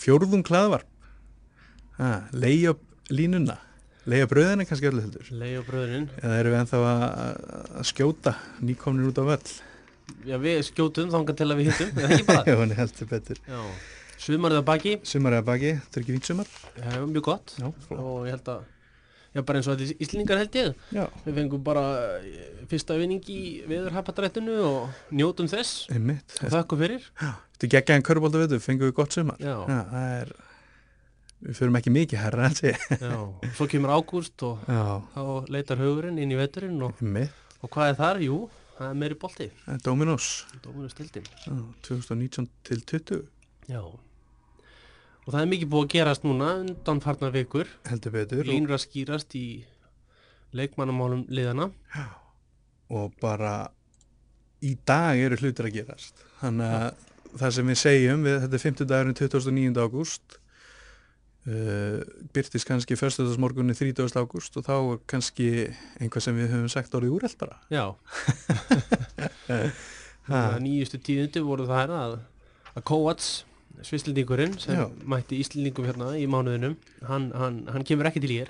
fjórðung 0.00 0.44
hlaðvarp. 0.48 0.88
Leiði 2.36 2.72
upp 2.74 2.82
línuna. 3.12 3.56
Leiði 4.06 4.26
upp 4.26 4.32
bröðina 4.34 4.66
kannski 4.68 4.90
öllu 4.90 5.02
heldur. 5.02 5.30
Leigi 5.34 5.58
og 5.60 5.66
bröðurinn 5.66 6.06
eða 6.20 6.36
erum 6.40 6.54
við 6.54 6.60
ennþá 6.60 6.82
að, 6.90 7.04
að 7.80 7.88
skjóta 7.90 8.34
nýkomnir 8.62 9.08
út 9.10 9.18
á 9.18 9.24
völl? 9.26 9.54
Já, 10.26 10.36
við 10.38 10.60
skjótum 10.68 11.10
þangar 11.10 11.38
til 11.40 11.48
að 11.50 11.58
við 11.58 11.70
hittum 11.72 11.98
eða 11.98 12.10
ekki 12.14 12.26
bara? 12.28 12.44
Já, 12.52 12.58
hann 12.60 12.74
er 12.74 12.80
heldur 12.82 13.08
betur. 13.10 13.40
Já, 13.50 13.60
sumarið 14.22 14.60
að 14.60 14.66
baki. 14.70 14.94
Sumar 15.10 15.38
eða 15.38 15.46
baki, 15.48 15.72
þetta 15.80 15.98
er 15.98 16.04
ekki 16.04 16.14
fínt 16.14 16.30
sumar. 16.30 16.52
Já, 16.78 16.90
mjög 17.02 17.24
gott. 17.26 17.56
Já, 17.58 17.66
og 17.96 18.20
ég 18.28 18.36
held 18.36 18.52
að 18.54 18.64
Já, 19.36 19.42
bara 19.44 19.60
eins 19.60 19.68
og 19.68 19.76
þetta 19.76 20.00
Íslingar 20.00 20.40
held 20.40 20.54
ég. 20.56 20.82
Já. 20.96 21.02
Við 21.26 21.38
fengum 21.42 21.64
bara 21.66 21.84
eh, 22.16 22.64
fyrsta 22.70 22.96
vinning 22.96 23.26
í 23.28 23.40
veðurhapadrættinu 23.68 24.56
og 24.64 25.12
njótum 25.12 25.50
þess. 25.52 25.84
Einmitt. 25.92 26.38
Og 26.40 26.54
þakku 26.54 26.78
fyrir. 26.80 27.04
Þetta 27.20 27.68
er 27.68 27.72
geggjaðan 27.74 28.06
körbólta 28.08 28.44
við 28.46 28.56
fengum 28.64 28.88
við 28.88 28.96
gott 28.96 29.16
sumar. 29.16 29.40
Já, 29.42 29.58
Já, 29.68 29.80
það 29.92 30.12
er 30.16 30.36
Við 31.46 31.58
förum 31.58 31.76
ekki 31.76 31.92
mikið 31.92 32.20
herra 32.22 32.46
en 32.48 32.54
sé 32.56 32.70
já, 32.72 33.16
svo 33.58 33.66
kemur 33.68 33.92
ágúst 33.92 34.40
og 34.46 34.62
Já, 34.72 35.02
þá 35.12 35.50
leitar 35.52 35.82
hugurinn 35.84 36.16
inn 36.22 36.32
í 36.32 36.38
veturinn 36.38 36.80
og, 36.86 36.96
og 36.96 37.72
hvað 37.74 37.90
er 37.90 37.98
þar? 38.00 38.22
Jú, 38.24 38.38
það 38.78 38.88
er 38.88 38.96
meiri 39.02 39.18
er 39.44 39.82
Dominos. 39.84 40.30
Dóminu 40.64 40.88
stildin 40.88 41.28
Já, 41.44 41.52
2019 41.84 42.48
til 42.64 42.82
20 42.88 43.22
Já 43.68 43.82
Og 45.26 45.34
það 45.34 45.40
er 45.42 45.48
mikið 45.50 45.70
búið 45.72 45.84
að 45.86 45.92
gerast 45.96 46.26
núna 46.26 46.52
undan 46.60 47.00
farnar 47.02 47.32
vikur. 47.34 47.70
Heldur 47.90 48.14
betur. 48.14 48.46
Línur 48.46 48.76
að 48.76 48.84
skýrast 48.84 49.34
í 49.34 49.46
leikmannamálum 50.54 51.24
liðana 51.34 51.66
og 52.94 53.14
bara 53.18 53.66
í 54.62 54.76
dag 54.86 55.18
eru 55.18 55.38
hlutir 55.40 55.66
að 55.66 55.80
gerast. 55.80 56.22
Þannig 56.38 56.74
að 56.78 57.06
það 57.36 57.54
sem 57.56 57.72
við 57.72 57.80
segjum 57.80 58.22
við, 58.26 58.36
þetta 58.44 58.58
er 58.58 58.64
50 58.64 58.90
dagurinn 58.92 59.18
29. 59.18 59.82
ágúst. 59.82 60.38
Uh, 61.46 62.00
byrtist 62.34 62.66
kannski 62.66 62.96
föstudagsmorgunni 62.98 63.74
30. 63.78 64.06
ágúst 64.18 64.56
og 64.58 64.64
þá 64.66 64.72
er 64.78 65.02
kannski 65.06 65.50
einhvað 66.00 66.24
sem 66.24 66.38
við 66.40 66.48
höfum 66.50 66.72
sagt 66.72 66.96
orðið 66.98 67.12
úreld 67.14 67.36
bara 67.38 67.60
Já 67.70 67.84
Það 70.26 70.56
nýjustu 70.64 70.98
tíðundi 71.06 71.44
voru 71.46 71.68
það 71.68 71.94
að, 72.00 72.16
að 72.72 72.86
Kovacs 72.90 73.30
Svislendingurinn 73.84 74.54
sem 74.58 74.74
Já. 74.78 74.86
mætti 75.04 75.38
Íslendingum 75.42 75.84
hérna 75.88 76.12
í 76.16 76.24
mánuðinum 76.30 76.76
hann, 77.08 77.30
hann, 77.36 77.58
hann 77.72 77.84
kemur 77.84 78.08
ekki 78.08 78.22
til 78.24 78.32
ég 78.40 78.48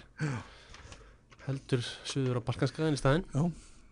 heldur 1.46 1.82
suður 2.04 2.40
á 2.42 2.46
Balkanskaðin 2.46 2.96
í 2.96 3.00
staðinn. 3.00 3.24
Já, 3.34 3.42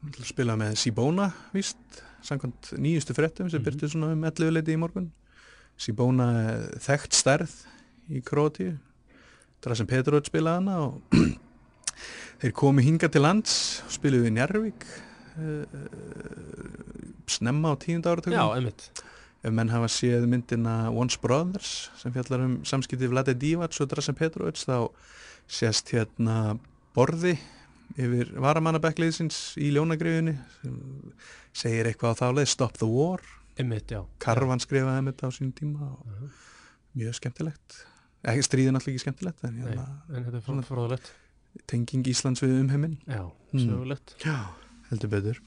ætlum 0.08 0.24
að 0.24 0.30
spila 0.30 0.56
með 0.58 0.72
Sibona 0.80 1.28
víst, 1.54 2.00
samkvæmt 2.26 2.72
nýjustu 2.82 3.14
frettum 3.14 3.50
sem 3.50 3.60
Mhm. 3.62 3.66
byrtist 3.68 3.94
svona 3.94 4.12
um 4.12 4.24
11 4.24 4.50
leiti 4.54 4.74
í 4.74 4.78
morgun. 4.80 5.10
Sibona 5.78 6.26
er 6.50 6.78
þekkt 6.78 7.12
stærð 7.14 7.54
í 8.10 8.22
Krótíu 8.22 8.76
Drasen 9.62 9.86
Petrovic 9.86 10.26
spilaði 10.28 10.60
hana 10.60 10.78
og 10.84 11.02
þeir 12.42 12.52
komu 12.52 12.82
hinga 12.84 13.08
til 13.08 13.22
lands 13.22 13.82
spiluðu 13.90 14.28
í 14.28 14.34
Njarvík 14.34 14.84
uh, 15.38 15.64
snemma 17.26 17.72
á 17.72 17.74
tíunda 17.80 18.12
áratökum 18.14 18.34
Já, 18.36 18.44
einmitt 18.58 18.90
ef 19.44 19.52
menn 19.52 19.68
hafa 19.72 19.88
séð 19.92 20.24
myndina 20.30 20.88
Once 20.94 21.18
Brothers 21.20 21.90
sem 22.00 22.12
fjallar 22.14 22.44
um 22.46 22.54
samskipti 22.64 23.08
Vlade 23.12 23.34
Divac 23.36 23.76
og 23.82 23.90
Drasen 23.90 24.16
Petrovic 24.16 24.62
þá 24.64 24.88
sést 25.46 25.92
hérna 25.92 26.58
borði 26.96 27.34
yfir 28.00 28.30
varamannabekliðsins 28.40 29.54
í 29.60 29.68
ljónagriðunni 29.74 30.36
sem 30.62 30.78
segir 31.54 31.90
eitthvað 31.90 32.16
á 32.16 32.20
þáleið 32.24 32.48
Stop 32.50 32.78
the 32.80 32.88
War. 32.88 33.20
Einmitt, 33.60 33.92
Karvan 34.18 34.58
skrifaði 34.62 35.12
þetta 35.12 35.28
á 35.28 35.30
sínum 35.36 35.52
tíma 35.54 35.90
og 35.92 36.06
Mhm. 36.08 36.30
mjög 36.96 37.14
skemmtilegt. 37.20 37.84
Ekki 38.24 38.42
stríðin 38.42 38.74
alltaf 38.74 38.88
ekki 38.88 39.04
skemmtilegt 39.04 39.44
en 39.44 39.54
Nei, 39.60 39.68
hérna, 39.68 39.86
en 40.08 40.24
þetta 40.24 40.36
er 40.36 40.40
Svona- 40.40 40.62
frá- 40.64 40.74
fróðulegt 40.74 41.10
tenging 41.68 42.02
Íslands 42.06 42.40
við 42.42 42.58
umheiminn. 42.64 42.96
Já, 43.06 43.30
Mm. 43.52 43.60
sögulegt. 43.68 44.16
Já, 44.24 44.48
heldur 44.90 45.08
betur 45.10 45.38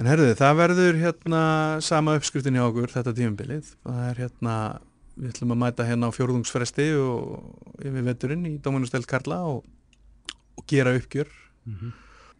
En 0.00 0.08
herðu, 0.08 0.30
það 0.38 0.54
verður 0.56 0.98
hérna 1.02 1.42
sama 1.84 2.14
uppskriftin 2.16 2.56
hjá 2.56 2.64
okkur 2.64 2.92
þetta 2.94 3.12
tímumbilið 3.16 3.74
það 3.84 3.98
er 4.06 4.20
hérna, 4.22 4.54
við 5.18 5.34
ætlum 5.34 5.52
að 5.52 5.60
mæta 5.60 5.86
hérna 5.88 6.08
á 6.08 6.16
fjórðungsfresti 6.16 6.86
og 6.96 7.82
yfir 7.84 8.06
veturinn 8.06 8.46
í 8.48 8.54
Dóminustelt 8.64 9.08
Karla 9.10 9.42
og, 9.50 9.66
og 10.56 10.64
gera 10.70 10.94
uppgjör. 10.96 11.28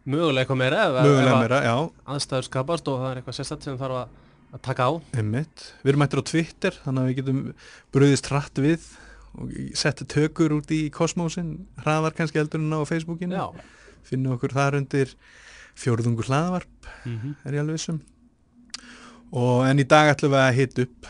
Mögulega 0.03 0.43
eitthvað 0.43 0.59
meira 0.63 0.81
ef, 0.87 0.97
mögulega 1.05 1.35
ef 1.35 1.43
meira, 1.45 1.61
já, 1.63 1.75
að 1.77 2.17
aðstæður 2.17 2.49
skapast 2.49 2.89
og 2.91 2.99
það 3.03 3.11
er 3.11 3.21
eitthvað 3.21 3.37
sérstætt 3.37 3.69
sem 3.69 3.77
þarf 3.79 3.99
að, 4.01 4.17
að 4.49 4.65
taka 4.65 4.89
á. 4.89 4.91
Einmitt. 5.21 5.69
Við 5.83 5.93
erum 5.93 6.03
mættir 6.03 6.23
á 6.25 6.29
Twitter, 6.33 6.81
þannig 6.87 7.03
að 7.03 7.11
við 7.11 7.19
getum 7.21 7.45
bröðist 7.93 8.33
hratt 8.33 8.63
við 8.65 8.89
og 9.33 9.53
sett 9.77 10.03
tökur 10.09 10.57
út 10.57 10.73
í 10.73 10.81
kosmósin 10.93 11.55
hraðar 11.85 12.17
kannski 12.17 12.41
heldur 12.41 12.61
en 12.61 12.75
á 12.75 12.81
Facebookinu. 12.89 13.37
Já. 13.37 13.63
Finnum 14.09 14.35
okkur 14.35 14.57
þar 14.57 14.81
undir 14.81 15.13
fjórðungur 15.79 16.29
hlaðvarp 16.29 16.87
mm 17.05 17.17
-hmm. 17.17 17.35
er 17.43 17.53
ég 17.53 17.59
alveg 17.59 17.79
vissum 17.79 18.01
og 19.31 19.65
en 19.65 19.79
í 19.79 19.87
dag 19.87 20.13
ætlum 20.13 20.31
við 20.31 20.39
að 20.39 20.55
hita 20.55 20.81
upp. 20.81 21.07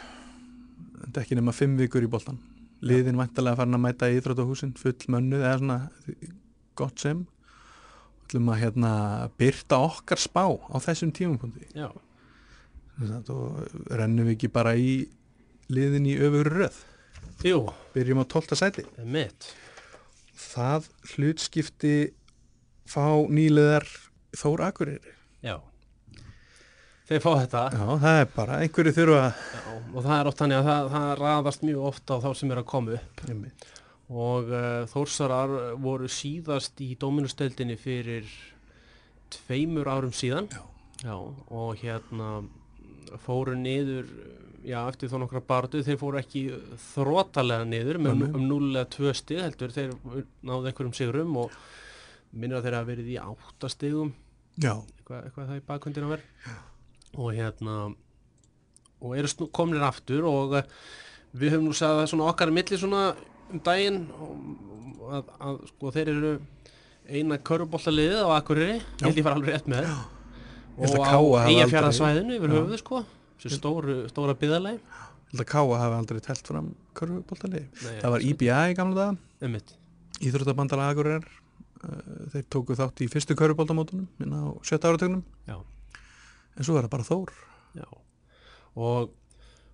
Þetta 1.04 1.20
er 1.20 1.24
ekki 1.26 1.36
nema 1.36 1.52
fimm 1.52 1.78
vikur 1.78 2.04
í 2.04 2.08
boltan 2.08 2.40
liðin 2.84 3.20
vantarlega 3.20 3.60
farin 3.60 3.78
að 3.78 3.84
mæta 3.86 4.10
í 4.12 4.18
Íþróttahúsin 4.20 4.74
full 4.80 5.12
mönnuð 5.14 5.44
eða 5.44 5.58
svona 5.62 5.78
gott 6.80 7.04
sem. 7.04 7.26
Ætlum 8.26 8.50
að 8.52 8.62
hérna 8.64 8.94
byrta 9.40 9.80
okkar 9.88 10.22
spá 10.22 10.44
á 10.52 10.78
þessum 10.84 11.14
tímapunkti. 11.16 11.68
Já, 11.76 11.90
og 13.34 13.92
rennum 13.92 14.28
við 14.28 14.36
ekki 14.38 14.52
bara 14.54 14.76
í 14.80 15.06
liðin 15.74 16.10
í 16.10 16.18
öfugur 16.20 16.52
röð? 16.64 16.80
Jú, 17.44 17.62
byrjum 17.96 18.24
á 18.24 18.26
12. 18.28 18.60
sæti. 18.60 18.88
Það 20.34 20.90
hlutskipti 21.14 21.96
fá 22.90 23.06
nýleðar 23.32 23.88
Þór 24.38 24.66
Akureyri. 24.68 25.14
Já. 25.44 25.58
Þeir 27.10 27.24
fá 27.24 27.30
þetta. 27.44 27.64
Já 27.76 27.86
það 28.06 28.20
er 28.22 28.28
bara 28.34 28.60
einhverju 28.64 28.96
þurfa 28.96 29.22
Já, 29.28 29.64
og 29.76 29.98
það 30.00 30.16
er 30.18 30.30
oft 30.30 30.42
þannig 30.42 30.60
að 30.60 30.68
það, 30.70 30.92
það 30.96 31.10
raðast 31.20 31.66
mjög 31.68 31.88
ofta 31.92 32.18
á 32.18 32.24
þá 32.24 32.30
sem 32.40 32.54
er 32.54 32.62
að 32.62 32.70
koma 32.74 32.98
upp. 32.98 33.24
Einmitt. 33.28 33.66
og 34.14 34.54
uh, 34.54 34.84
Þórsarar 34.94 35.56
voru 35.84 36.10
síðast 36.12 36.84
í 36.84 36.94
Dóminustöldinni 37.00 37.78
fyrir 37.82 38.30
tveimur 39.34 39.90
árum 39.92 40.16
síðan. 40.16 40.52
Já. 41.04 41.18
og 41.52 41.82
hérna 41.82 42.46
fóru 43.26 43.58
niður 43.60 44.08
já, 44.64 44.80
eftir 44.88 45.12
þá 45.12 45.18
nokkra 45.24 45.42
barðu, 45.44 45.84
þeir 45.84 46.00
fóru 46.00 46.20
ekki 46.22 46.44
þrótalega 46.94 47.68
niður 47.68 48.00
með 48.04 48.20
nei. 48.22 48.28
um 48.30 48.46
0 48.48 48.70
eða 48.72 48.86
2 48.96 49.16
stig 49.20 49.42
heldur, 49.44 49.74
þeir 49.76 49.96
náðu 50.46 50.70
einhverjum 50.70 50.96
sigrum 50.98 51.40
og 51.44 51.58
minnir 52.32 52.60
að 52.60 52.68
þeir 52.68 52.78
hafa 52.80 52.90
verið 52.90 53.12
í 53.14 53.18
8 53.22 53.72
stigum. 53.74 54.14
já, 54.14 54.23
eitthvað, 54.98 55.20
eitthvað 55.28 55.50
það 55.50 55.60
í 55.60 55.66
bakkvöndin 55.70 56.08
að 56.08 56.16
vera 56.16 56.58
og 57.14 57.30
hérna 57.38 57.78
og 59.04 59.16
eru 59.18 59.30
snú, 59.30 59.50
komnir 59.54 59.84
aftur 59.86 60.26
og 60.30 60.58
uh, 60.60 60.68
við 61.34 61.56
höfum 61.56 61.70
nú 61.70 61.78
sagði 61.78 62.04
það 62.04 62.12
svona 62.14 62.28
okkar 62.32 62.54
á 62.54 62.58
milli 62.58 62.80
svona 62.80 63.04
um 63.54 63.62
daginn 63.66 64.04
og, 64.18 64.34
að, 65.10 65.32
að 65.48 65.62
sko 65.74 65.94
þeir 65.96 66.12
eru 66.14 66.34
eina 67.04 67.38
körubóltaliðið 67.44 68.22
á 68.24 68.30
Akureyri. 68.38 68.78
Held 69.02 69.18
ég 69.20 69.26
fara 69.26 69.40
alveg 69.40 69.58
rétt 69.58 69.70
með. 69.72 69.90
Og 70.74 70.96
að 70.98 71.10
á 71.12 71.22
eigafjaraðsvæðinu 71.52 72.38
yfir 72.38 72.54
höfuðu 72.56 72.80
sko. 72.80 73.02
Þessu 73.44 73.60
stóru, 73.60 73.98
stóra 74.08 74.36
byðalegi 74.40 74.80
Ég 75.34 75.40
held 75.40 75.44
að 75.44 75.50
Káa 75.50 75.78
hafi 75.82 75.96
aldrei 75.98 76.20
telt 76.22 76.50
fram 76.50 76.68
körfuboltalegi. 76.96 77.66
Það 77.82 78.12
var 78.14 78.26
IBA 78.30 78.58
í 78.70 78.76
gamla 78.78 79.06
einmitt, 79.42 79.74
Íþróttabandala 80.22 80.92
Akureyrar. 80.94 81.26
Uh, 81.84 82.30
Þeir 82.34 82.46
tóku 82.56 82.78
þátt 82.80 83.04
í 83.04 83.10
fyrstu 83.12 83.36
körfuboltamótunum 83.40 84.08
inn 84.24 84.36
á 84.36 84.44
sjötta 84.64 84.92
áratögnum. 84.92 85.24
En 85.50 86.64
svo 86.64 86.78
er 86.78 86.86
það 86.88 86.94
bara 86.94 87.10
Þór. 87.10 87.34
já 87.74 87.88
og, 88.74 89.12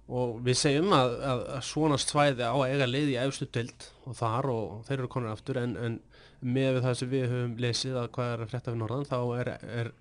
og 0.08 0.40
við 0.44 0.58
segjum 0.60 0.94
að, 0.96 1.14
að, 1.24 1.42
að 1.58 1.66
svona 1.70 1.98
svæði 2.02 2.48
á 2.48 2.56
að 2.56 2.74
eiga 2.74 2.88
lið 2.90 3.12
í 3.14 3.18
efstu 3.22 3.48
dild 3.56 3.88
og 4.08 4.18
þar 4.20 4.50
og 4.54 4.86
þeir 4.88 4.98
eru 4.98 5.12
konur 5.12 5.34
aftur 5.34 5.60
en, 5.62 5.76
en 5.80 6.00
með 6.40 6.82
það 6.86 6.98
sem 7.00 7.12
við 7.12 7.26
höfum 7.34 7.58
lesið 7.60 8.00
að 8.00 8.10
hvað 8.16 8.34
er 8.34 8.44
að 8.44 8.52
frétta 8.54 8.74
við 8.74 8.82
norðan 8.82 9.10
þá 9.10 9.18
er, 9.42 9.52
er 9.82 9.92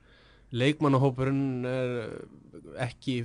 leikmannahópurinn 0.54 1.66
er 1.68 1.94
ekki 2.86 3.16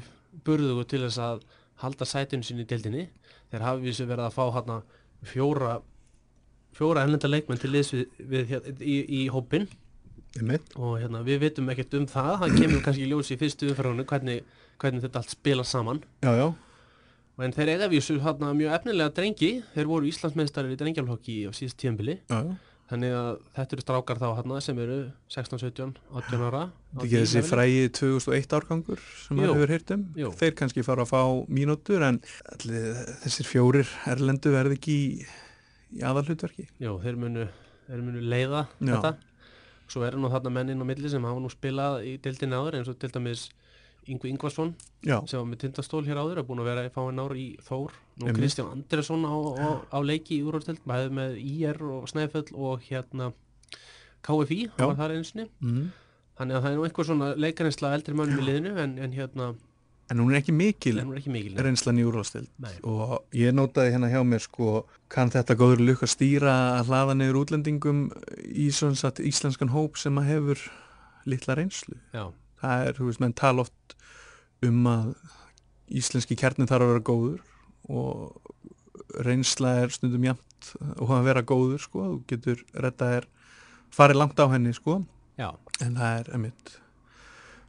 burðugu 0.46 0.86
til 0.90 1.04
þess 1.06 1.22
að 1.22 1.44
halda 1.84 2.08
sætinu 2.10 2.46
sín 2.46 2.62
í 2.64 2.68
dildinni 2.70 3.08
þeir 3.52 3.66
hafi 3.68 3.88
vissu 3.88 4.08
verið 4.10 4.28
að 4.28 4.38
fá 4.38 4.46
hérna 4.58 4.80
fjóra 5.30 5.76
fjóra 6.78 7.06
ennlenda 7.06 7.30
leikmenn 7.30 7.62
til 7.62 7.72
liðs 7.74 7.94
við, 7.94 8.04
við 8.34 8.52
hér, 8.54 8.68
í, 8.82 8.98
í 9.22 9.24
hópin 9.34 9.70
og 10.42 10.98
hérna, 10.98 11.22
við 11.22 11.44
vitum 11.44 11.70
ekkert 11.70 11.94
um 12.00 12.06
það. 12.10 12.32
Það 12.42 12.56
kemur 12.58 12.84
kannski 12.86 13.06
í 13.06 13.10
ljós 13.12 13.30
í 13.30 13.38
fyrstu 13.38 13.70
umferðunum 13.70 14.08
hvernig, 14.10 14.54
hvernig 14.82 15.04
þetta 15.06 15.22
allt 15.22 15.34
spila 15.36 15.66
saman. 15.68 16.02
Já, 16.26 16.32
já. 16.40 16.48
en 17.46 17.54
þeir 17.54 17.74
eiga 17.76 17.90
vísu 17.92 18.18
hérna 18.24 18.50
mjög 18.58 18.78
efnilega 18.80 19.14
drengi. 19.14 19.52
Þeir 19.76 19.90
voru 19.92 20.10
Íslandsmeistari 20.10 20.74
í 20.74 20.80
drengjálhokki 20.80 21.44
á 21.46 21.52
síðast 21.54 21.78
tíðanbili 21.82 22.18
þannig 22.94 23.14
að 23.16 23.30
þetta 23.56 23.76
eru 23.76 23.84
strákar 23.84 24.20
þá 24.22 24.26
hann 24.38 24.56
sem 24.64 24.80
eru 24.84 24.98
16, 25.32 25.62
17, 25.64 25.94
18 26.20 26.44
ára 26.44 26.64
Þetta 26.68 27.06
ekki 27.06 27.14
því 27.14 27.22
þessi 27.22 27.44
frægi 27.48 27.86
2001 27.98 28.56
árgangur 28.58 29.06
sem 29.24 29.40
maður 29.40 29.56
hefur 29.56 29.74
heyrt 29.74 29.94
um. 29.96 30.04
Jú. 30.20 30.34
Þeir 30.42 30.58
kannski 30.60 30.86
fara 30.86 31.06
að 31.06 31.14
fá 31.14 31.22
mínútur 31.48 32.06
en 32.06 32.20
allir, 32.54 33.00
þessir 33.24 33.50
fjórir 33.50 33.96
erlendu 34.12 34.54
verði 34.54 34.78
ekki 34.78 34.98
í, 34.98 35.08
í 35.94 36.04
aðalhlutverki. 36.06 36.68
Jú, 36.84 36.98
þeir 37.04 37.20
munu, 37.22 37.48
þeir 37.88 38.06
munu 38.06 38.24
leiða 38.34 38.66
Já. 38.80 38.96
þetta 38.96 39.16
svo 39.94 40.06
eru 40.08 40.22
nú 40.22 40.32
þarna 40.32 40.54
menn 40.54 40.74
inn 40.74 40.82
á 40.82 40.88
milli 40.88 41.12
sem 41.12 41.26
hafa 41.28 41.42
nú 41.44 41.52
spilað 41.52 42.06
í 42.08 42.16
dildin 42.24 42.56
áður 42.56 42.80
eins 42.80 42.90
og 42.92 42.98
til 43.02 43.12
dæmis 43.14 43.50
Ingu 44.12 44.28
Ingvarsson 44.28 44.74
Já, 45.06 45.22
sem 45.30 45.40
var 45.40 45.48
með 45.48 45.62
tindastól 45.64 46.04
hér 46.04 46.20
áður 46.20 46.42
er 46.42 46.48
búin 46.48 46.60
að 46.64 46.70
vera 46.72 46.86
í 46.88 46.92
fáin 46.92 47.22
ár 47.24 47.36
í 47.40 47.46
Þór 47.64 47.94
nú 48.20 48.28
Einmitt. 48.28 48.40
Kristján 48.40 48.72
Andresson 48.74 49.24
á, 49.24 49.32
á, 49.32 49.70
á 49.96 50.00
leiki 50.04 50.40
í 50.40 50.44
úrvarstild 50.44 50.82
bæði 50.88 51.12
með 51.20 51.38
IR 51.40 51.80
og 51.88 52.10
Snæfell 52.12 52.50
og 52.52 52.84
hérna 52.90 53.32
KFI, 54.24 54.60
Já. 54.66 54.74
hann 54.80 54.92
var 54.92 55.00
þar 55.00 55.16
einsinni 55.18 55.48
mm. 55.60 55.86
þannig 56.40 56.58
að 56.58 56.66
það 56.66 56.70
er 56.72 56.78
nú 56.80 56.88
einhver 56.88 57.08
svona 57.10 57.30
leikarensla 57.40 57.94
eldri 57.96 58.18
mönnum 58.18 58.44
í 58.44 58.48
liðinu 58.48 58.76
en, 58.84 58.98
en 59.04 59.16
hérna, 59.16 59.50
en 60.12 60.20
hún 60.20 60.34
er 60.34 60.42
ekki 60.42 60.54
mikil 60.56 61.00
er 61.02 61.12
ekki 61.18 61.32
mikil 61.34 61.60
reynslan 61.64 62.00
í 62.02 62.06
úrvalstild 62.08 62.50
Nei. 62.62 62.74
og 62.88 63.22
ég 63.38 63.56
nótaði 63.56 63.94
hérna 63.96 64.12
hjá 64.12 64.20
mér 64.28 64.44
sko, 64.44 64.84
kann 65.14 65.32
þetta 65.34 65.58
góður 65.60 65.84
lukka 65.88 66.10
stýra 66.10 66.56
að 66.80 66.92
hlaða 66.92 67.18
niður 67.20 67.40
útlendingum 67.44 68.04
í 68.44 68.70
svona 68.76 69.00
satt 69.00 69.22
íslenskan 69.24 69.74
hóp 69.74 70.00
sem 70.02 70.20
að 70.20 70.30
hefur 70.32 70.66
litla 71.30 71.56
reynslu. 71.56 71.96
Já, 72.12 72.28
það 72.60 72.88
er, 72.88 72.98
þú 72.98 73.08
veist, 73.08 73.24
menn 73.24 73.38
tala 73.40 73.64
oft 73.64 73.96
um 74.64 74.90
að 74.92 75.14
íslenski 75.94 76.36
kjarnin 76.40 76.68
þarf 76.68 76.84
að 76.84 76.94
vera 76.94 77.08
góður 77.08 77.42
og 77.94 79.24
reynsla 79.24 79.78
er 79.84 79.96
stundum 79.96 80.28
jæmt 80.28 80.72
og 80.98 81.16
að 81.16 81.28
vera 81.30 81.48
góður, 81.48 81.82
sko, 81.84 82.06
þú 82.12 82.22
getur 82.28 82.64
retta 82.76 83.12
er 83.22 83.28
farið 83.94 84.20
langt 84.20 84.40
á 84.44 84.52
henni, 84.52 84.76
sko. 84.76 85.02
Já, 85.40 85.54
en 85.80 85.96
það 86.00 86.20
er, 86.20 86.34
emitt 86.38 86.80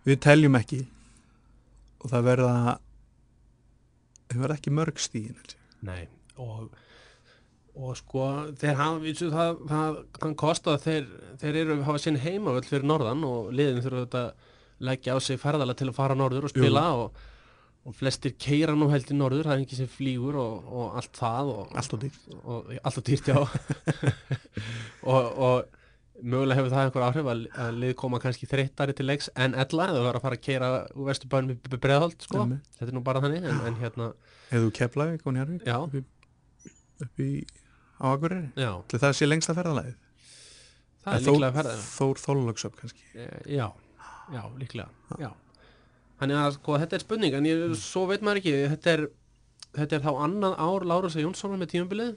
við 0.05 0.21
teljum 0.25 0.59
ekki 0.59 0.83
og 2.05 2.13
það 2.13 2.27
verða 2.29 2.55
það 4.31 4.41
verða 4.43 4.59
ekki 4.59 4.75
mörg 4.79 5.03
stíðin 5.03 5.55
nei 5.85 6.03
og, 6.41 6.73
og 7.75 7.93
sko 7.99 8.31
þeir 8.61 8.79
hafa, 8.79 9.03
vísu, 9.03 9.29
það, 9.33 9.61
það, 9.71 10.01
það 10.21 10.35
kosta 10.41 10.75
að 10.75 10.89
þeir, 10.89 11.13
þeir 11.43 11.61
eru 11.63 11.79
hafa 11.87 12.03
sinn 12.03 12.21
heimavöld 12.23 12.69
fyrir 12.69 12.89
norðan 12.91 13.23
og 13.29 13.53
liðin 13.55 13.85
þurfa 13.85 14.07
þetta 14.07 14.25
að 14.25 14.51
leggja 14.85 15.15
á 15.15 15.19
sig 15.23 15.41
ferðalega 15.41 15.81
til 15.81 15.91
að 15.93 15.97
fara 16.01 16.19
norður 16.19 16.49
og 16.49 16.53
spila 16.53 16.85
og, 16.99 17.23
og 17.85 17.97
flestir 17.97 18.35
keira 18.41 18.75
nú 18.77 18.89
held 18.91 19.13
í 19.13 19.17
norður, 19.17 19.47
það 19.47 19.57
er 19.57 19.65
ekki 19.65 19.79
sem 19.79 19.91
flýgur 19.93 20.41
og, 20.41 20.69
og 20.75 20.99
allt 21.01 21.15
það 21.21 21.53
og, 21.55 21.65
allt 21.79 21.97
og 21.97 23.07
dýrt 23.07 23.31
og 23.33 23.39
og 25.05 25.65
mögulega 26.25 26.57
hefur 26.61 26.73
það 26.73 26.87
einhver 26.89 27.05
áhrif 27.07 27.27
að, 27.33 27.43
að 27.65 27.79
lið 27.83 27.93
koma 28.01 28.19
kannski 28.23 28.49
þreyttari 28.51 28.95
til 28.97 29.07
leiks 29.09 29.29
en 29.37 29.55
ella 29.61 29.89
eða 29.93 30.05
vera 30.07 30.21
að 30.21 30.25
fara 30.25 30.39
að 30.39 30.45
keira 30.47 30.71
úr 30.95 31.09
vesturbænum 31.11 31.53
í 31.55 31.81
breðholt 31.85 32.25
sko, 32.27 32.41
Einmitt. 32.47 32.71
þetta 32.79 32.91
er 32.93 32.97
nú 32.97 33.03
bara 33.07 33.23
þannig 33.25 33.45
en, 33.51 33.61
en 33.69 33.77
hérna, 33.83 34.09
hefðu 34.51 34.73
keflaði, 34.79 35.19
koni 35.25 35.43
Hervík 35.43 35.69
Já. 35.69 35.77
upp 35.85 35.95
í, 36.01 36.05
upp 37.07 37.23
í 37.25 37.29
á 38.01 38.05
Akureyri? 38.15 38.49
Já. 38.59 38.71
Til 38.91 39.03
það 39.05 39.17
sé 39.21 39.29
lengsta 39.29 39.57
ferðalagið? 39.59 39.97
Það 41.05 41.17
er 41.19 41.25
líklega 41.29 41.57
ferðið 41.59 41.83
Þór 41.95 42.21
Þólalöksöp 42.25 42.77
kannski. 42.81 43.03
Eh, 43.13 43.41
Já, 43.59 43.67
já, 44.33 44.43
líklega. 44.61 44.89
Já. 45.21 45.31
Þannig 46.23 46.39
að 46.41 46.55
sko, 46.57 46.79
þetta 46.81 46.97
er 46.97 47.03
spurning 47.05 47.35
en 47.37 47.49
ég, 47.51 47.65
svo 47.77 48.07
veit 48.09 48.23
maður 48.25 48.41
ekki. 48.41 48.55
Þetta 48.73 48.95
er, 48.97 49.03
þetta 49.77 49.99
er 49.99 50.05
þá 50.07 50.13
annað 50.25 50.55
ár 50.65 50.87
Lárus 50.89 51.19
Jónssonar 51.21 51.61
með 51.61 51.75
tímabilið 51.75 52.15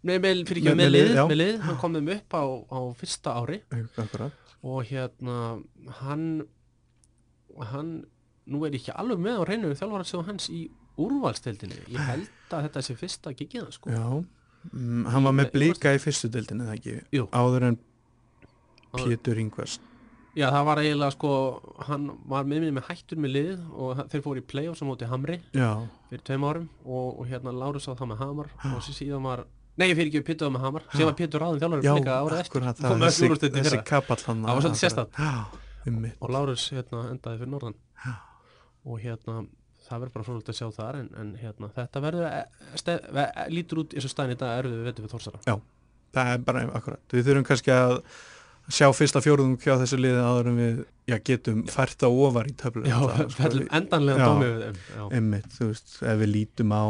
Með, 0.00 0.22
fyrir 0.48 0.62
ekki 0.62 0.70
Með- 0.70 0.76
með, 0.76 0.84
með 0.86 0.92
lið, 0.94 1.08
lið, 1.10 1.18
með 1.30 1.38
lið, 1.40 1.56
hann 1.66 1.76
kom 1.82 1.96
þeim 1.98 2.08
upp 2.14 2.36
á, 2.40 2.42
á 2.72 2.78
fyrsta 2.96 3.34
ári. 3.36 3.58
Akkurat. 4.00 4.32
Og 4.64 4.84
hérna 4.88 5.36
hann 6.00 6.26
hann, 7.70 7.90
nú 8.50 8.62
er 8.64 8.72
ég 8.76 8.80
ekki 8.80 8.94
alveg 8.96 9.20
með 9.20 9.40
á 9.40 9.44
reynu 9.48 9.72
þjálfararsjóð 9.76 10.26
hans 10.30 10.46
í 10.54 10.60
úrvalstildinni 11.00 11.78
ég 11.92 12.00
held 12.06 12.54
að 12.54 12.66
þetta 12.68 12.82
sé 12.86 12.96
fyrsta 12.98 13.32
gigiða 13.36 13.72
sko. 13.74 13.90
Já, 13.92 14.04
mm, 14.72 15.04
hann 15.12 15.24
var 15.26 15.32
með 15.36 15.48
Með- 15.50 15.52
blika 15.58 15.92
í 15.96 16.00
fyrstu 16.02 16.30
deildinu 16.32 16.64
eða 16.66 16.76
ekki? 16.78 16.96
Jú. 17.12 17.28
áður 17.32 17.68
en 17.70 17.78
Pétur 18.96 19.38
Ingvars. 19.38 19.78
Já, 20.34 20.46
það 20.50 20.64
var 20.66 20.78
eiginlega 20.78 21.12
sko, 21.14 21.30
hann 21.88 22.10
var 22.30 22.44
með 22.44 22.60
mér 22.64 22.72
með 22.78 22.84
hættur 22.88 23.18
með 23.18 23.32
lið 23.34 23.62
og 23.74 23.96
þeir 24.10 24.22
fóru 24.22 24.40
í 24.40 24.46
play-offs 24.46 24.82
á 24.82 24.86
móti 24.86 25.08
Hamri 25.10 25.40
Já, 25.52 25.70
fyrir 26.08 26.22
tveim 26.26 26.44
árum 26.46 26.68
og, 26.84 27.18
og 27.20 27.26
hérna 27.26 27.50
Lárus 27.54 27.88
á 27.90 27.94
það 27.98 28.12
með 28.12 28.20
Hamar 28.22 28.50
og 28.70 28.78
svo 28.82 28.94
síðan 28.94 29.26
var 29.26 29.44
Nei, 29.80 29.86
ég 29.88 29.96
fyrir 29.98 30.10
ekki 30.10 30.22
Pétur 30.28 30.50
á 30.50 30.54
með 30.54 30.64
Hamar 30.66 30.84
sem 30.92 31.06
var 31.08 31.16
Pétur 31.18 31.44
ráðin 31.44 31.60
þjálfur 31.62 31.86
já, 31.86 31.92
akkurat 32.40 32.82
það, 32.82 33.04
þessi, 33.06 33.30
þessi 33.56 33.80
kapall 33.88 34.24
hann 34.26 34.42
Það 34.44 34.58
var 34.58 34.66
svolítið. 34.66 35.22
Já, 35.24 35.94
mitt 36.04 36.18
og 36.20 36.34
Lárus 36.36 36.66
hérna 36.74 37.04
endaði 37.14 37.40
fyrir 37.40 37.52
norðan. 37.54 37.78
Já. 38.04 38.12
og 38.90 39.00
hérna 39.04 39.36
það 39.90 40.02
verður 40.04 40.12
bara 40.14 40.26
svolítið 40.28 40.52
að 40.52 40.58
sjá 40.60 40.68
þar 40.76 40.98
en, 41.00 41.08
en 41.20 41.30
hérna 41.40 41.70
þetta 41.76 42.02
verður 42.04 42.26
e- 42.30 42.76
ste- 42.80 42.98
ve- 43.16 43.30
e- 43.42 43.46
lítur 43.50 43.80
út 43.82 43.94
eins 43.96 44.06
og 44.06 44.12
stæðin 44.12 44.36
í 44.36 44.40
dag 44.40 44.60
erfið 44.60 44.76
við 44.76 44.90
veitum 44.90 45.06
við 45.06 45.14
Þórsara. 45.16 45.40
Það 46.14 46.30
er 46.34 46.44
bara 46.46 46.62
akkurat. 46.78 47.02
Við 47.14 47.26
þurfum 47.28 47.46
kannski 47.48 47.72
að 47.74 47.96
sjá 48.70 48.86
fyrsta 48.94 49.22
fjórðung 49.24 49.56
hjá 49.62 49.74
þessu 49.80 49.98
liði 49.98 50.20
áður 50.22 50.50
en 50.52 50.60
við 50.60 50.78
já, 51.10 51.16
getum 51.26 51.64
fært 51.70 51.96
það 52.04 52.20
ofar 52.26 52.50
í 52.50 52.54
töflu. 52.60 52.84
Já, 52.86 52.98
fellum 53.34 53.66
endanlega 53.80 54.20
Já. 54.20 54.28
dómi 54.30 54.50
við 54.50 54.62
þeim 54.66 54.78
Já, 54.94 55.02
Einmitt, 55.18 55.50
þú 55.56 55.68
veist, 55.72 55.96
ef 56.12 56.20
við 56.22 56.32
lítum 56.36 56.74
á 56.76 56.84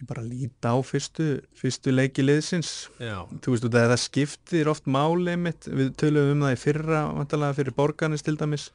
ekki 0.00 0.08
bara 0.08 0.24
líta 0.24 0.72
á 0.72 0.78
fyrstu 0.80 1.42
fyrstu 1.52 1.92
leiki 1.92 2.24
liðsins. 2.24 2.88
Þú 2.98 3.52
veist, 3.52 3.66
það, 3.68 3.90
það 3.92 4.00
skiptir 4.00 4.70
oft 4.72 4.86
máli 4.88 5.36
mitt, 5.36 5.68
við 5.68 5.92
tölum 6.00 6.32
um 6.32 6.44
það 6.46 6.54
í 6.54 6.60
fyrra 6.60 7.02
vantarlega 7.18 7.58
fyrir 7.58 7.76
borgarnis 7.76 8.24
til 8.24 8.36
dæmis 8.40 8.70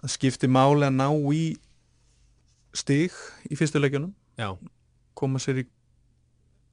það 0.00 0.14
skiptir 0.14 0.48
máli 0.48 0.88
að 0.88 0.96
ná 0.96 1.08
í 1.36 1.44
stig 2.72 3.12
í 3.50 3.58
fyrstu 3.58 3.82
leikjunum. 3.82 4.14
Já, 4.40 4.56
koma 5.14 5.40
sér 5.42 5.60
í 5.60 5.66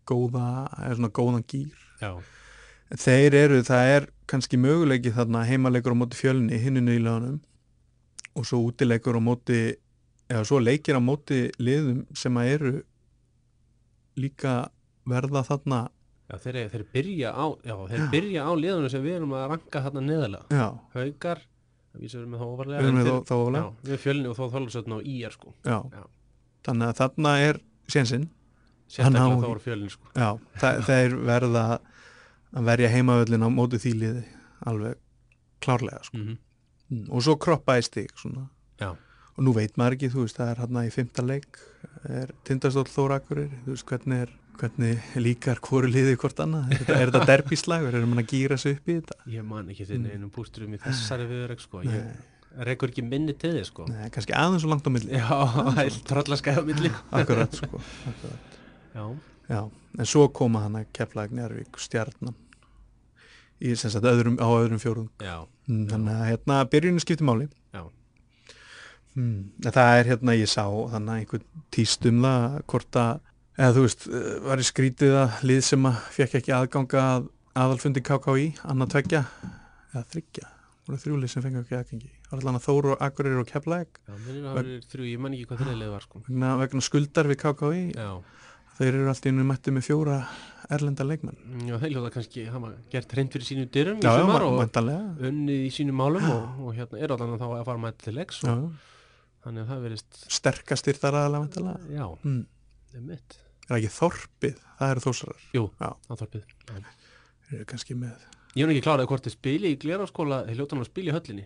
góða, 0.07 0.69
eða 0.79 0.95
svona 0.95 1.11
góðan 1.11 1.43
gýr 1.43 1.73
já, 1.99 2.11
þeir 2.95 3.35
eru, 3.35 3.63
það 3.67 3.93
er 3.97 4.07
kannski 4.31 4.59
möguleiki 4.61 5.11
þarna 5.11 5.43
heimaleikur 5.43 5.91
á 5.91 5.99
móti 5.99 6.19
fjölni 6.19 6.59
hinu 6.61 6.85
nýlaunum 6.85 7.41
og 8.37 8.47
svo 8.47 8.61
útileikur 8.69 9.19
á 9.19 9.21
móti 9.23 9.59
eða 10.31 10.45
svo 10.47 10.61
leikir 10.63 10.95
á 10.95 11.01
móti 11.03 11.49
liðum 11.59 12.05
sem 12.15 12.39
að 12.39 12.53
eru 12.53 12.73
líka 14.19 14.53
verða 15.07 15.43
þarna 15.47 15.81
já 16.27 16.37
þeir, 16.43 16.57
þeir 16.73 16.85
byrja 16.93 17.33
á 17.33 17.45
já, 17.63 17.75
þeir 17.91 18.07
byrja 18.13 18.47
á 18.47 18.51
liðunum 18.59 18.91
sem 18.91 19.05
við 19.05 19.19
erum 19.19 19.35
að 19.37 19.45
ranka 19.53 19.83
þarna 19.85 20.03
neðalega 20.07 20.59
já, 20.59 20.67
Haukar, 20.95 21.43
við 21.97 22.13
séum 22.13 22.31
með 22.33 22.41
það 22.41 22.53
óvarlega 22.53 22.81
við 22.81 22.89
erum 22.89 22.99
við 23.01 23.11
þá, 23.11 23.35
þá 23.87 24.01
fjölni 24.03 24.31
og 24.31 24.39
þó 24.39 24.43
þólarsötna 24.55 24.97
á 24.97 25.01
IR 25.13 25.37
sko 25.37 25.53
já. 25.63 25.77
Já. 25.77 26.03
þannig 26.67 26.89
að 26.89 26.97
þarna 27.03 27.35
er 27.45 27.61
sénsinn, 27.87 28.25
sérstaklega 28.91 29.37
þá 29.37 29.47
voru 29.47 29.63
fjölni 29.63 29.93
sko 29.93 30.11
já, 30.11 30.29
það, 30.59 30.81
þeir 30.89 31.15
verða 31.31 31.67
að 32.57 32.67
verja 32.71 32.91
heimavöllin 32.91 33.47
á 33.47 33.49
móti 33.53 33.79
því 33.83 33.95
liði 34.01 34.25
alveg 34.67 34.99
klárlega 35.63 36.03
sko. 36.09 36.19
mm 36.19 36.35
Mm, 36.87 37.09
og 37.11 37.23
svo 37.23 37.35
kroppa 37.35 37.75
í 37.79 37.83
stig 37.83 38.13
svona. 38.15 38.45
Já. 39.37 39.39
og 39.39 39.45
nú 39.45 39.53
veit 39.53 39.77
maður 39.77 39.93
ekki, 39.97 40.09
þú 40.13 40.23
veist, 40.25 40.37
það 40.41 40.49
er 40.55 40.61
hann 40.63 40.79
í 40.81 40.91
fymta 40.91 41.23
leik, 41.25 41.57
er 42.09 42.31
tindastóll 42.43 42.87
Þórakurir, 42.89 43.49
þú 43.65 43.75
veist, 43.75 43.85
hvernig 43.85 44.21
er 44.25 44.31
hvernig 44.57 45.03
líkar 45.21 45.59
hvoru 45.61 45.85
liði 45.93 46.15
hvort 46.17 46.39
annað? 46.41 46.71
Er 46.73 46.79
þetta, 46.81 46.95
er 46.97 47.11
þetta 47.11 47.25
derbíslagur, 47.29 47.93
erum 47.93 48.15
hann 48.15 48.23
að 48.23 48.31
gýra 48.31 48.57
sig 48.57 48.79
upp 48.79 48.87
í 48.89 48.95
þetta? 48.97 49.17
Ég 49.29 49.43
man 49.45 49.67
ekki 49.69 49.85
þinn 49.85 50.07
Mm. 50.07 50.15
einum 50.15 50.31
bústurum 50.33 50.73
í 50.73 50.79
þessari 50.81 51.27
viðrögg 51.29 51.61
sko. 51.61 51.81
Ég 51.85 52.65
rekur 52.65 52.89
ekki 52.89 53.03
minni 53.05 53.33
til 53.37 53.51
þið 53.53 53.65
sko. 53.69 53.85
Nei, 53.87 54.09
kannski 54.09 54.33
aðeins 54.33 54.65
og 54.65 54.71
langt 54.73 54.87
á 54.89 54.91
milli. 54.95 55.11
Já, 55.13 55.29
er 55.85 55.99
tröllaskæða 56.09 56.65
milli. 56.65 56.89
Akkurat, 57.13 57.53
sko 57.53 57.77
akkurat. 58.09 58.57
Já, 58.95 59.05
Já, 59.47 59.61
en 59.99 60.05
svo 60.09 60.25
koma 60.33 60.59
hann 60.65 60.73
að 60.81 60.87
keflaði 60.91 61.37
Njarvík 61.37 61.77
stjarnan. 61.79 62.33
Í 63.61 63.75
sem 63.77 63.89
sagt 63.93 64.03
öðrum, 64.09 64.35
á 64.41 64.47
öðrum 64.57 64.81
fjórðum 64.81 65.09
já, 65.21 65.45
Mm, 65.67 65.85
þannig 65.91 66.13
að 66.17 66.27
hérna 66.31 66.57
byrjunni 66.71 67.01
skiptir 67.03 67.25
máli. 67.27 67.47
Já 67.75 67.83
En 69.17 69.71
Það 69.71 69.93
er 69.99 70.11
hérna, 70.11 70.35
ég 70.37 70.51
sá 70.51 70.65
þannig 70.65 71.13
að 71.13 71.21
einhvern 71.21 71.63
tíst 71.73 72.05
um 72.09 72.21
það 72.25 72.59
hvort 72.73 72.99
að, 73.01 73.23
eða 73.57 73.77
þú 73.77 73.87
veist 73.87 74.05
eh, 74.11 74.27
var 74.45 74.61
í 74.61 74.67
skrítið 74.67 75.17
að 75.23 75.39
lið 75.49 75.63
sem 75.71 75.89
að 75.89 76.03
fekk 76.17 76.37
ekki 76.41 76.55
aðganga 76.57 77.07
að 77.15 77.31
aðalfundi 77.57 78.05
KKÍ 78.05 78.45
annað 78.69 78.93
tveggja, 78.93 79.23
eða 79.93 80.05
þryggja 80.13 80.51
voru 80.87 80.99
þrjúlið 81.01 81.31
sem 81.31 81.43
fengi 81.43 81.61
ekki 81.61 81.77
aðgengi? 81.77 82.09
Var 82.29 82.41
allan 82.41 82.59
að 82.59 82.65
Þóru, 82.67 82.95
Akureyri 83.03 83.39
og 83.41 83.47
Keflæk 83.49 83.97
Já, 83.99 84.11
að 84.13 84.27
það 84.27 84.59
eru 84.61 84.75
þrjú, 84.93 85.07
ég 85.09 85.23
man 85.23 85.35
ekki 85.35 85.47
hvað 85.49 85.63
þriðlega 85.63 85.93
var 85.93 86.05
sko. 86.05 86.21
Vegna, 86.27 86.51
vegna 86.61 86.83
skuldar 86.87 87.29
við 87.31 87.39
KKÍ 87.43 87.81
Já, 87.97 88.11
þeir 88.77 88.91
eru 88.91 89.09
alltaf 89.11 89.31
innum 89.31 89.51
mætti 89.51 89.73
með 89.75 89.87
fjóra 89.87 90.17
erlenda 90.77 91.07
leikmenn. 91.07 91.39
Já 91.67 91.75
þeir 91.81 91.93
hljóta 91.95 92.11
kannski 92.15 92.45
hafa 92.51 92.71
gert 92.91 93.15
reynd 93.17 93.35
fyrir 93.35 93.47
sínu 93.47 93.67
dyrum 93.73 93.99
í 93.99 94.05
já, 94.05 94.11
já, 94.11 94.21
sumar 94.21 94.45
og 94.47 95.27
unnið 95.31 95.65
í 95.65 95.71
sínum 95.75 95.99
málum 95.99 96.27
og, 96.27 96.61
og 96.67 96.77
hérna 96.77 97.01
er 97.03 97.15
allan 97.15 97.39
þá 97.39 97.47
að 97.49 97.65
fara 97.69 97.83
mætt 97.83 97.99
til 98.03 98.15
leiks 98.19 98.41
já, 98.43 98.51
og 98.53 98.95
þannig 99.47 99.63
að 99.63 99.71
það 99.73 99.83
verist 99.87 100.21
sterkastir 100.37 100.99
þar 101.01 101.19
aðalega 101.23 101.75
Já, 101.91 102.05
hmm. 102.23 102.41
það 102.91 103.01
er 103.01 103.05
mitt 103.07 103.37
er 103.37 103.67
það 103.67 103.77
ekki 103.81 103.93
Þorpið, 103.97 104.61
það 104.79 104.93
eru 104.93 105.03
þósarar 105.07 105.45
Jú, 105.57 105.63
Já. 105.81 105.89
það 106.07 106.21
þorpið. 106.23 106.43
Já, 106.67 106.77
þeir 107.47 107.57
eru 107.59 107.67
kannski 107.71 107.97
með 107.99 108.25
Ég 108.57 108.63
hef 108.65 108.73
ekki 108.73 108.85
kláraði 108.87 109.09
hvort 109.11 109.27
þið 109.27 109.35
spili 109.35 109.71
í 109.73 109.79
gleraskóla, 109.81 110.39
þeir 110.47 110.61
ljóta 110.61 110.73
hann 110.75 110.83
að 110.83 110.89
spila 110.89 111.11
í 111.11 111.15
höllinni. 111.17 111.43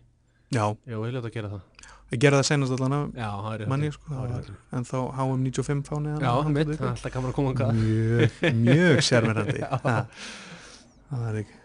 já, 0.52 0.66
Já, 0.86 0.96
þeir 1.02 1.16
ljóta 1.16 1.28
að 1.32 1.36
gera 1.36 1.50
það. 1.52 1.90
ég 2.12 2.22
gerði 2.22 2.40
það 2.42 2.48
senast 2.52 2.76
allan 2.76 2.96
það 3.16 3.50
er 3.56 3.66
manni 3.72 3.90
sko, 3.96 4.12
Það 4.12 4.32
það 4.32 4.38
er 4.38 4.78
en 4.78 4.88
þá 4.88 4.98
HM95 5.18 5.84
fáni 5.88 6.14
Já, 6.14 6.32
veit, 6.52 6.72
það 6.72 6.86
er 6.86 6.92
alltaf 6.92 7.14
gaman 7.16 7.32
að 7.32 7.38
koma 7.40 7.72
mjög, 7.82 8.40
mjög 8.62 9.04
sérmerandi 9.10 9.60
Já. 9.62 9.70
það 11.12 11.28
er 11.32 11.40
ekki 11.42 11.60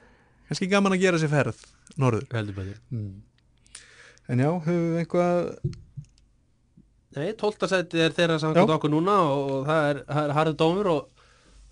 kannski 0.47 0.69
gaman 0.71 0.95
að 0.95 1.03
gera 1.03 1.19
sér 1.21 1.33
ferð 1.33 1.65
norður. 1.99 2.27
Heldur 2.35 2.57
betur. 2.59 2.79
mm. 2.95 3.11
en 4.31 4.43
já, 4.43 4.51
höfum 4.67 4.87
við 4.93 5.01
einhvað 5.03 5.51
Nei, 7.17 7.31
tóltasætið 7.41 8.03
er 8.07 8.15
þeirra 8.17 8.37
samkvæmt 8.43 8.75
okkur 8.77 8.93
núna 8.93 9.15
og, 9.25 9.51
og 9.57 9.63
það 9.71 9.87
er, 9.91 10.01
er 10.23 10.35
harðið 10.37 10.57
dómur 10.61 10.91
og 10.93 11.25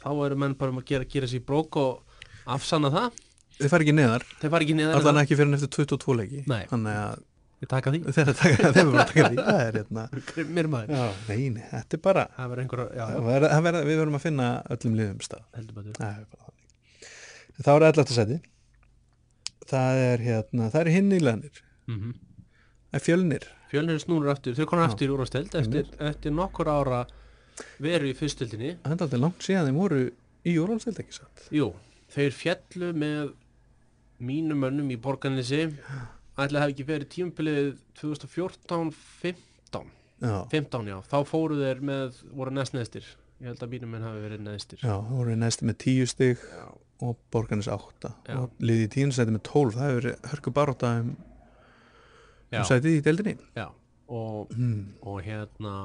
þá 0.05 0.09
eru 0.27 0.39
menn 0.41 0.55
bara 0.61 0.73
um 0.73 0.81
að 0.81 0.87
gera, 0.89 1.05
gera 1.15 1.29
sér 1.29 1.43
brók 1.45 1.77
og 1.81 2.01
afsanna 2.57 2.91
það. 2.95 3.21
þið 3.61 3.71
fari 3.75 3.87
ekki 3.87 3.95
neðar, 3.99 4.25
Þeir 4.41 4.53
fara 4.55 4.65
ekki 4.67 4.77
niður 4.79 4.99
allan 5.01 5.21
ekki 5.23 5.37
fyrir 5.39 5.51
en 5.53 5.59
eftir 5.59 5.71
22 5.85 6.17
leiki 6.21 6.43
Nei. 6.51 6.63
þannig 6.73 6.99
að 7.05 7.23
Ég 7.65 7.69
taka 7.71 7.93
því. 7.95 7.99
þeir 8.13 8.25
eru 8.25 8.33
taka, 8.37 8.71
þeir 8.75 8.81
eru 8.83 8.97
taka 8.99 9.29
því 9.31 9.37
það 9.45 9.61
er 9.65 9.77
hérna 9.79 10.03
Mér 10.57 10.67
maður. 10.73 10.91
já, 10.97 11.05
nei, 11.31 11.63
þetta 11.71 11.97
er 11.97 12.03
bara 12.05 12.25
Það 12.35 12.51
verður 12.51 12.65
einhverja, 12.65 13.85
við 13.87 14.01
verðum 14.01 14.19
að 14.19 14.25
finna 14.27 14.49
öllum 14.75 14.97
liðum 14.99 15.23
stað 15.25 15.45
heldur 15.57 15.79
betur. 15.79 15.95
það 16.01 16.27
bara 16.35 16.51
þannig 17.55 17.65
þá 17.65 17.71
er 17.77 17.87
11. 17.93 18.17
seti 18.19 18.41
það 19.71 20.03
er 20.11 20.25
hérna, 20.27 20.69
það 20.75 20.81
er 20.83 20.93
hinn 20.99 21.13
í 21.15 21.21
leðnir 21.25 21.63
Mm 21.89 22.13
það 22.95 22.99
er 23.01 23.03
fjölnir 23.07 23.45
Fjölnir 23.75 24.01
snúrur 24.03 24.31
aftur, 24.31 24.55
þau 24.55 24.69
konar 24.71 24.89
aftur 24.89 25.11
í 25.11 25.15
úrvasteld 25.15 25.55
eftir, 25.59 25.89
eftir 25.99 26.35
nokkur 26.35 26.71
ára 26.71 27.05
veru 27.83 28.11
í 28.11 28.15
fyrstildinni. 28.19 28.77
það 28.85 28.95
er 28.95 29.07
aldrei 29.09 29.23
langt 29.25 29.47
síðan 29.47 29.71
þeim 29.71 29.81
voru 29.83 30.03
í 30.45 30.55
Jórólstild 30.55 31.01
ekki 31.03 31.17
satt? 31.19 31.49
Jú, 31.55 31.73
þeir 32.15 32.37
fjallu 32.39 32.93
með 33.03 33.35
mínum 34.25 34.63
mönnum 34.63 34.93
í 34.95 34.99
borgarnesi. 35.01 35.67
Ætla 36.35 36.59
að 36.59 36.63
hafa 36.65 36.73
ekki 36.73 36.87
verið 36.89 37.11
tímabilið 37.15 37.69
2014-15 38.01 39.93
já, 40.23 40.39
15 40.51 40.89
já, 40.91 40.97
þá 41.11 41.19
fóru 41.29 41.59
þeir 41.59 41.83
með 41.85 42.23
voru 42.35 42.55
næst 42.55 42.75
neðstir, 42.77 43.07
ég 43.43 43.51
held 43.53 43.63
að 43.65 43.75
mínum 43.75 43.95
menn 43.95 44.07
hafi 44.07 44.25
verið 44.25 44.43
neðstir 44.47 44.83
já, 44.83 44.95
það 44.95 45.13
voru 45.19 45.37
næstu 45.41 45.69
með 45.69 45.79
10 45.85 46.11
stig 46.11 46.43
Já. 46.49 46.65
og 47.05 47.21
borgarnis 47.35 47.71
8 47.71 48.13
Já. 48.29 48.37
og 48.39 48.65
liði 48.65 48.89
í 48.89 48.93
tíunsæti 48.97 49.35
með 49.35 49.45
12 49.51 49.79
það 49.79 49.93
hefur 49.93 50.33
hörku 50.33 50.55
baróta 50.59 50.93
um, 52.55 52.63
Já, 52.63 52.71
sætið 52.71 52.99
í 52.99 53.05
deildinni? 53.05 53.37
Já. 53.59 53.69
Og, 54.15 54.51
hmm. 54.55 54.81
og 55.03 55.21
hérna 55.25 55.77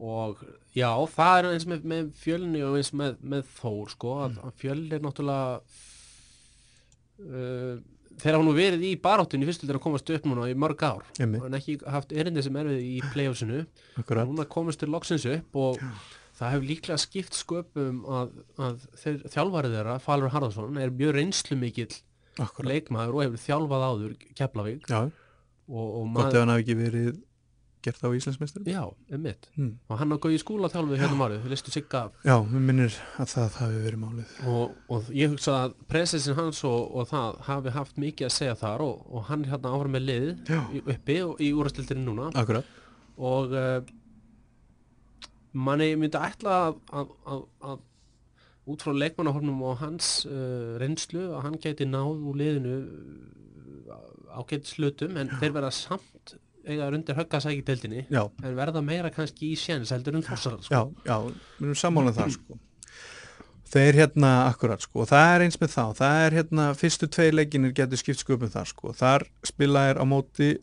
og 0.00 0.40
já, 0.72 0.88
það 1.12 1.38
er 1.38 1.48
eins 1.50 1.66
með, 1.68 1.86
með 1.92 2.10
fjölni 2.16 2.60
og 2.64 2.76
eins 2.78 2.92
með, 2.96 3.16
með 3.20 3.48
þór 3.58 3.90
sko, 3.92 4.12
að, 4.24 4.38
að 4.46 4.54
fjölni 4.62 4.96
er 4.96 5.02
náttúrulega 5.04 5.58
uh, 7.26 7.74
þeir 8.20 8.36
hafa 8.36 8.46
nú 8.46 8.54
verið 8.56 8.86
í 8.88 8.94
baráttunni 9.00 9.48
fyrstu 9.48 9.68
til 9.68 9.76
að 9.76 9.82
komast 9.84 10.12
upp 10.14 10.28
núna 10.28 10.48
í 10.50 10.56
mörg 10.58 10.82
ár. 10.84 11.04
En 11.20 11.56
ekki 11.56 11.78
haft 11.88 12.14
erindi 12.16 12.44
sem 12.44 12.56
erfið 12.60 12.80
í 12.84 12.96
playoffsinu. 13.12 13.62
Núna 14.00 14.48
komist 14.50 14.82
til 14.82 14.90
loksins 14.92 15.26
upp 15.30 15.60
og 15.60 15.80
það 16.38 16.54
hefur 16.54 16.68
líklega 16.70 17.00
skipt 17.00 17.36
sköpum 17.36 18.02
að, 18.08 18.36
að 18.60 18.86
þeir, 19.02 19.18
þjálfarið 19.34 19.76
þeirra, 19.76 19.98
Falur 20.04 20.32
Harðarsson 20.34 20.80
er 20.80 20.94
mjög 20.96 21.16
reynslu 21.18 21.58
mikill 21.60 21.92
akkurat. 22.44 22.70
Leikmaður 22.74 23.16
og 23.16 23.26
hefur 23.26 23.44
þjálfað 23.46 23.88
áður 23.88 24.14
Keflavík. 24.38 24.86
Og, 24.90 25.90
og 26.00 26.14
gott 26.16 26.32
ef 26.34 26.40
hann 26.42 26.50
hafi 26.50 26.64
ekki 26.66 26.78
verið 26.78 27.18
gert 27.84 28.02
á 28.04 28.08
Íslandsmeistur 28.12 28.66
já, 28.68 28.82
um 28.84 29.22
mitt 29.24 29.48
hmm. 29.56 29.78
og 29.88 30.00
hann 30.00 30.12
á 30.12 30.16
góði 30.20 30.40
skúla 30.42 30.68
þjálfið 30.72 31.00
hérna 31.00 31.16
um 31.16 31.22
árið, 31.24 31.44
þau 31.44 31.52
listu 31.52 31.72
sigga 31.72 32.02
já, 32.26 32.34
mér 32.44 32.64
minnir 32.68 32.96
að 33.20 33.30
það 33.32 33.56
hafi 33.60 33.78
verið 33.86 34.02
málið. 34.02 34.34
Og, 34.52 34.74
og 34.92 35.08
ég 35.16 35.32
hugsa 35.32 35.54
að 35.64 35.76
presensin 35.88 36.36
hans 36.36 36.60
og, 36.68 36.90
og 36.92 37.08
það 37.08 37.38
hafi 37.48 37.74
haft 37.76 38.02
mikið 38.04 38.28
að 38.28 38.34
segja 38.36 38.58
þar 38.60 38.84
og, 38.84 39.06
og 39.08 39.24
hann 39.30 39.46
er 39.46 39.54
hérna 39.54 39.72
áfram 39.76 39.96
með 39.96 40.06
lið 40.10 40.52
í- 40.76 40.84
uppi 40.96 41.18
og 41.24 41.40
í 41.40 41.50
úrastildinni 41.56 42.04
núna. 42.04 42.28
Akkurat. 42.36 42.68
Og 43.30 43.56
uh, 43.56 43.78
manni 45.52 45.94
myndi 46.00 46.20
ætla 46.20 46.58
að, 46.66 46.82
að, 46.92 47.14
að, 47.32 47.46
að 47.70 47.86
út 48.70 48.84
frá 48.84 48.94
leikmannahornum 48.96 49.64
og 49.66 49.80
hans 49.82 50.12
uh, 50.28 50.76
reynslu 50.80 51.26
að 51.30 51.42
hann 51.46 51.58
gæti 51.62 51.88
náð 51.88 52.22
úr 52.30 52.38
liðinu 52.40 52.76
uh, 52.80 54.38
ágætt 54.40 54.70
slutum 54.70 55.18
en 55.20 55.32
þeir 55.40 55.56
verða 55.56 55.72
samt 55.74 56.36
eiga 56.68 56.88
undir 56.92 57.16
högga 57.16 57.40
sæki 57.42 57.62
deildinni 57.66 58.04
já, 58.12 58.22
en 58.42 58.56
verða 58.58 58.82
meira 58.84 59.10
kannski 59.12 59.52
í 59.54 59.58
séns 59.58 59.92
heldur 59.94 60.18
en 60.18 60.26
þossarar 60.26 60.64
sko. 60.66 60.74
já, 60.74 61.08
já, 61.08 61.16
við 61.58 61.68
erum 61.68 61.80
sammálað 61.82 62.20
það 62.20 62.36
sko. 62.36 62.60
Þeir 63.70 64.00
hérna 64.00 64.30
akkurat 64.48 64.82
sko 64.82 65.04
og 65.04 65.10
það 65.12 65.32
er 65.32 65.44
eins 65.44 65.58
með 65.62 65.74
þá, 65.76 65.84
það 66.00 66.24
er 66.24 66.36
hérna 66.40 66.64
fyrstu 66.74 67.08
tvei 67.14 67.28
leikinir 67.30 67.74
getur 67.76 68.00
skipt 68.00 68.22
sköpum 68.24 68.50
þar 68.50 68.66
sko. 68.66 68.94
Þar 68.98 69.24
spila 69.46 69.84
er 69.92 70.00
á 70.02 70.04
móti 70.10 70.56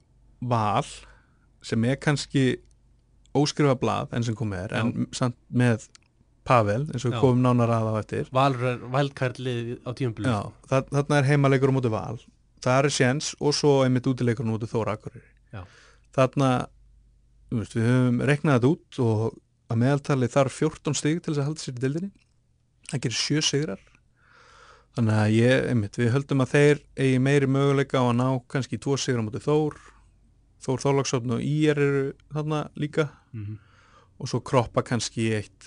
val 0.44 0.84
sem 1.64 1.86
er 1.88 1.96
kannski 2.04 2.58
óskrifa 3.38 3.78
blað 3.80 4.14
enn 4.16 4.28
sem 4.28 4.36
komið 4.38 4.66
er 4.66 4.76
en 4.82 5.08
samt 5.16 5.38
með 5.48 5.88
Pavel 6.48 6.84
eins 6.88 7.06
og 7.06 7.12
við 7.12 7.20
komum 7.24 7.44
nánar 7.44 7.74
að 7.76 7.90
á 7.92 7.94
eftir. 8.02 8.30
Valur 8.36 8.80
vælkærlið 8.94 9.74
á 9.84 9.92
það, 10.70 10.88
þarna 10.94 11.20
er 11.20 11.28
heimaleikur 11.32 11.74
á 11.74 11.78
móti 11.78 11.92
val. 11.92 12.22
Það 12.64 12.80
er 12.80 12.96
séns 12.96 13.34
og 13.40 13.54
svo 13.56 13.74
einmitt 13.86 14.08
útileikur 14.10 14.48
á 14.48 14.52
móti 14.52 14.70
Þóra 14.70 14.96
Akureyri. 14.98 15.28
Já. 15.54 15.62
þarna 16.18 16.48
við 17.52 17.76
höfum 17.86 18.24
reknað 18.28 18.58
þetta 18.58 18.72
út 18.74 18.98
og 19.04 19.28
að 19.72 19.80
meðaltali 19.84 20.28
þarf 20.32 20.56
14 20.64 20.98
stig 20.98 21.22
til 21.22 21.34
þess 21.34 21.44
að 21.44 21.48
halda 21.50 21.64
sér 21.64 21.76
í 21.78 21.84
deildinni. 21.84 22.12
Það 22.88 23.04
gerir 23.04 23.20
sjö 23.20 23.44
sigrar. 23.44 23.84
Þannig 24.98 25.20
að 25.22 25.36
ég, 25.36 25.68
einmitt, 25.70 26.00
við 26.00 26.14
höldum 26.16 26.42
að 26.42 26.54
þeir 26.56 26.80
eigi 26.98 27.20
meiri 27.22 27.50
möguleika 27.52 28.02
á 28.02 28.06
að 28.08 28.18
ná 28.18 28.28
kannski 28.50 28.80
tvo 28.82 28.98
sigra 28.98 29.22
á 29.22 29.28
móti 29.28 29.44
Þór. 29.44 29.78
Þór 30.66 30.84
Þorlagsson 30.84 31.36
og 31.36 31.44
Ír 31.46 31.78
eru 31.78 32.06
þarna 32.34 32.64
líka. 32.80 33.10
Mhm. 33.36 33.64
og 34.18 34.26
svo 34.32 34.40
kroppa 34.42 34.82
kannski 34.82 35.28
eitt 35.38 35.66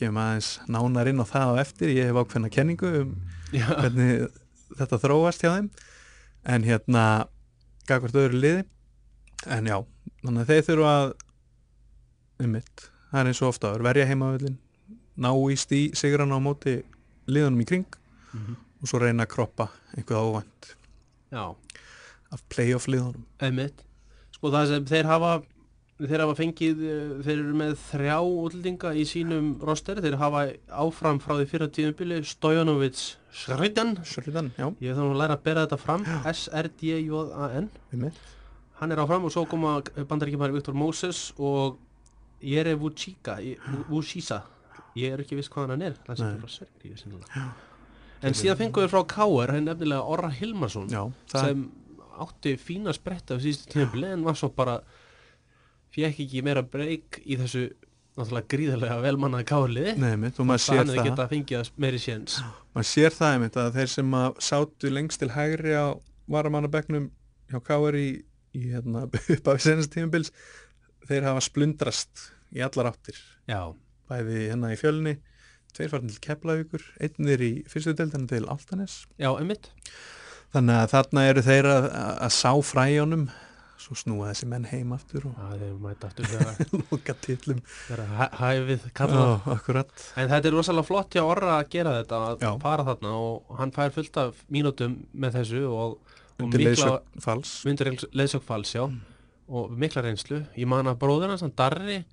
kemur 0.00 0.24
aðeins 0.24 0.50
nánar 0.72 1.10
inn 1.12 1.20
á 1.22 1.26
það 1.28 1.52
á 1.52 1.60
eftir. 1.62 1.92
Ég 1.94 2.08
hef 2.10 2.18
ákveðna 2.22 2.50
kenningu 2.54 2.90
um 3.02 3.12
Já, 3.52 3.66
hvernig 3.68 4.28
þetta 4.78 4.98
þróast 5.02 5.42
hjá 5.44 5.50
þeim. 5.56 5.68
En 6.54 6.64
hérna 6.64 7.04
gagvart 7.90 8.16
öðru 8.16 8.40
liði. 8.40 8.64
En 9.50 9.68
já, 9.68 9.78
þannig 10.24 10.42
að 10.44 10.50
þeir 10.52 10.66
þurfa 10.70 10.90
að 11.00 11.12
um 12.40 12.52
mitt, 12.56 12.84
það 13.10 13.20
er 13.20 13.30
eins 13.30 13.40
og 13.44 13.50
ofta 13.52 13.70
að 13.74 13.82
verja 13.84 14.06
heimavöllin, 14.08 14.56
ná 15.20 15.30
í 15.52 15.56
stí 15.60 15.80
sigran 15.98 16.32
á 16.32 16.38
móti 16.40 16.78
liðunum 17.28 17.60
í 17.64 17.66
kring 17.68 17.86
Mhm. 18.32 18.54
og 18.80 18.88
svo 18.88 19.00
reyna 19.02 19.24
að 19.26 19.32
kroppa 19.34 19.66
einhvað 19.96 20.28
óvænt 20.28 20.68
já, 21.32 21.44
af 22.32 22.42
playoff 22.48 22.86
liðunum. 22.88 23.24
Einmitt. 23.42 23.82
Sko 24.36 24.52
það 24.54 24.68
sem 24.70 24.84
þeir 24.86 25.04
hafa 25.10 25.32
þeir 26.00 26.24
hafa 26.24 26.36
fengið, 26.38 26.82
eh, 26.86 27.14
þeir 27.26 27.36
eru 27.36 27.54
með 27.60 27.72
þrjá 27.84 28.16
útlendinga 28.24 28.92
í 28.96 29.04
sínum 29.08 29.50
roster. 29.66 30.00
Þeir 30.00 30.16
hafa 30.20 30.44
áfram 30.84 31.20
frá 31.20 31.36
því 31.36 31.46
fyrra 31.50 31.68
tíðumbili 31.68 32.20
Stojanovic 32.24 33.16
Sridan 33.30 33.96
já, 34.58 34.66
ég 34.82 34.96
þarf 34.96 35.12
að 35.12 35.20
læra 35.20 35.36
að 35.36 35.42
bera 35.46 35.66
þetta 35.66 35.78
fram. 35.78 36.06
S-R-D-J-A-N 36.32 37.68
hann 38.80 38.92
er 38.94 39.02
áfram 39.02 39.26
og 39.28 39.32
svo 39.34 39.44
koma 39.48 39.80
bandaríkjumæri 39.82 40.56
Viktor 40.56 40.74
Moses 40.74 41.34
og 41.38 41.76
Jere 42.40 42.72
Vucica 42.80 43.36
Vucisa 43.90 44.40
ég 44.96 45.12
er 45.12 45.22
ekki 45.22 45.36
viss 45.38 45.50
hvað 45.52 45.74
hann 45.74 45.84
er. 45.90 45.98
Það 46.06 46.22
er 46.26 46.38
frá 46.40 46.54
Serbíu 46.54 46.96
sennilega. 46.98 47.50
en 48.22 48.36
síðan 48.36 48.58
fengum 48.58 48.84
við 48.84 48.94
frá 48.94 49.04
K.R. 49.14 49.52
hann 49.54 49.68
nefnilega 49.68 50.02
Orra 50.02 50.30
Hilmarsson 50.34 50.88
sem 51.30 51.68
átti 52.20 52.56
fína 52.60 52.92
spretta 52.96 53.36
á 53.36 53.40
síðustu 53.40 53.70
tímabili 53.72 54.10
en 54.12 54.24
var 54.26 54.36
svo 54.36 54.50
bara 54.52 54.80
fekk 55.94 56.24
ekki 56.24 56.42
meira 56.46 56.64
breyk 56.66 57.20
í 57.24 57.38
þessu 57.40 57.68
náttúrulega 58.18 58.50
gríðarlega 58.52 58.98
maður 60.48 60.64
sér 60.64 60.80
þannig 60.80 60.98
það. 60.98 61.08
geta 61.08 61.28
fengið 61.30 61.60
að 61.60 61.70
meiri 61.84 62.00
séns. 62.02 62.40
Maður 62.74 62.88
sér 62.90 63.16
það 63.16 63.36
einmitt 63.36 63.60
að 63.60 63.78
þeir 63.78 63.92
sem 63.94 64.16
að 64.20 64.42
sátu 64.50 64.92
lengst 64.92 65.22
til 65.22 65.30
hægri 65.34 65.76
á 65.78 65.88
varamannabegnum 66.30 67.08
hjá 67.50 67.58
Káir 67.66 67.98
í, 67.98 68.08
í 68.54 68.66
hérna, 68.70 69.06
upp 69.36 69.50
af 69.52 69.62
senast 69.64 69.94
tímabils 69.94 70.34
þeir 71.08 71.26
hafa 71.30 71.42
splundrast 71.46 72.28
í 72.54 72.62
allar 72.66 72.92
áttir. 72.92 73.18
Já, 73.50 73.72
bæði 74.10 74.46
hérna 74.50 74.74
í 74.74 74.78
fjölni 74.80 75.18
tveir 75.74 75.92
farin 75.92 76.10
til 76.10 76.22
Keflavíkur 76.24 76.86
einn 77.02 77.28
er 77.30 77.44
í 77.44 77.50
fyrstu 77.70 77.94
deildana 77.94 78.26
til 78.30 78.46
Altanes 78.50 79.04
já, 79.20 79.30
einmitt. 79.30 79.70
Þannig 80.50 80.80
að 80.82 80.92
þarna 80.94 81.26
eru 81.30 81.44
þeir 81.46 81.68
að, 81.70 81.84
að 82.26 82.32
sá 82.34 82.50
fræjónum 82.66 83.28
svo 83.80 83.96
snúa 83.98 84.30
þessi 84.30 84.48
menn 84.50 84.68
heim 84.70 84.94
aftur 84.96 85.30
og 85.30 85.40
loka 86.90 87.16
tillum 87.24 87.62
hæfið 87.88 88.86
akkurat. 88.92 89.92
En 90.20 90.30
þetta 90.30 90.50
er 90.50 90.56
rosalega 90.56 90.90
flott 90.90 91.16
hjá 91.16 91.24
Orra 91.24 91.58
að 91.58 91.72
gera 91.74 91.96
þetta 92.00 92.22
að 92.28 92.44
Já. 92.44 92.50
fara 92.62 92.86
þarna 92.90 93.16
og 93.24 93.54
hann 93.60 93.74
fær 93.74 93.94
fullt 93.96 94.20
af 94.20 94.44
mínútum 94.52 95.00
með 95.12 95.40
þessu 95.40 95.64
og, 95.70 95.98
og 96.36 96.46
undir 96.46 96.62
mikla 96.62 96.70
leiðsögn 96.70 97.26
fals. 97.26 97.56
undir 97.66 97.92
leiðsökfals, 98.12 98.76
já. 98.76 98.86
Og 99.50 99.72
mikla 99.74 100.04
reynslu. 100.06 100.44
Ég 100.54 100.68
man 100.70 100.86
að 100.86 101.00
bróður 101.00 101.32
hans, 101.32 101.42
hann 101.42 101.56
Darri 101.58 102.04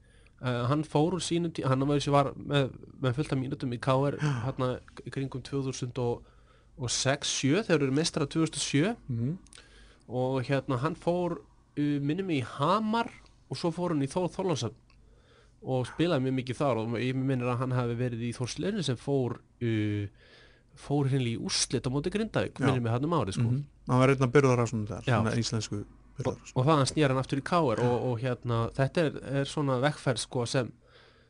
uh, 0.41 0.65
hann 0.69 0.83
fór 0.87 1.13
úr 1.17 1.23
sínum 1.23 1.51
tí 1.53 1.63
hann 1.65 1.87
var, 1.87 1.99
var 2.13 2.31
með, 2.37 2.69
með 3.01 3.13
fullta 3.19 3.35
mínutum 3.39 3.73
í 3.73 3.79
KR 3.81 4.15
hérna 4.45 4.67
kringum 5.13 5.41
2006-7 5.45 7.63
þegar 7.67 7.81
eru 7.81 7.93
mestra 7.95 8.25
2007 8.29 8.95
mm. 9.07 9.33
og 10.07 10.43
hérna 10.49 10.75
hann 10.83 10.97
fór 10.99 11.31
minnum 11.77 12.33
í 12.33 12.41
Hamar 12.57 13.11
og 13.47 13.59
svo 13.59 13.71
fór 13.75 13.93
hann 13.93 14.03
í 14.05 14.09
Þór 14.11 14.31
Þorlánsson 14.33 14.75
og 15.67 15.87
spilaði 15.89 16.27
mjög 16.27 16.35
mikið 16.41 16.59
þar 16.59 16.81
og 16.83 16.97
ég 17.01 17.17
minnir 17.17 17.49
að 17.49 17.63
hann 17.63 17.75
hafi 17.77 17.95
verið 17.97 18.27
í 18.27 18.33
Þórsleinu 18.35 18.83
sem 18.85 18.99
fór 18.99 19.39
uh, 19.39 20.27
fór 20.77 21.09
henni 21.09 21.33
í 21.33 21.39
úrslit 21.41 21.87
á 21.87 21.89
móti 21.89 22.13
Grindavík 22.13 22.59
Já. 22.59 22.65
minnir 22.65 22.83
mig 22.85 22.93
hann 22.93 23.07
um 23.07 23.17
árið 23.17 23.39
sko. 23.39 23.49
Mm 23.49 23.65
hann 23.87 24.01
var 24.01 24.11
einn 24.11 24.25
að 24.25 24.33
byrða 24.35 24.65
svona 24.67 24.89
þar 24.89 25.05
svona 25.07 25.33
íslensku 25.39 25.77
og, 25.79 25.85
byrðar 26.17 26.51
og 26.53 26.65
það 26.65 26.73
hann 26.73 26.89
snýr 26.91 27.13
hann 27.13 27.21
aftur 27.21 27.41
í 27.41 27.45
káir 27.47 27.81
og, 27.85 27.95
og 28.09 28.17
hérna 28.23 28.59
þetta 28.75 29.05
er, 29.05 29.21
er 29.41 29.49
svona 29.49 29.77
vekkferð 29.83 30.23
sko 30.23 30.43
sem, 30.49 30.73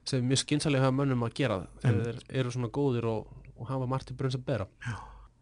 sem 0.09 0.25
mjög 0.25 0.41
skynsalega 0.43 0.87
hafa 0.87 0.97
mönnum 0.97 1.27
að 1.27 1.35
gera. 1.37 1.59
Þeir 1.83 2.23
eru 2.41 2.55
svona 2.55 2.71
góðir 2.73 3.09
og, 3.11 3.29
og 3.57 3.69
hafa 3.69 3.89
margt 3.89 4.13
í 4.13 4.17
brunns 4.17 4.39
að 4.39 4.47
bera. 4.49 4.67
Já. 4.87 4.97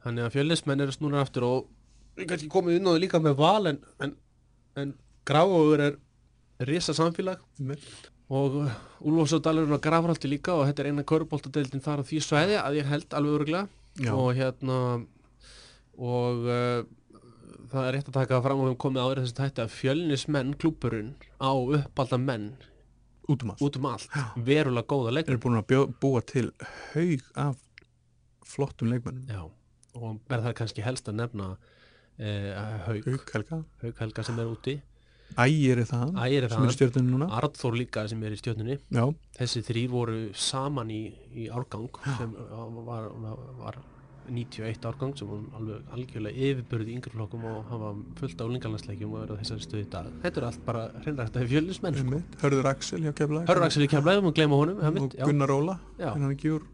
þannig 0.05 0.27
að 0.27 0.35
fjölnismenn 0.35 0.85
eru 0.85 0.93
snúnar 0.93 1.25
aftur 1.25 1.47
og 1.47 1.71
við 2.15 2.29
kannski 2.29 2.51
komið 2.51 2.79
inn 2.79 2.87
á 2.87 2.91
það 2.91 3.01
líka 3.05 3.21
með 3.23 3.39
val 3.39 3.71
en, 3.71 3.79
en, 4.03 4.15
en 4.79 4.93
gráður 5.27 5.83
er 5.89 5.97
risa 6.69 6.95
samfélag. 6.95 7.41
Og 8.25 8.59
uh, 8.63 8.75
Úlfarsdalurinn 9.05 9.75
og 9.75 9.81
Grafraldi 9.83 10.29
líka 10.31 10.55
og 10.55 10.65
þetta 10.65 10.83
er 10.83 10.91
eina 10.91 11.05
köruboltadeildin 11.05 11.83
þar 11.85 12.01
á 12.01 12.07
því 12.07 12.21
svæði 12.25 12.55
að 12.61 12.79
ég 12.79 12.87
held 12.89 13.17
alveg 13.17 13.35
öruglega 13.37 13.67
Já. 14.01 14.13
og 14.17 14.31
hérna 14.37 14.77
og 15.95 16.47
uh, 16.49 16.79
það 17.69 17.83
er 17.83 17.93
rétt 17.95 18.09
að 18.09 18.17
taka 18.17 18.39
fram 18.41 18.63
og 18.63 18.65
við 18.65 18.71
höfum 18.73 18.81
komið 18.85 19.03
áður 19.03 19.21
þessi 19.23 19.37
tætti 19.37 19.63
að 19.63 19.75
fjölnismenn 19.75 20.55
klúburinn 20.61 21.13
á 21.37 21.53
uppalda 21.53 22.19
menn 22.21 22.49
út 23.29 23.45
um 23.45 23.53
allt. 23.53 23.61
út 23.61 23.77
um 23.77 23.87
allt. 23.89 24.17
Verulega 24.47 24.89
góða 24.89 25.13
leikmenn. 25.13 25.35
Eru 25.35 25.43
búin 25.45 25.59
að 25.59 25.69
bjó, 25.69 25.85
búa 26.01 26.25
til 26.25 26.49
haug 26.93 27.29
af 27.45 27.61
flottum 28.45 28.91
leikmennum 28.93 29.29
Já, 29.29 29.45
og 29.97 30.19
verð 30.29 30.49
það 30.49 30.57
kannski 30.59 30.85
helst 30.85 31.09
að 31.09 31.19
nefna 31.21 31.53
eh, 31.53 31.74
Haug, 32.19 33.07
Haug 33.07 33.97
Helga, 33.99 34.23
sem 34.23 34.39
er 34.39 34.51
úti. 34.51 34.75
Ægir 35.41 35.81
er 35.81 35.87
það 35.89 36.13
Ægir 36.21 36.45
er 36.45 36.53
sem 36.53 36.61
er 36.61 36.69
það, 36.69 36.75
stjórnum 36.77 37.07
núna? 37.11 37.27
Arþór 37.39 37.75
líka 37.79 38.05
sem 38.07 38.21
er 38.23 38.35
í 38.35 38.37
stjórnunni 38.39 38.77
já, 38.93 39.03
þessi 39.39 39.63
þrýr 39.67 39.89
voru 39.91 40.19
saman 40.37 40.91
í, 40.93 41.01
í 41.33 41.47
árgang 41.51 41.89
sem 42.05 42.35
var, 42.85 43.09
var, 43.09 43.41
var 43.59 43.79
91 44.29 44.85
árgang 44.89 45.15
sem 45.17 45.27
var 45.29 45.41
alveg 45.59 45.89
algjörlega 45.97 46.45
yfirbörði 46.47 46.93
í 46.93 46.95
yngri 46.99 47.13
flokkum 47.13 47.43
og 47.49 47.67
hafa 47.71 47.91
fullt 48.21 48.41
á 48.41 48.45
lingalandsleikjum 48.53 49.17
og 49.17 49.25
eru 49.25 49.35
á 49.37 49.39
þessari 49.41 49.65
stöðu 49.65 49.83
í 49.83 49.89
dag. 49.97 50.07
Þetta 50.23 50.41
er 50.41 50.47
allt 50.51 50.63
bara 50.69 50.85
hreinrægt 51.01 51.41
að 51.41 51.51
fjölusmenn 51.51 51.99
sko. 51.99 52.21
Hörður 52.45 52.71
Axel 52.71 53.01
hjá 53.03 53.11
Keflag 53.17 53.49
Hörður 53.51 53.67
Axel 53.67 53.85
í 53.85 53.91
kemlaðum 53.91 54.31
og 54.31 54.37
gleyma 54.39 54.61
honum 54.61 54.81
og 55.03 55.13
já, 55.17 55.25
Gunnar 55.25 55.53
Óla 55.57 55.77
Já. 55.99 56.09
er 56.13 56.17
hann 56.21 56.31
ekki 56.31 56.53
úr 56.55 56.65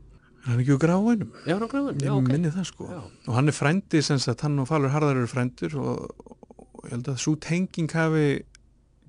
er 0.42 0.50
hann 0.52 0.62
ekki 0.64 0.74
úr 0.76 0.82
gráinum? 0.82 1.32
Ég 1.46 2.28
minni 2.28 2.52
það 2.54 2.66
sko. 2.72 2.88
Já. 2.90 3.02
og 3.28 3.34
hann 3.38 3.48
er 3.52 3.56
frændi 3.58 4.02
sem 4.04 4.20
sagt 4.20 4.42
hann 4.42 4.60
og 4.60 4.68
Falur 4.70 4.90
Harðar 4.94 5.20
eru 5.22 5.28
frændur 5.30 5.76
og, 5.78 6.16
og 6.74 6.86
ég 6.88 6.96
held 6.96 7.10
að 7.14 7.20
svo 7.22 7.36
tenging 7.40 7.92
hafi 7.94 8.26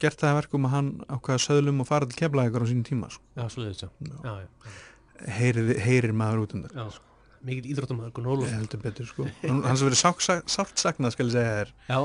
gert 0.03 0.19
það 0.21 0.33
að 0.33 0.39
verkum 0.41 0.67
að 0.67 0.75
hann 0.77 0.91
ákvaða 1.09 1.43
söðlum 1.47 1.81
og 1.85 1.87
fara 1.89 2.09
til 2.11 2.19
Keflavíkur 2.19 2.65
á 2.65 2.67
sínum 2.69 2.85
tíma 2.85 3.09
sko. 3.13 3.23
já, 3.39 3.45
svo 3.49 3.63
leiðis, 3.63 3.85
já, 3.85 3.89
já, 4.03 4.33
já, 4.43 5.29
heyrir, 5.87 6.13
maður 6.13 6.43
út 6.47 6.55
um 6.57 6.65
það. 6.67 6.75
Já 6.81 6.91
sko. 6.97 7.05
mikil 7.43 7.71
íþróttumæður 7.73 8.13
Gunnar 8.17 8.33
Ólaf 8.37 8.49
Ég 8.51 8.59
heldur 8.59 8.83
betur 8.83 9.07
sko. 9.09 9.25
Hann- 9.43 9.63
hans 9.67 9.81
verið 9.83 10.01
sátt, 10.03 10.77
saknað 10.83 11.15
skal 11.17 11.27
ég 11.27 11.33
segja 11.33 11.55
þér 11.63 11.73
já, 11.89 11.99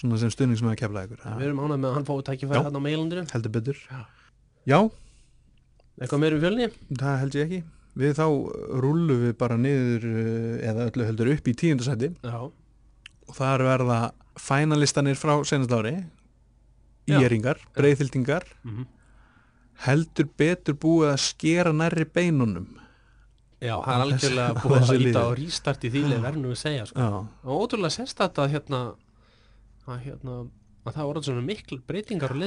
svona 0.00 0.18
sem 0.20 0.32
stuðning 0.32 0.58
sem 0.58 0.68
að 0.72 0.76
kefla 0.80 1.04
ykkur 1.06 1.22
við 1.38 1.46
erum 1.46 1.62
ánægð 1.64 1.80
með 1.84 1.88
að 1.90 1.94
hann 1.96 2.08
fái 2.08 2.24
tækifæri 2.28 2.58
Já. 2.58 2.64
hann 2.66 2.76
á 2.76 2.82
meilandinu 2.88 3.24
heldur 3.32 3.52
betur. 3.52 3.78
Já. 4.66 4.80
eitthvað 6.00 6.20
meira 6.24 6.36
um 6.36 6.42
fjölni? 6.42 6.68
Það 6.96 7.18
held 7.22 7.36
ég 7.38 7.46
ekki 7.46 7.62
við 7.98 8.16
þá 8.18 8.26
rúllu 8.82 9.18
við 9.26 9.36
bara 9.40 9.58
niður 9.60 10.08
uh, 10.08 10.56
eða 10.70 10.88
öllu 10.90 11.06
heldur 11.10 11.32
upp 11.34 11.48
í 11.48 11.56
tíundasæti 11.58 12.14
og 12.24 13.36
þar 13.36 13.66
verða 13.68 14.00
fænalistanir 14.40 15.18
frá 15.20 15.36
senast 15.44 15.72
ári. 15.76 15.98
Já. 17.02 17.18
íeringar, 17.18 17.58
breyðhildingar 17.74 18.44
mm 18.62 18.84
heldur 19.86 20.28
betur 20.38 20.76
búið 20.78 21.12
að 21.12 21.20
skera 21.24 21.72
nærri 21.74 22.06
beinunum. 22.06 22.68
Já, 23.62 23.76
það 23.78 23.92
er 23.92 24.02
Á 24.02 24.04
algjörlega 24.06 24.46
á 24.50 24.54
búið 24.58 24.76
að 24.76 24.82
þessu 24.82 25.06
íta 25.06 25.22
og 25.22 25.34
rístart 25.38 25.84
í 25.86 25.90
þýli 25.94 26.18
verðnum 26.22 26.50
við 26.50 26.58
segja 26.58 26.86
sko. 26.90 27.08
og 27.46 27.60
ótrúlega 27.62 27.94
sérst 27.94 28.18
þetta 28.18 28.42
að 28.42 28.54
hérna 28.56 28.80
að 29.86 30.00
hérna 30.06 30.38
að 30.82 30.96
það 30.96 31.08
voru 31.08 31.22
svona 31.28 31.44
miklu 31.46 31.78
breytingar 31.86 32.34
á 32.34 32.38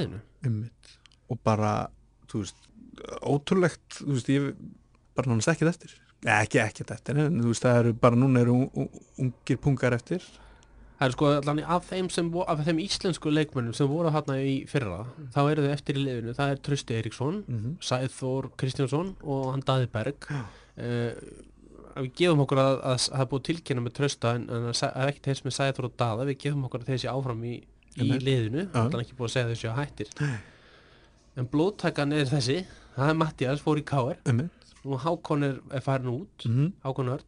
ummitt 0.49 0.91
og 1.31 1.39
bara, 1.39 1.71
þú 2.27 2.43
veist 2.43 2.67
ótrúlegt, 3.23 4.01
þú 4.01 4.11
veist, 4.11 4.31
ég 4.31 4.49
bara 5.15 5.31
nánast 5.31 5.51
ekkert 5.53 5.71
eftir. 5.73 5.93
Ekki 6.25 6.59
ekkert 6.63 6.91
eftir, 6.95 7.17
en 7.21 7.37
þú 7.41 7.51
veist, 7.51 7.63
það 7.65 7.79
eru 7.83 7.93
bara 7.93 8.15
núna 8.19 8.41
eru 8.41 8.53
un- 8.53 8.69
un- 8.75 8.89
ungir 9.27 9.57
pungar 9.61 9.93
eftir. 9.93 10.23
Það 10.95 11.07
er 11.09 11.11
sko 11.11 11.25
allan 11.27 11.59
af 11.75 11.89
þeim, 11.89 12.09
sem, 12.09 12.29
af 12.47 12.61
þeim 12.65 12.77
íslensku 12.79 13.31
leikmönnum 13.31 13.75
sem 13.75 13.87
voru 13.87 14.11
þarna 14.15 14.37
í 14.39 14.53
fyrra 14.71 15.01
þá 15.35 15.41
eru 15.51 15.65
þau 15.65 15.73
eftir 15.73 15.97
í 15.99 16.05
liðinu, 16.05 16.35
það 16.37 16.51
er 16.53 16.61
Trausti 16.63 16.95
Eiríksson 16.95 17.41
mm 17.47 17.57
-hmm. 17.59 17.73
Sæþór 17.83 18.47
Kristjánsson 18.57 19.15
og 19.23 19.51
hann 19.51 19.63
Daði 19.67 19.87
Berg. 19.91 20.15
Já. 20.29 20.41
uh, 20.77 21.11
við 21.95 22.11
gefum 22.15 22.39
okkur 22.45 22.57
að, 22.59 22.79
að, 22.83 22.95
að 22.95 23.11
það 23.11 23.21
er 23.21 23.29
búið 23.31 23.43
tilkynna 23.43 23.81
með 23.83 23.93
Trausta 23.93 24.33
en, 24.35 24.49
en 24.49 24.65
að, 24.71 24.81
að 24.95 25.07
ekki 25.11 25.21
teist 25.21 25.45
með 25.45 25.53
Sæþór 25.59 25.85
og 25.85 25.93
Daða. 25.99 26.25
Við 26.25 26.37
gefum 26.37 26.65
okkur 26.65 26.79
að 26.79 26.89
þessi 26.93 27.07
áfram 27.11 27.43
í, 27.43 27.53
í 27.95 28.09
liðinu, 28.19 28.65
Já. 28.65 28.71
þannig 28.73 29.01
ekki 29.05 29.15
búið 29.19 29.29
að 29.29 29.35
segja 29.35 29.49
þessi 29.51 29.71
á 29.71 29.79
hættir. 29.79 30.07
Nei. 30.21 30.37
en 31.35 31.47
blóðtakan 31.51 32.13
er 32.15 32.25
þessi. 32.25 32.65
Það 32.95 33.09
er 33.09 33.15
Mattias, 33.19 33.59
fór 33.61 33.77
í 33.77 33.83
KR 33.83 34.15
og 34.85 34.99
Hákon 35.03 35.43
er, 35.43 35.55
er 35.73 35.81
farin 35.81 36.11
út 36.13 36.45
mm 36.49 36.73
Hákon 36.85 37.09
Örn. 37.15 37.25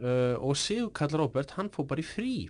Uh, 0.00 0.36
og 0.40 0.56
Sigur 0.56 0.90
Kall 0.96 1.12
Róbert, 1.12 1.50
hann 1.58 1.68
fór 1.70 1.86
bara 1.86 2.00
í 2.00 2.06
frí. 2.06 2.48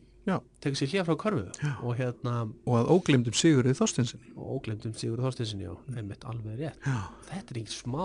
Tekur 0.63 0.77
sér 0.79 0.91
hlýja 0.93 1.03
frá 1.09 1.17
körfu. 1.19 1.47
Já. 1.59 1.73
og 1.83 1.97
hérna 1.99 2.35
og 2.67 2.75
að 2.79 2.91
óglemdum 2.95 3.35
Sigurði 3.35 3.73
Þorstinsinni 3.75 4.29
og 4.37 4.61
óglemdum 4.61 4.93
Sigur 4.95 5.19
Þorstinsinni 5.25 5.65
já, 5.67 5.73
einmitt 5.97 6.23
alveg 6.29 6.61
rétt. 6.61 6.79
Já. 6.87 7.01
þetta 7.33 7.55
er 7.57 7.59
ekki 7.65 7.75
smá. 7.75 8.05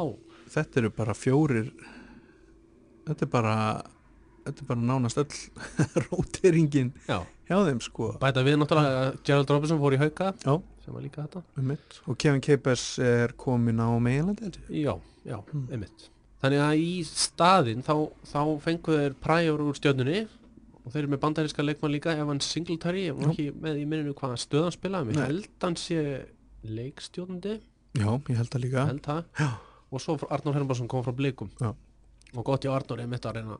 Þetta 0.55 0.79
eru 0.81 0.89
bara 0.95 1.13
fjórir 1.13 1.69
þetta 3.05 3.27
er 3.27 3.29
bara 3.35 3.55
þetta 4.45 4.63
er 4.63 4.69
bara 4.71 4.85
nánast 4.89 5.21
öll 5.21 5.38
róteringin 6.07 6.91
já, 7.05 7.19
hjá 7.49 7.57
þeim 7.67 7.81
sko. 7.85 8.09
Bæta 8.21 8.43
við 8.45 8.57
náttúrulega 8.61 9.03
að 9.11 9.19
Gerald 9.27 9.53
Robinson 9.53 9.81
fór 9.83 9.95
í 9.97 10.01
hauka 10.01 10.31
Já. 10.41 10.55
sem 10.85 10.93
var 10.97 11.05
líka 11.05 11.25
þetta 11.27 11.43
ummitt 11.61 11.99
og 12.09 12.17
Kevin 12.21 12.41
Capers 12.45 12.88
er 13.01 13.33
komin 13.38 13.77
á 13.81 13.89
ég. 14.01 14.57
já, 14.69 14.93
já, 15.25 15.38
Mm. 15.53 15.67
einmitt 15.71 16.09
þannig 16.45 16.63
að 16.65 16.81
í 16.86 16.93
staðinn 17.10 17.84
þá, 17.86 17.93
þá 18.31 18.39
fengu 18.63 18.95
þeir 18.99 19.17
præjur 19.25 19.63
úr 19.65 19.77
stjörnunni 19.79 20.23
og 20.86 20.91
þeir 20.93 21.01
eru 21.03 21.12
með 21.15 21.21
bandaríska 21.25 21.65
leikmann 21.65 21.93
líka 21.95 22.13
Evan 22.13 22.39
Singletary, 22.45 23.08
ég 23.10 23.15
var 23.17 23.27
Já. 23.27 23.31
ekki 23.34 23.47
með 23.65 23.79
í 23.81 23.86
minninu 23.89 24.13
hvaða 24.19 24.38
stöðan 24.43 24.73
spilaði, 24.75 25.12
mér 25.15 25.23
held 25.31 25.47
hann 25.65 25.77
sé 25.81 26.01
leikstjórnandi, 26.65 27.55
já, 27.97 28.10
ég 28.29 28.36
held 28.39 28.51
það 28.53 28.63
líka. 28.65 28.84
Held 28.89 29.05
það. 29.05 29.55
Og 29.95 30.01
svo 30.03 30.15
Arnór 30.34 30.55
Hermansson 30.58 30.88
kom 30.91 31.03
frá 31.05 31.13
Blikum. 31.15 31.49
Já. 31.62 31.71
og 32.36 32.43
gott 32.43 32.65
í 32.65 32.69
Arnór 32.71 32.99
er 32.99 33.08
mitt 33.08 33.23
að 33.25 33.38
reyna 33.39 33.58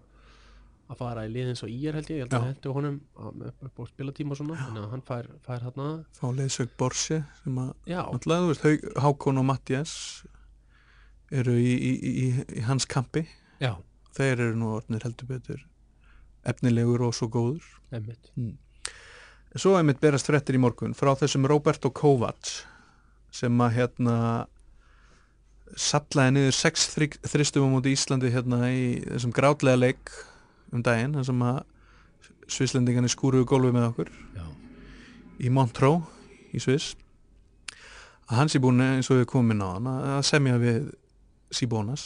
að 0.92 0.98
fara 1.00 1.24
í 1.26 1.30
liðins 1.32 1.64
og 1.66 1.70
ír 1.72 1.96
held 1.98 2.10
ég, 2.12 2.18
ég 2.20 2.26
held 2.26 2.34
að 2.38 2.48
hendur 2.50 2.74
honum 2.76 2.98
að- 3.18 3.46
upp 3.70 3.80
á 3.80 3.84
spilatíma 3.90 4.36
og 4.36 4.38
svona 4.38 4.58
þannig 4.60 4.84
að 4.84 4.90
hann 4.92 5.02
fær, 5.08 5.30
fær 5.48 5.64
hérna 5.66 5.86
fá 6.14 6.26
leiðsög 6.36 6.70
Borsi 6.78 7.24
sem 7.44 7.56
að 7.58 7.72
náttúrulega, 7.88 8.42
þú 8.44 8.52
veist, 8.52 9.00
Hákon 9.02 9.40
og 9.42 9.46
Mattias 9.50 9.94
eru 11.32 11.56
í, 11.58 11.72
í, 11.74 11.92
í, 12.26 12.28
í 12.60 12.66
hans 12.68 12.86
kampi. 12.90 13.26
Já, 13.62 13.76
þeir 14.18 14.36
eru 14.50 14.56
nú 14.60 14.74
orðnir 14.78 15.06
heldur 15.08 15.30
betur 15.32 15.64
efnilegur 16.46 17.02
og 17.08 17.16
svo 17.18 17.26
góður. 17.34 17.64
Einmitt. 17.96 18.28
Svo 19.58 19.72
einmitt 19.80 19.98
berast 20.04 20.28
fréttir 20.30 20.58
í 20.58 20.62
morgun 20.62 20.94
frá 20.94 21.14
þessum 21.18 21.48
Roberto 21.50 21.90
Kovacs 21.90 22.60
sem 23.34 23.56
að 23.66 23.74
hérna 23.80 24.18
sallaði 25.76 26.36
niður 26.36 26.54
sex 26.56 26.84
þryg- 26.94 27.18
þristum 27.26 27.66
á 27.66 27.70
móti 27.74 27.94
Íslandi 27.96 28.30
hérna 28.32 28.60
í 28.70 28.84
þessum 29.08 29.34
grátlega 29.34 29.80
leik 29.80 30.12
um 30.76 30.84
daginn 30.86 31.16
þar 31.18 31.26
sem 31.32 31.42
að 31.48 31.64
svislendingarnir 32.54 33.10
skúruðu 33.16 33.48
gólfi 33.50 33.72
með 33.74 33.88
okkur. 33.90 34.12
Já, 34.38 34.46
í 35.42 35.50
Montreux 35.50 36.06
í 36.54 36.62
Sviss. 36.62 36.94
Að 38.30 38.38
hann 38.40 38.50
sé 38.54 38.62
búin 38.62 38.82
eins 38.86 39.10
og 39.10 39.20
við 39.24 39.28
komum 39.34 39.56
inn 39.56 39.66
á 39.66 39.70
hann 39.74 39.90
að 39.90 40.22
semja 40.30 40.60
við 40.62 40.92
Sibónas 41.56 42.06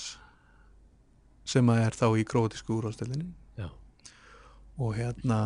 sem 1.50 1.70
að 1.74 1.82
er 1.88 1.96
þá 1.98 2.06
í 2.22 2.26
króatísku 2.30 2.76
úrháðstöldinni 2.78 3.32
já. 3.58 3.68
Og 4.80 4.94
hérna 5.00 5.40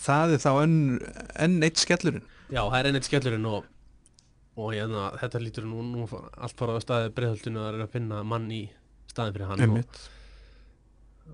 það 0.00 0.32
er 0.36 0.42
þá 0.42 0.50
enn, 0.64 0.78
enn 1.44 1.58
eitt 1.66 1.82
skellurinn. 1.82 2.24
Já, 2.50 2.62
það 2.64 2.78
er 2.80 2.88
einnig 2.90 3.06
skellurinn 3.06 3.44
og, 3.50 3.66
og 4.56 4.72
hérna, 4.74 5.04
þetta 5.20 5.42
lítur 5.44 5.68
nú, 5.68 5.82
nú 5.86 6.06
allt 6.08 6.56
fara 6.58 6.74
á 6.74 6.80
staði 6.82 7.12
breiðhaldinu 7.14 7.60
að 7.62 7.70
reyna 7.76 7.86
að 7.88 7.94
finna 7.98 8.22
mann 8.26 8.48
í 8.54 8.62
staðin 9.12 9.36
fyrir 9.36 9.52
hann. 9.52 9.76
Og, 9.78 10.02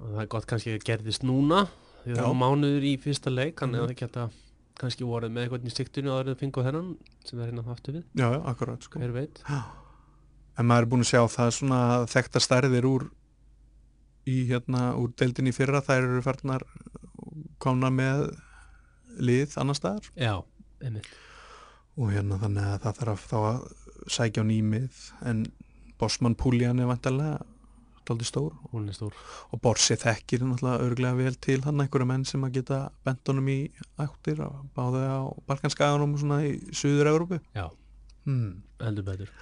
og 0.01 0.11
það 0.15 0.23
er 0.25 0.31
gott 0.35 0.47
kannski 0.51 0.75
að 0.77 0.85
gerðist 0.91 1.25
núna 1.27 1.65
því 2.05 2.15
það 2.17 2.27
var 2.31 2.39
mánuður 2.43 2.87
í 2.91 2.95
fyrsta 3.03 3.33
leik 3.33 3.61
hann 3.63 3.75
Mhm. 3.77 3.91
ekki 3.95 4.07
hægt 4.09 4.21
að 4.25 4.37
kannski 4.81 5.05
voruð 5.05 5.33
með 5.35 5.45
eitthvað 5.47 5.67
í 5.69 5.73
siktinu 5.77 6.13
að 6.15 6.31
það 6.31 6.39
fengu 6.41 6.63
þennan 6.65 6.87
sem 7.29 7.41
er 7.45 7.51
hérna 7.51 7.65
aftur 7.69 7.99
við, 7.99 8.05
já, 8.17 8.27
já, 8.33 8.39
akkurat 8.49 8.83
sko. 8.87 8.99
hver 9.03 9.13
veit? 9.13 9.43
Já. 9.45 9.61
En 10.61 10.69
maður 10.69 10.87
er 10.87 10.91
búin 10.93 11.05
að 11.07 11.11
sjá 11.15 11.23
það 11.33 11.51
svona 11.57 11.81
þekkta 12.11 12.43
stærðir 12.45 12.89
úr 12.89 13.09
í 14.29 14.37
hérna 14.51 14.91
úr 15.01 15.13
deildinni 15.17 15.55
í 15.55 15.57
fyrra. 15.57 15.83
Þær 15.85 16.05
eru 16.05 16.25
farnar 16.25 16.67
komna 17.63 17.91
með 17.95 18.29
lið 19.21 19.57
annar 19.61 19.79
staðar. 19.79 20.11
Já, 20.21 20.35
einmitt. 20.85 21.09
Og 21.97 22.13
hérna 22.15 22.39
þannig 22.41 22.67
að 22.67 22.83
það 22.85 23.01
þarf 23.01 23.25
þá 23.31 23.39
að 23.41 23.63
sækja 24.11 24.45
á 24.45 24.51
nýmið 24.51 25.01
en 25.31 25.47
Bossmann 26.01 26.37
Púljan 26.39 26.81
er 26.81 26.89
vantarlega 26.89 27.41
daldi 28.09 28.27
stór. 28.27 28.55
Stór. 28.97 29.17
Og 29.55 29.61
Borsi 29.63 29.97
þekkir 30.01 30.45
náttúrulega 30.47 30.87
örglega 30.87 31.19
vel 31.19 31.37
til 31.45 31.61
hann 31.67 31.83
einhverja 31.85 32.09
menn 32.09 32.25
sem 32.29 32.45
að 32.47 32.57
geta 32.59 32.81
bentunum 33.07 33.51
í 33.53 33.59
áttir 34.01 34.41
og 34.47 34.65
báði 34.77 35.05
á 35.07 35.21
Balkanskaganum 35.51 36.17
og 36.17 36.23
svona 36.23 36.41
í 36.49 36.57
Suður-Európu 36.73 37.39
já, 37.55 37.69
hmm. 38.27 38.63
heldur 38.81 39.07
betur 39.07 39.35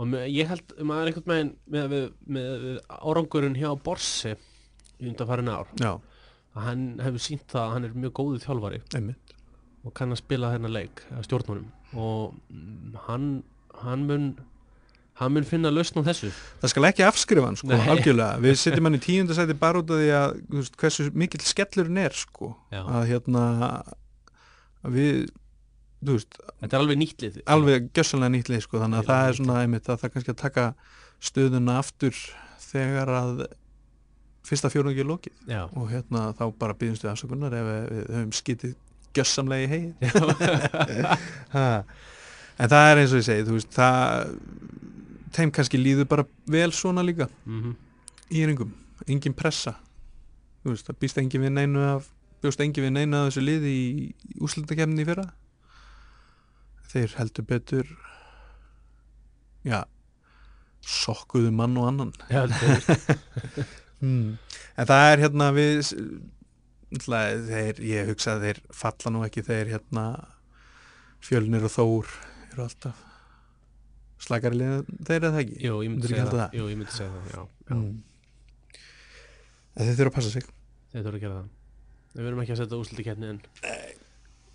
og 0.00 0.14
ég 0.32 0.48
held 0.50 0.76
maður 0.80 1.10
einhvern 1.10 1.32
veginn 1.32 1.52
með, 1.66 1.88
með, 1.92 2.06
með, 2.36 2.46
með 2.66 2.78
árangurinn 2.98 3.58
hjá 3.60 3.70
Borsi 3.84 4.34
í 4.34 5.10
undanfærin 5.10 5.52
ár 5.52 5.72
Já, 5.80 5.92
að 6.56 6.68
hann 6.68 6.86
hefur 7.04 7.24
sínt 7.26 7.48
það 7.52 7.64
að 7.66 7.74
hann 7.76 7.88
er 7.88 7.98
mjög 8.04 8.14
góðu 8.20 8.42
þjálfari 8.44 8.82
einmitt. 8.96 9.34
og 9.84 9.96
kann 9.96 10.14
að 10.14 10.22
spila 10.22 10.54
þennan 10.54 10.76
leik 10.76 11.04
að 11.14 11.26
stjórnunum 11.28 11.98
og 12.00 12.38
mm, 12.52 12.96
hann, 13.08 13.28
hann 13.82 14.06
mun 14.08 14.30
hann 15.20 15.34
mun 15.36 15.44
finna 15.44 15.70
lausn 15.72 16.00
á 16.00 16.08
þessu. 16.08 16.30
Það 16.62 16.72
skal 16.72 16.86
ekki 16.88 17.04
afskrifa 17.04 17.48
hann 17.50 17.58
sko, 17.60 17.76
algjörlega. 17.92 18.40
Við 18.40 18.54
setjum 18.62 18.88
hann 18.88 18.96
í 18.96 19.02
tíundasæti 19.04 19.56
bara 19.60 19.82
út 19.82 19.92
af 19.92 20.00
því 20.00 20.12
að 20.16 20.70
hversu 20.80 21.08
mikill 21.12 21.42
skellurinn 21.44 22.00
er 22.00 22.16
sko. 22.16 22.54
Já. 22.72 22.80
að 22.86 23.04
hérna 23.10 23.42
að 24.80 24.96
við, 24.96 25.18
veist, 26.08 26.32
þetta 26.62 26.76
er 26.76 26.82
alveg 26.82 26.96
nýttlið 27.00 27.34
alveg 27.54 27.80
gjössalega 27.96 28.34
nýtt 28.34 28.50
lið 28.52 28.62
sko, 28.66 28.76
þannig 28.82 28.98
að 29.02 29.08
það 29.10 29.22
er 29.30 29.34
svona 29.40 29.56
einmitt 29.64 29.86
að 29.88 30.00
það 30.02 30.12
kannski 30.14 30.32
að 30.34 30.42
taka 30.44 30.64
stöðuna 31.30 31.72
aftur 31.80 32.16
þegar 32.70 33.08
að 33.18 33.34
fyrsta 34.50 34.68
fjórungi 34.72 35.02
er 35.02 35.10
lokið. 35.10 35.34
Já, 35.50 35.62
og 35.68 35.84
hérna 35.90 36.20
þá 36.38 36.44
bara 36.58 36.78
býðumst 36.78 37.04
við 37.04 37.12
afsökunar 37.12 37.52
ef 37.58 37.64
við, 37.68 37.82
höfum 38.08 38.32
skitið 38.38 38.74
gjössamlega 39.14 39.64
í 39.66 39.72
heið 39.74 39.90
en 42.60 42.68
það 42.72 42.84
er 42.88 42.96
eins 43.02 43.12
og 43.12 43.20
ég 43.20 43.28
segi 43.28 43.46
þú 43.46 43.52
veist, 43.58 43.72
það 43.76 44.00
þeim 45.36 45.50
kannski 45.54 45.78
líður 45.78 46.06
bara 46.10 46.24
vel 46.50 46.72
svona 46.74 47.02
líka. 47.06 47.26
Mm 47.44 47.72
í 48.30 48.44
yringum, 48.44 48.72
engin 49.10 49.34
pressa. 49.36 49.74
Þú 50.62 50.74
veist, 50.74 50.88
það 50.88 50.98
býst 51.02 51.20
engin 51.20 51.44
við 51.44 51.54
neinu 51.56 51.84
af 51.96 52.08
bjóst 52.40 52.62
engin 52.64 52.86
við 52.86 52.94
neinu 52.94 53.18
af 53.18 53.28
þessu 53.28 53.44
liði 53.44 53.72
í, 53.74 53.86
í 54.08 54.10
úslutakefni 54.44 55.02
í 55.02 55.08
fyrra 55.08 55.26
þeir 56.90 57.16
heldur 57.18 57.46
betur 57.48 57.96
já 59.66 59.82
sokkuðu 60.86 61.52
mann 61.52 61.76
og 61.78 61.88
annan. 61.90 62.12
Já, 62.32 62.46
hmm. 64.00 64.38
en 64.76 64.88
það 64.88 65.06
er 65.12 65.22
hérna 65.24 65.50
við 65.56 65.80
þeir, 66.90 67.82
ég 67.84 68.10
hugsa 68.10 68.34
að 68.36 68.46
þeir 68.46 68.62
falla 68.74 69.14
nú 69.14 69.22
ekki 69.26 69.44
þeir 69.46 69.74
hérna 69.76 70.06
fjölnir 71.22 71.66
og 71.68 71.74
þór 71.74 72.12
eru 72.50 72.64
alltaf 72.64 73.06
slakari 74.20 74.58
lið 74.58 74.90
þeir 75.06 75.28
eða 75.30 75.42
ekki? 75.44 75.56
Jú, 75.64 75.78
ég 75.84 75.92
myndi 75.92 76.10
segja 76.10 76.26
það, 76.28 76.56
jú, 76.58 76.68
myndi 76.80 76.96
segja 76.96 77.12
það 77.14 77.30
já, 77.30 77.40
já. 77.70 77.76
mm. 77.76 77.94
þeir 79.78 79.96
þurfa 80.00 80.10
að 80.10 80.16
passa 80.18 80.34
sig. 80.34 80.52
Þeir 80.90 81.04
þurfa 81.04 81.16
að 81.20 81.24
gera 81.24 81.38
það. 81.38 81.50
Við 82.10 82.26
verðum 82.26 82.42
ekki 82.42 82.54
að 82.56 82.62
setja 82.64 82.80
úrslutikefni 82.80 83.30
en 83.30 83.42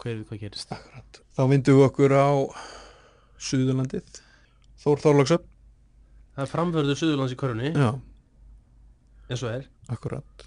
hver 0.06 0.20
veit 0.20 0.30
hvað 0.30 0.42
gerist? 0.46 0.72
Akkurat. 0.76 1.20
Þá 1.34 1.44
vindum 1.50 1.80
við 1.80 1.88
okkur 1.90 2.14
á 2.14 2.30
Suðurlandið. 3.46 4.20
Þór 4.86 5.02
Þorlóksöp 5.02 5.48
það 6.36 6.44
er 6.44 6.52
framvörðu 6.52 6.96
Suðurlands 7.00 7.34
í 7.34 7.40
körunni 7.40 7.72
Já, 7.72 7.90
eins 9.30 9.44
og 9.44 9.54
er. 9.54 9.68
Akkurat. 9.92 10.46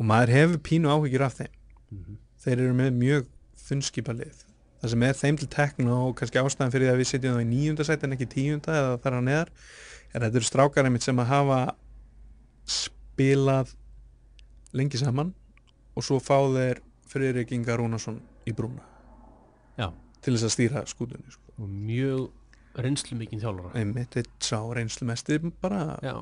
Og 0.00 0.08
maður 0.08 0.34
hefur 0.34 0.62
pínu 0.66 0.90
áhyggjur 0.90 1.26
af 1.28 1.38
þeim. 1.40 1.56
Mm 1.94 2.18
Þeir 2.40 2.60
eru 2.64 2.72
með 2.72 2.94
mjög 2.96 3.26
þunnskipalið 3.66 4.44
Það 4.80 4.92
sem 4.94 5.02
er 5.04 5.16
þeim 5.18 5.36
til 5.36 5.48
tekna 5.52 5.96
og 6.06 6.14
kannski 6.16 6.40
ástæðan 6.40 6.72
fyrir 6.72 6.88
að 6.88 7.02
við 7.02 7.08
setjum 7.10 7.34
það 7.34 7.42
í 7.42 7.48
níunda 7.50 7.84
sæti 7.84 8.06
en 8.06 8.16
ekki 8.16 8.28
tíunda 8.32 8.76
eða 8.78 8.94
þar 9.04 9.16
að 9.18 9.26
neðar 9.26 9.50
er 10.14 10.24
þetta 10.24 10.40
eru 10.40 10.48
strákar 10.48 10.88
einmitt 10.88 11.04
sem 11.04 11.20
að 11.20 11.28
hafa 11.34 11.58
spilað 12.64 13.74
lengi 14.72 15.00
saman 15.02 15.34
og 15.92 16.06
svo 16.06 16.16
fá 16.24 16.38
þeir 16.54 16.80
Friðrik 17.12 17.52
Inga 17.58 17.76
Rúnarsson 17.76 18.22
í 18.48 18.54
brúna. 18.56 18.84
Já. 19.80 19.90
til 20.20 20.34
þess 20.34 20.46
að 20.48 20.54
stýra 20.54 20.82
skútunni 20.88 21.32
sko. 21.32 21.54
og 21.60 21.68
mjög 21.70 22.80
reynslu 22.80 23.16
mikið 23.18 23.44
þjálfara. 23.44 23.72
Einmitt 23.80 24.18
eitt 24.20 24.34
sá 24.44 24.58
reynslu 24.76 25.08
mesti 25.08 25.38
bara, 25.62 25.96
já, 26.04 26.14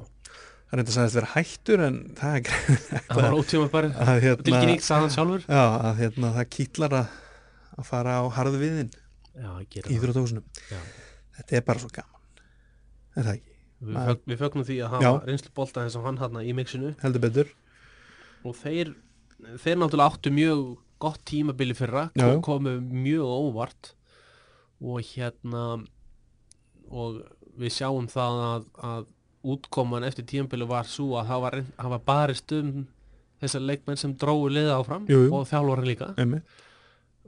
það 0.68 0.74
er 0.76 0.82
eitthvað 0.82 0.94
að 1.02 1.16
vera 1.18 1.30
hættur 1.34 1.82
en 1.86 1.98
það 2.18 2.38
er 2.38 2.52
það 3.08 3.20
var 3.20 3.36
ótíma 3.38 3.68
bara 3.72 3.90
að 4.04 4.22
hérna, 4.24 4.46
tilkynning 4.46 4.84
saðan 4.84 5.14
sjálfur. 5.14 5.44
Já, 5.48 5.64
að 5.90 6.00
hérna 6.02 6.32
það 6.38 6.48
kýtlar 6.56 6.96
að, 7.02 7.18
að 7.76 7.90
fara 7.90 8.16
á 8.18 8.24
gera 9.74 9.90
í 9.92 9.98
Íþrótóðsunum 9.98 10.64
Já. 10.70 10.80
þetta 11.38 11.58
er 11.60 11.68
bara 11.68 11.84
svo 11.84 11.92
gaman. 11.94 12.44
Er 13.18 13.22
það 13.22 13.34
ekki, 13.36 13.54
Við, 13.78 13.94
fög, 13.94 14.22
við 14.26 14.40
fögnum 14.40 14.64
því 14.66 14.76
að 14.82 14.94
hafa 14.96 15.10
reynslu 15.28 15.50
bolta 15.54 15.84
eins 15.86 15.94
og 15.98 16.06
hann 16.08 16.16
hann 16.18 16.40
í 16.42 16.54
mixinu. 16.56 16.88
Og 18.46 18.56
þeir, 18.58 18.90
þeir 19.62 19.78
náttúrulega 19.78 20.16
áttu 20.16 20.32
mjög 20.34 20.64
gott 21.02 21.22
tímabili 21.28 21.76
fyrra 21.78 22.08
kom, 22.16 22.42
komu 22.42 22.76
mjög 22.80 23.32
óvart 23.48 23.92
og 24.80 25.00
hérna 25.12 25.64
og 26.88 27.22
við 27.58 27.74
sjáum 27.74 28.06
það 28.10 28.42
að, 28.48 28.68
að 28.88 29.08
útkoman 29.48 30.06
eftir 30.06 30.26
tímabili 30.28 30.66
var 30.68 30.88
svo 30.88 31.18
að 31.20 31.30
það 31.32 31.44
var, 31.44 31.58
var 31.94 32.04
barist 32.06 32.54
um 32.56 32.72
þessar 33.42 33.64
leikmenn 33.66 34.00
sem 34.00 34.14
dróðu 34.18 34.50
liða 34.56 34.78
áfram 34.80 35.06
Jú, 35.10 35.24
jú. 35.26 35.34
og 35.38 35.46
þjálfara 35.50 35.86
líka 35.86 36.10
einmitt, 36.18 36.56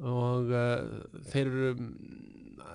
og 0.00 0.50
uh, 0.50 1.20
þeir 1.30 1.44
eru 1.46 1.72
mm, 1.76 1.90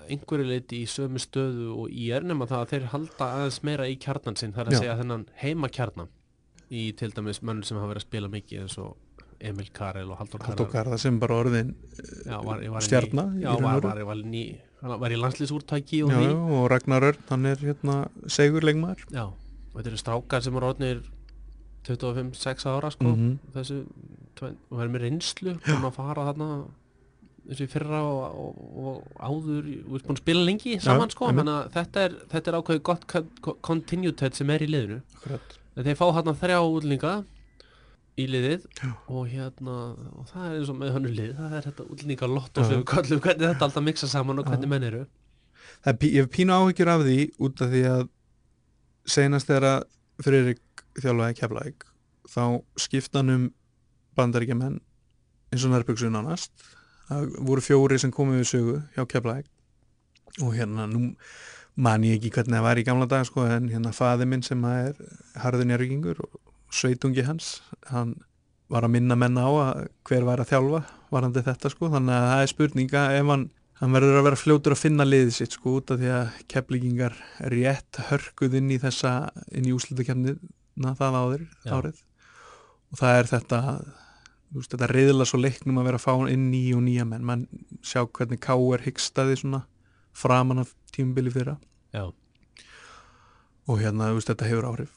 einhverju 0.05 0.45
leiti 0.47 0.83
í 0.83 0.89
sömu 0.89 1.19
stöðu 1.19 1.71
og 1.73 1.89
í 1.91 2.09
er 2.15 2.23
nema 2.27 2.47
það 2.47 2.61
að 2.61 2.71
þeir 2.73 2.85
halda 2.93 3.29
aðeins 3.39 3.59
meira 3.67 3.87
í 3.89 3.97
kjarnan 3.99 4.37
sinn, 4.39 4.53
það 4.55 4.61
er 4.63 4.69
að 4.69 4.77
Já. 4.77 4.81
segja 4.83 4.99
þennan 5.01 5.25
heima 5.41 5.71
kjarnan 5.73 6.13
í 6.69 6.85
til 6.97 7.11
dæmis 7.15 7.41
mönnum 7.43 7.65
sem 7.67 7.79
hafa 7.79 7.91
verið 7.91 8.03
að 8.03 8.07
spila 8.07 8.31
mikið 8.35 8.63
eins 8.63 8.77
og 8.81 8.95
Emil 9.41 9.67
Karel 9.73 10.11
og 10.11 10.17
Halldór 10.21 10.39
Karel 10.45 10.67
Garða 10.71 10.97
sem 11.01 11.19
bara 11.19 11.35
orðin 11.43 11.73
já, 12.25 12.37
var, 12.45 12.61
var 12.71 12.81
já, 13.41 13.49
og 13.51 13.61
var, 13.61 13.81
veru. 13.81 13.87
var, 13.89 14.03
var, 14.09 14.15
ný, 14.23 14.43
hann 14.81 14.99
var 14.99 15.11
í 15.11 15.19
landslýsúrtæki 15.19 16.03
og 16.05 16.11
já, 16.15 16.31
og 16.33 16.69
Ragnar 16.71 17.01
Örn, 17.11 17.19
hann 17.29 17.45
er 17.45 17.55
hérna 17.57 17.97
segurleikmaður 18.27 19.03
já, 19.11 19.25
og 19.27 19.75
þetta 19.75 19.91
eru 19.91 19.97
strákar 20.01 20.41
sem 20.45 20.55
eru 20.55 20.71
orðnir 20.71 21.03
25-6 21.85 22.65
ára 22.65 22.89
sko, 22.91 23.05
Mhm. 23.15 23.39
þessu 23.53 23.85
tven- 24.35 24.57
og 24.71 24.79
verður 24.79 24.93
með 24.95 25.01
reynslu 25.05 25.53
búin 25.61 25.85
að 25.85 25.93
fara 25.93 26.25
þarna 26.33 26.65
þessu 27.47 27.67
fyrra 27.69 27.99
og, 28.01 28.23
og, 28.41 28.55
og 28.81 29.03
áður 29.21 29.67
og 29.85 29.93
er 29.99 30.05
búin 30.07 30.15
að 30.15 30.23
spila 30.23 30.45
lengi 30.45 30.79
saman 30.81 31.09
sko 31.13 31.27
þannig 31.29 31.53
að 31.53 31.69
þetta 31.75 32.05
er, 32.07 32.15
þetta 32.31 32.47
er 32.51 32.57
ákveðið 32.61 32.81
gott 32.83 33.05
con- 33.07 33.29
continuitet 33.61 34.33
sem 34.35 34.49
er 34.49 34.59
í 34.65 34.67
liðinu 34.71 35.01
Akkurat. 35.19 35.57
þeir 35.77 35.95
fá 35.99 36.05
hérna 36.15 36.33
þrjá 36.41 36.57
útlinga 36.65 37.13
í 38.15 38.25
liðið 38.31 38.65
og 39.11 39.25
hérna 39.27 39.73
og 40.15 40.27
það 40.31 40.45
er 40.47 40.53
eins 40.59 40.69
og 40.71 40.77
með 40.79 40.93
hannu 40.95 41.09
lið 41.17 41.31
það 41.39 41.55
er 41.57 41.65
þetta 41.69 41.85
útlinga 41.91 42.29
lott 42.31 42.59
og 42.61 42.85
kallum 42.87 43.19
hvernig 43.25 43.47
þetta 43.49 43.67
alltaf 43.67 43.83
mixa 43.83 44.07
saman 44.07 44.39
og 44.39 44.47
hvernig 44.47 44.69
menn 44.71 44.85
eru. 44.87 45.01
Er, 45.85 45.93
pí- 45.99 46.13
ég 46.15 46.23
hef 46.23 46.29
pínu 46.31 46.55
áhyggjur 46.55 46.91
af 46.93 47.03
því 47.03 47.17
út 47.43 47.61
af 47.65 47.73
því 47.73 47.81
að 47.91 48.05
senast 49.17 49.49
þegar 49.51 49.67
að 49.73 49.83
Friðrik 50.23 50.85
þjálfaði 51.03 51.35
keflaðik 51.41 51.83
þá 52.31 52.43
skipta 52.79 53.19
hann 53.19 53.33
um 53.33 53.43
bandaríkjaman 54.15 54.77
eins 55.51 55.65
og 55.67 55.73
nærbyggsum 55.73 56.13
nánast. 56.15 56.53
Það 57.09 57.35
voru 57.49 57.61
fjóri 57.61 57.99
sem 58.01 58.13
komið 58.15 58.39
við 58.41 58.47
sögu 58.53 58.77
hjá 58.95 59.03
keflaðik 59.11 59.51
og 60.41 60.55
hérna 60.55 60.87
nú 60.89 61.11
man 61.75 62.03
ég 62.07 62.15
ekki 62.17 62.31
hvernig 62.37 62.55
það 62.55 62.63
var 62.69 62.79
í 62.79 62.85
gamla 62.87 63.05
dag 63.11 63.27
sko, 63.27 63.43
en 63.51 63.67
hérna 63.69 63.91
faði 63.93 64.25
minn 64.31 64.41
sem 64.47 64.63
er 64.71 64.95
harðin 65.43 65.75
ergingur 65.75 66.23
og 66.23 66.39
sveitungi 66.73 67.25
hans. 67.27 67.59
Hann 67.91 68.15
var 68.71 68.85
að 68.87 68.95
minna 68.95 69.17
menna 69.19 69.45
á 69.45 69.51
að 69.51 69.83
hver 70.07 70.25
var 70.27 70.41
að 70.41 70.51
þjálfa 70.53 70.81
varandi 71.13 71.43
þetta 71.45 71.71
sko. 71.71 71.91
Þannig 71.93 72.15
að 72.15 72.27
það 72.31 72.43
er 72.43 72.51
spurninga 72.53 73.03
ef 73.19 73.29
hann 73.33 73.45
hann 73.81 73.91
verður 73.91 74.21
að 74.21 74.25
vera 74.29 74.39
fljótur 74.39 74.75
að 74.75 74.81
finna 74.85 75.05
liðið 75.07 75.33
sitt 75.35 75.55
sko 75.57 75.77
út 75.81 75.91
af 75.91 75.99
því 75.99 76.11
að 76.15 76.39
keflingingar 76.51 77.15
rétt 77.51 77.99
hörkuð 78.09 78.55
inn 78.61 78.71
í 78.71 78.79
þessa 78.79 79.11
inn 79.51 79.67
í 79.67 79.73
úslutakefnina 79.75 80.95
það 80.95 81.19
áður 81.19 81.45
Já. 81.65 81.71
árið. 81.75 82.01
Og 82.93 82.99
það 83.01 83.19
er 83.19 83.31
þetta 83.33 83.61
veist, 84.55 84.71
þetta 84.71 84.91
reyðla 84.93 85.27
svo 85.27 85.41
leiknum 85.41 85.81
að 85.81 85.89
vera 85.89 85.99
að 85.99 86.05
fá 86.07 86.31
inn 86.31 86.49
ný 86.53 86.63
og 86.77 86.85
nýja 86.87 87.07
menn. 87.09 87.27
Mann 87.27 87.47
sjá 87.83 88.05
hvernig 88.07 88.39
K.R. 88.45 88.85
hyggstaði 88.87 89.41
svona 89.43 89.65
framan 90.15 90.63
af 90.63 90.71
tímubili 90.95 91.31
fyrra 91.33 91.57
já, 91.91 92.07
og 93.67 93.81
hérna 93.81 94.13
veist, 94.15 94.29
þetta 94.31 94.47
hefur 94.47 94.69
áhrif 94.71 94.93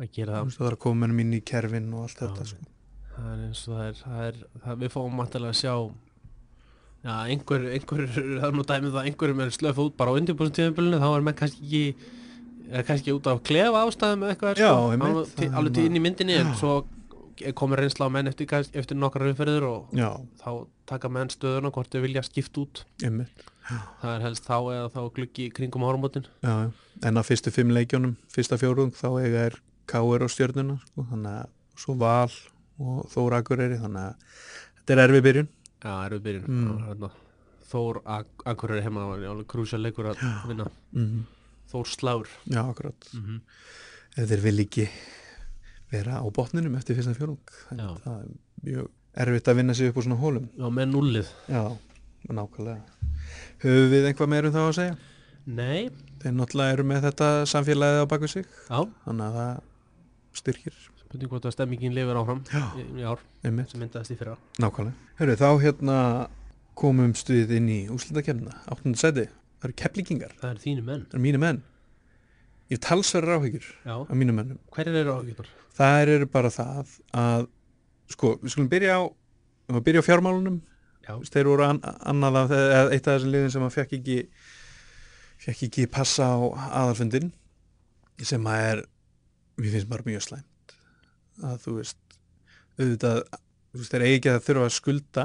að 0.00 0.10
gera 0.16 0.38
það. 0.38 0.54
Það 0.56 0.70
er 0.70 0.76
að 0.76 0.82
koma 0.86 1.00
mennum 1.04 1.22
inn 1.24 1.36
í 1.36 1.42
kerfin 1.52 1.92
og 1.94 2.06
allt 2.06 2.18
Já, 2.18 2.24
þetta 2.24 2.48
sko. 2.50 2.72
það 3.14 3.28
er 3.34 3.44
eins 3.44 3.62
og 3.68 3.76
það 3.76 3.84
er, 3.86 4.00
það 4.00 4.24
er 4.30 4.40
það, 4.64 4.80
við 4.82 4.92
fáum 4.96 5.20
mættilega 5.20 5.54
að 5.54 5.60
sjá 5.60 5.74
Já, 7.04 7.14
einhver, 7.28 7.64
einhver, 7.76 8.06
það 8.16 8.48
er 8.48 8.54
nú 8.56 8.64
dæmið 8.64 8.94
það 8.96 9.08
einhverjum 9.10 9.40
er 9.44 9.50
slöf 9.52 9.80
út 9.82 9.96
bara 10.00 10.14
á 10.14 10.16
undirbúrstíðanbölinu 10.18 11.00
þá 11.02 11.08
er 11.10 11.24
menn 11.26 11.36
kannski 11.36 11.66
ekki 11.66 12.12
er 12.72 12.86
kannski 12.88 13.12
út 13.12 13.26
af 13.28 13.42
klefa 13.44 13.82
ástæðum 13.84 14.24
eða 14.24 14.34
eitthvað 14.34 14.62
Já, 14.62 14.70
sko, 14.72 15.48
alveg 15.60 15.74
til 15.76 15.84
inn 15.90 15.98
í 15.98 16.02
myndinni 16.02 16.38
en 16.40 16.54
svo 16.56 16.78
komur 17.58 17.80
reynsla 17.82 18.08
á 18.08 18.14
menn 18.14 18.30
eftir, 18.30 18.48
eftir 18.72 18.98
nokkrar 18.98 19.28
umferðir 19.32 19.66
og 19.68 19.92
já, 19.96 20.08
þá 20.40 20.50
taka 20.88 21.10
menn 21.12 21.32
stöðuna 21.32 21.72
hvort 21.74 21.90
þau 21.92 22.02
vilja 22.04 22.22
skipt 22.26 22.56
út. 22.62 22.84
Einmitt. 23.02 23.44
Það 24.00 24.10
er 24.12 24.24
helst 24.26 24.46
þá 24.46 24.56
eða 24.60 24.88
þá 24.92 25.00
gluggi 25.16 25.48
kringum 25.56 25.86
hármótin 25.88 26.26
já, 26.44 26.52
já. 26.66 26.72
en 27.08 27.16
á 27.16 27.22
fyrstu 27.24 27.52
fimm 27.54 27.72
leikjónum 27.72 28.18
fyrsta 28.32 28.58
fjórðung 28.60 28.92
þá 28.96 29.08
eiga 29.22 29.46
er 29.48 29.56
Káir 29.90 30.24
og 30.26 30.32
stjörnuna 30.32 30.78
sko, 30.86 31.04
þannig 31.10 31.34
að 31.40 31.52
svo 31.84 31.96
Val 32.00 32.30
og 32.80 33.04
Þór 33.12 33.36
Akureyri 33.40 33.78
þannig 33.82 34.08
að 34.08 34.14
þetta 34.78 34.96
er 34.96 35.02
erfi 35.04 35.20
byrjun. 35.28 35.48
Já, 35.84 35.92
erum 36.06 36.18
við 36.18 36.24
byrjun. 36.28 36.46
Mm. 36.48 37.10
Þór 37.70 38.00
Ak- 38.16 38.44
Akureyri 38.46 38.82
heima 38.86 39.08
var 39.10 39.24
alveg 39.32 39.46
krúsja 39.50 39.80
leikur 39.80 40.12
að 40.12 40.22
vinna. 40.48 40.70
Mm 40.92 41.24
Þór 41.74 41.88
Slár. 41.90 42.28
Já, 42.46 42.60
akkurat. 42.70 43.08
Mm 43.14 43.22
-hmm. 43.24 44.26
þeir 44.28 44.40
vil 44.40 44.60
ekki 44.62 44.88
vera 45.90 46.20
á 46.22 46.26
botninum 46.30 46.76
eftir 46.78 46.94
fyrsta 46.94 47.14
fjórðung 47.14 47.40
Já. 47.74 47.88
það 48.04 48.20
er 48.20 48.28
mjög 48.62 48.88
erfitt 49.24 49.48
að 49.48 49.56
vinna 49.56 49.74
sig 49.74 49.88
upp 49.88 49.96
úr 49.96 50.06
svona 50.06 50.20
hólum 50.20 50.48
Já, 50.58 50.68
með 50.70 50.86
nullið 50.92 51.28
já, 51.48 51.76
nákvæmlega. 52.28 52.80
Höfum 53.64 53.90
við 53.90 54.06
einhvað 54.08 54.28
meir 54.28 54.46
um 54.46 54.52
það 54.52 54.68
að 54.68 54.78
segja? 54.78 54.96
Nei, 55.46 55.90
þeir 56.22 56.32
náttúrulega 56.32 56.72
eru 56.72 56.84
með 56.88 57.02
þetta 57.08 57.28
samfélagið 57.46 58.02
á 58.04 58.06
baku 58.06 58.28
sig. 58.28 58.46
Já, 58.70 58.80
þannig 59.04 59.26
að 59.26 59.34
það 59.38 59.62
styrkir 60.38 60.76
spurning 61.00 61.30
hvort 61.30 61.46
að 61.48 61.54
stemmingin 61.54 61.94
lifir 61.94 62.18
áfram 62.18 62.40
já, 62.50 62.64
í, 62.80 62.86
í 62.98 63.06
ár 63.06 63.22
einmitt 63.46 63.70
sem 63.70 63.82
myndaðist 63.82 64.14
í 64.14 64.18
fyrra 64.18 64.34
Nákvæmlega. 64.62 65.12
Hörru, 65.20 65.36
þá 65.38 65.48
hérna 65.62 65.98
komumst 66.78 67.30
við 67.30 67.54
inn 67.58 67.68
í 67.70 67.80
úrslutakefna, 67.94 68.56
8. 68.74 68.94
seti. 68.98 69.28
Það 69.62 69.68
eru 69.68 69.76
kepplíkingar, 69.80 70.32
Það 70.40 70.50
er 70.50 70.62
þínu 70.64 70.84
menn 70.84 71.04
það 71.06 71.14
eru 71.16 71.24
mínu 71.24 71.40
menn. 71.44 71.60
Ég 72.72 72.80
talsverðar 72.82 73.38
áhyggjur 73.38 73.68
af 73.94 74.14
mínu 74.16 74.34
mennum. 74.34 74.58
hverjir 74.74 74.98
eru 75.02 75.14
áhugjurnar? 75.14 75.52
Það 75.76 76.14
eru 76.16 76.28
bara 76.32 76.50
það 76.54 76.94
að, 77.20 77.46
sko, 78.14 78.32
við 78.42 78.54
skulum 78.54 78.70
byrja 78.72 78.96
á, 78.98 79.02
við 79.04 79.70
skulum 79.70 79.86
byrja 79.86 80.02
á 80.02 80.08
fjármálunum. 80.08 80.58
Þeir 81.28 81.50
voru 81.50 81.66
an, 81.66 81.80
annað 81.84 82.38
af, 82.40 82.54
eitt 82.94 83.06
af 83.06 83.18
þessum 83.18 83.34
liðin 83.34 83.52
sem 83.52 83.66
að 83.66 83.74
fekk 83.76 83.96
ekki, 83.98 84.18
fekk 85.44 85.64
ekki 85.68 85.86
passa 85.92 86.30
á 86.32 86.40
aðalfundin, 86.80 87.30
sem 88.24 88.48
að 88.48 88.68
er, 88.70 88.84
mér 89.60 89.70
finnst 89.74 89.88
bara 89.90 90.06
mjög 90.06 90.22
slæmt. 90.26 90.74
Að 91.44 91.56
þú 91.64 91.74
veist, 91.78 91.98
auðvitað, 92.78 93.20
þú 93.74 93.80
veist, 93.82 93.92
þeir 93.94 94.04
eigi 94.06 94.16
ekki 94.20 94.32
að 94.34 94.44
þurfa 94.48 94.66
að 94.68 94.74
skulda 94.78 95.24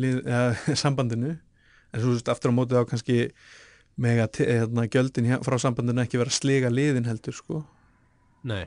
lið, 0.00 0.20
eða, 0.26 0.76
sambandinu 0.84 1.32
en 1.34 2.02
svo 2.04 2.14
veist, 2.14 2.30
aftur 2.30 2.54
á 2.54 2.58
móti 2.58 2.76
þá 2.78 2.84
kannski 2.92 3.16
mega 4.00 4.26
te- 4.32 4.46
hérna, 4.48 4.84
gjöldin 4.90 5.26
hjá- 5.30 5.40
frá 5.44 5.58
sambandinu 5.60 6.04
ekki 6.04 6.20
vera 6.20 6.30
að 6.32 6.38
sliga 6.38 6.70
liðin 6.72 7.08
heldur 7.10 7.34
sko. 7.36 7.64
nei, 8.46 8.64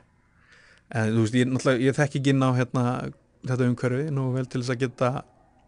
en 0.94 1.14
þú 1.16 1.24
veist, 1.24 1.38
ég, 1.40 1.80
ég 1.88 1.96
þekki 1.98 2.20
ekki 2.22 2.34
inn 2.36 2.44
á 2.46 2.52
hérna, 2.54 2.84
þetta 3.48 3.70
umhverfi 3.72 4.12
nú 4.14 4.28
vel 4.36 4.46
til 4.46 4.62
þess 4.62 4.76
að 4.76 4.84
geta 4.84 5.12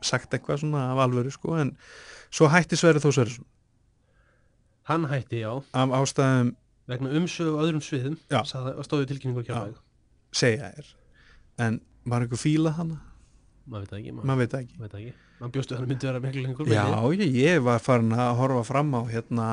sagt 0.06 0.36
eitthvað 0.36 0.60
svona 0.62 0.84
af 0.92 1.00
alvöru 1.08 1.32
sko, 1.34 1.56
en 1.58 1.72
svo 2.30 2.52
hætti 2.52 2.78
Sverri 2.78 3.02
þó 3.02 3.10
Sverri 3.16 3.40
hann 4.92 5.08
hætti 5.10 5.40
já 5.42 5.50
af 5.74 5.96
ástæðum 5.98 6.52
vegna 6.90 7.12
umsögu 7.18 7.58
á 7.58 7.64
öðrum 7.66 7.84
sviðum 7.84 8.18
stóðu 8.86 9.10
tilkynningur 9.10 9.46
Já. 9.46 9.54
kjálfæg 9.54 9.82
segja 10.36 10.72
er 10.78 10.90
en 11.66 11.80
var 12.06 12.26
einhver 12.26 12.40
fíla 12.42 12.76
hana? 12.78 13.00
maður 13.66 13.88
veit 13.88 13.96
ekki, 14.00 14.12
maður 14.14 14.30
maður 14.30 14.42
veit 14.44 14.58
ekki. 14.60 14.76
veit 14.80 14.92
það 14.92 15.00
ekki. 15.02 15.14
Maður 15.36 15.52
bjóstu 15.56 15.76
hann 15.76 15.88
myndi 15.90 16.08
vera 16.08 16.22
miklu 16.24 16.44
lengur 16.46 16.70
Já, 16.70 16.86
ég, 17.18 17.40
ég 17.42 17.64
var 17.66 17.82
farin 17.84 18.14
að 18.16 18.36
horfa 18.40 18.62
fram 18.68 18.94
á 18.96 19.02
hérna 19.10 19.48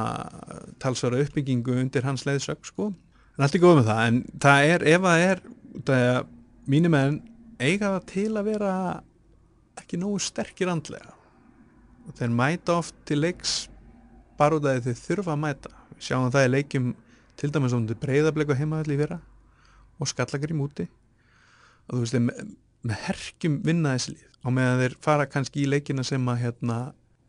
talsvara 0.83 1.23
uppbyggingu 1.25 1.79
undir 1.81 2.05
hans 2.07 2.27
leiðsögg 2.29 2.69
sko. 2.69 2.93
en 3.39 3.47
allt 3.47 3.57
er 3.57 3.63
góð 3.63 3.81
með 3.81 3.89
það 3.89 4.03
en 4.11 4.21
það 4.45 4.67
er, 4.75 4.85
ef 4.93 5.07
það 5.07 5.25
er 5.31 5.43
það 5.89 6.05
er, 6.11 6.29
mínu 6.69 6.93
menn 6.93 7.19
eiga 7.59 7.95
það 7.97 8.07
til 8.13 8.29
að 8.37 8.49
vera 8.53 8.73
ekki 9.81 9.99
nógu 9.99 10.21
sterkir 10.23 10.71
andlega. 10.71 11.15
Og 12.07 12.17
þeir 12.19 12.35
mæta 12.35 12.77
oft 12.77 12.97
til 13.09 13.23
leiks 13.23 13.55
bara 14.39 14.59
út 14.59 14.67
af 14.69 14.83
því 14.83 14.93
þeir 14.93 15.03
þurfa 15.07 15.35
að 15.35 15.43
mæta. 15.47 15.73
Sjáum 16.03 16.33
það 16.35 16.47
í 16.49 16.53
leikjum 16.53 16.93
til 17.41 17.53
dæmis 17.53 17.75
um 17.77 17.87
breyðableik 17.87 18.53
og 18.53 18.59
heimaðalli 18.61 18.97
í 18.97 19.01
fyrra 19.01 19.21
og 20.01 20.11
skallakar 20.11 20.53
í 20.53 20.59
múti 20.59 20.89
og 21.89 21.97
þú 21.97 22.03
veist 22.03 22.17
þeir 22.17 22.25
með, 22.27 22.53
með 22.83 23.01
herkjum 23.07 23.59
vinna 23.67 23.95
þessi 23.97 24.15
lið. 24.17 24.29
Og 24.43 24.55
meðan 24.57 24.81
þeir 24.83 24.95
fara 25.05 25.29
kannski 25.31 25.63
í 25.63 25.71
leikina 25.71 26.05
sem 26.07 26.29
að 26.31 26.41
hérna 26.43 26.79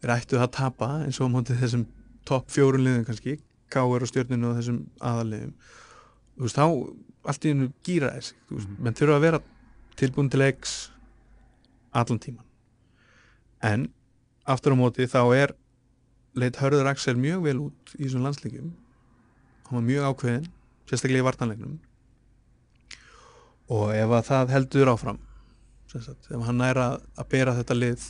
þeir 0.02 0.14
ættu 0.16 0.40
að 0.42 0.54
tapa 0.58 0.90
eins 1.06 1.20
og 1.22 1.30
á 1.30 1.34
móti 1.36 1.58
þessum 1.58 1.86
topp 2.28 2.52
fjórun 2.54 2.86
liðum 2.86 3.08
kannski 3.08 3.40
Káur 3.74 4.06
og 4.06 4.10
stjórninu 4.10 4.52
og 4.52 4.60
þessum 4.60 4.80
aðaliðum 5.02 5.54
þú 6.34 6.46
veist 6.48 6.60
þá 6.60 6.66
allt 7.32 7.46
í 7.46 7.54
hennu 7.54 7.70
gýra 7.86 8.14
þessi 8.18 8.36
þú 8.50 8.58
veist, 8.58 8.72
menn 8.80 8.98
þurfa 8.98 9.18
að 9.18 9.26
vera 9.28 9.42
tilbúin 10.00 10.32
til 10.34 10.42
leiks 10.42 10.74
allan 11.94 12.22
tíman 12.22 12.46
en 13.64 13.88
aftur 14.50 14.76
á 14.76 14.78
móti 14.78 15.08
þá 15.10 15.22
er 15.38 15.56
leit 16.36 16.58
Hörður 16.60 16.90
Axel 16.92 17.16
mjög 17.20 17.46
vel 17.48 17.60
út 17.68 17.94
í 17.96 18.04
þessum 18.04 18.26
landsleikum 18.26 18.74
hann 19.68 19.80
var 19.80 19.88
mjög 19.88 20.10
ákveðin 20.12 20.50
sérstaklega 20.90 21.24
í 21.24 21.28
vartanleiknum 21.28 21.80
og 23.74 23.94
ef 23.96 24.16
að 24.18 24.28
það 24.30 24.54
heldur 24.58 24.92
áfram 24.94 25.20
sagt, 25.94 26.30
ef 26.30 26.46
hann 26.48 26.62
er 26.66 26.80
að, 26.82 27.02
bera 27.30 27.56
þetta 27.60 27.78
lið 27.78 28.06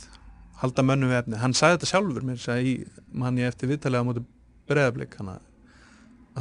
halda 0.62 0.84
mönnum 0.86 1.10
við 1.12 1.20
efni, 1.20 1.40
hann 1.42 1.56
sagði 1.56 1.78
þetta 1.78 1.90
sjálfur 1.90 2.26
mér 2.26 2.46
að 2.54 2.68
í 2.70 2.74
manni 3.12 3.44
eftir 3.46 3.70
viðtalega 3.70 4.06
á 4.06 4.08
móti 4.08 4.24
breðablik 4.68 5.16
hann 5.20 5.34
að, 5.34 5.42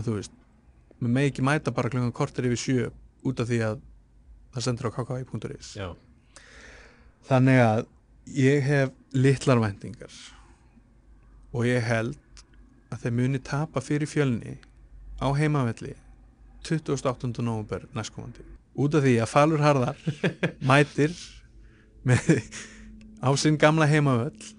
þú 0.05 0.17
veist 0.19 0.37
með 1.03 1.15
megi 1.17 1.33
ekki 1.33 1.45
mæta 1.45 1.73
bara 1.75 1.91
klungan 1.91 2.15
kortir 2.15 2.47
yfir 2.47 2.61
sjö 2.61 2.91
út 3.27 3.41
af 3.43 3.49
því 3.49 3.59
að 3.67 3.81
það 4.53 4.67
sendur 4.67 4.89
á 4.89 4.95
kki.is 4.95 5.73
Þannig 7.23 7.59
að 7.63 7.85
ég 8.35 8.65
hef 8.67 8.91
litlar 9.15 9.61
væntingar 9.63 10.15
og 11.53 11.67
ég 11.67 11.83
held 11.85 12.17
að 12.91 13.05
þeir 13.05 13.15
muni 13.19 13.41
tapa 13.43 13.81
fyrir 13.83 14.09
fjölni 14.09 14.57
á 15.23 15.27
heimavelli 15.37 15.95
28. 16.67 17.31
november 17.41 17.87
næstkomandi 17.95 18.43
út 18.75 18.95
af 18.97 19.05
því 19.05 19.15
að 19.23 19.31
Falur 19.31 19.63
Harðar 19.63 19.99
mætir 20.69 21.13
með, 22.07 22.27
á 23.23 23.29
sinn 23.39 23.59
gamla 23.59 23.87
heimavöll 23.87 24.51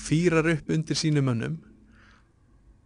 fýrar 0.00 0.48
upp 0.54 0.70
undir 0.72 0.98
sínu 0.98 1.24
mönnum 1.24 1.58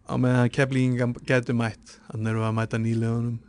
á 0.07 0.13
meðan 0.19 0.51
keflinga 0.51 1.07
getur 1.27 1.55
mætt 1.55 1.97
erum 2.31 2.43
við 2.43 2.49
að 2.49 2.57
mæta 2.57 2.81
nýlegunum 2.81 3.39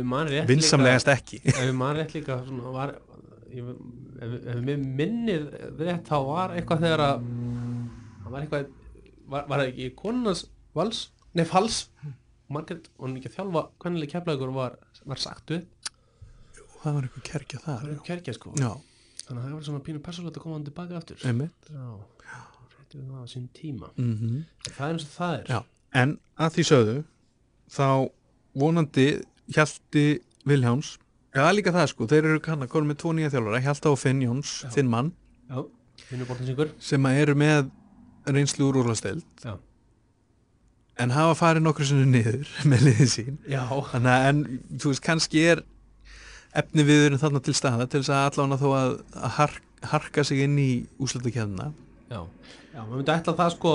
við 0.00 0.08
mann 0.10 0.30
rétt 0.30 0.48
vinsamlegast 0.50 1.12
ekki 1.12 1.42
ef 1.44 1.60
við 1.60 1.76
mann 1.78 1.96
rétt 1.98 2.16
líka 2.16 2.40
svona, 2.46 2.72
var, 2.74 2.94
ef, 3.52 3.70
ef 4.22 4.64
við 4.66 4.88
minnir 5.00 5.46
rétt 5.78 6.08
þá 6.08 6.18
var 6.26 6.56
eitthvað 6.56 6.84
þegar 6.86 7.04
að 7.04 7.22
það 8.24 8.32
var 8.34 8.42
eitthvað 8.42 8.74
var, 9.28 9.46
var 9.50 9.62
það 9.62 9.70
ekki 9.72 9.88
konunans 9.98 10.44
vals? 10.76 11.04
Nei 11.36 11.44
fals. 11.48 11.82
Margrét 12.48 12.86
og 12.96 13.04
hann 13.06 13.16
ekki 13.20 13.28
að 13.28 13.34
þjálfa 13.38 13.62
hvernig 13.82 14.10
keflagur 14.12 14.52
var, 14.56 14.76
var 15.04 15.20
sagt 15.20 15.52
upp? 15.52 15.90
Það 16.78 16.94
var 16.94 17.08
eitthvað 17.08 17.26
kerkja 17.28 17.58
það 17.64 17.80
þar 17.82 17.90
var 17.90 18.04
kerkja 18.06 18.34
sko. 18.36 18.52
Já, 18.56 18.70
þannig 19.26 19.40
að 19.42 19.48
það 19.48 19.56
var 19.58 19.66
svona 19.68 19.82
pínu 19.88 20.02
persónulegt 20.04 20.38
að 20.38 20.44
koma 20.46 20.56
hann 20.56 20.68
tilbaka 20.68 20.96
aftur. 21.00 21.24
Einmitt. 21.28 21.68
Já, 21.74 21.88
réttu 22.78 23.02
það 23.02 23.18
á 23.20 23.26
sín 23.34 23.48
tíma. 23.56 23.90
Mm 23.98 24.44
það 24.70 24.86
er 24.86 24.94
eins 24.94 25.04
og 25.08 25.12
það 25.18 25.34
er. 25.40 25.50
Já, 25.52 25.60
en 26.02 26.14
að 26.38 26.54
því 26.56 26.66
sögðu 26.70 26.96
þá 27.74 27.88
vonandi 28.58 29.08
Hjalti 29.52 30.06
Viljáns 30.48 30.94
Já, 31.34 31.42
það 31.42 31.50
er 31.50 31.56
líka 31.58 31.72
það 31.74 31.90
sko, 31.92 32.06
þeir 32.08 32.26
eru 32.30 32.40
kann 32.40 32.64
að 32.64 32.70
koma 32.72 32.88
með 32.88 32.96
tvo 33.02 33.10
nýja 33.12 33.28
þjálfara, 33.34 33.58
Hjalta 33.66 33.90
og 33.92 33.98
Finn 34.00 34.22
Jóns, 34.24 34.52
Já. 34.64 34.70
þinn 34.78 34.88
mann. 34.88 35.10
Já, 35.50 35.58
finnur 36.08 36.28
bortinsingur 36.30 36.70
sem 36.80 37.04
eru 37.10 37.34
með 37.38 37.68
reynslu 38.36 38.68
úr 38.68 38.80
úrlasteld 38.82 39.24
já, 39.44 39.54
en 40.98 41.14
hafa 41.14 41.36
farið 41.38 41.64
nokkru 41.64 41.88
sinni 41.88 42.08
niður 42.10 42.52
með 42.70 42.86
liðið 42.88 43.10
sín. 43.14 43.40
Já, 43.48 43.62
þannig 43.92 44.12
að 44.14 44.28
en, 44.30 44.44
þú 44.76 44.92
veist, 44.92 45.04
kannski 45.06 45.44
er 45.54 45.64
efni 46.58 46.84
viðurinn 46.88 47.20
þarna 47.20 47.42
til 47.44 47.56
staða 47.56 47.86
til 47.86 48.02
þess 48.02 48.14
að 48.14 48.28
allána 48.30 48.60
þó 48.60 48.68
að, 48.74 48.94
að 49.14 49.34
hark, 49.38 49.64
harka 49.92 50.24
sig 50.26 50.44
inn 50.46 50.56
í 50.58 50.70
úslutakefna 50.98 51.72
já. 52.08 52.22
Já, 52.72 52.84
maður 52.84 53.00
myndi 53.00 53.12
ætla 53.14 53.34
það 53.38 53.52
sko 53.56 53.72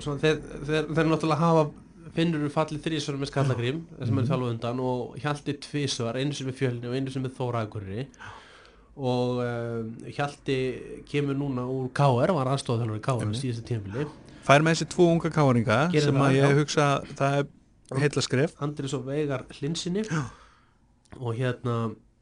svona, 0.00 0.20
þeir, 0.22 0.40
þeir, 0.66 0.88
þeir 0.96 1.08
náttúrulega 1.12 1.42
hafa 1.42 1.68
finnur 2.16 2.50
fallið 2.52 2.84
þrísvar 2.86 3.18
með 3.20 3.30
skallagrím 3.30 3.80
sem 4.00 4.18
er 4.20 4.28
þjálfu 4.28 4.50
undan 4.52 4.82
og 4.82 5.16
Hjalti 5.22 5.54
tvísvar 5.62 6.18
einu 6.18 6.34
sem 6.36 6.48
er 6.50 6.56
fjölni 6.56 6.88
og 6.88 6.96
einu 6.96 7.12
sem 7.14 7.26
er 7.28 7.34
þóraðgurri 7.36 8.06
og 8.98 9.42
um, 9.44 9.92
Hjalti 10.10 10.58
kemur 11.08 11.38
núna 11.38 11.66
úr 11.70 11.92
KR 11.94 12.34
var 12.34 12.50
aðstofþjálfur 12.54 12.98
í 12.98 13.04
KR 13.04 13.36
síðustu 13.38 13.68
tímafili 13.68 14.08
fær 14.48 14.64
með 14.64 14.76
þessi 14.76 14.90
tvo 14.94 15.06
unga 15.12 15.30
káringa 15.32 15.78
Gerir 15.92 16.08
sem 16.08 16.18
það, 16.18 16.26
að 16.28 16.38
ég 16.38 16.60
hugsa 16.62 16.88
að 16.88 17.14
það 17.20 17.38
er 17.38 18.02
heitla 18.02 18.24
skref. 18.24 18.58
Andris 18.64 18.94
og 18.96 19.06
Veigar 19.08 19.46
Hlinsinni 19.56 20.04
og 21.18 21.32
hérna 21.38 21.78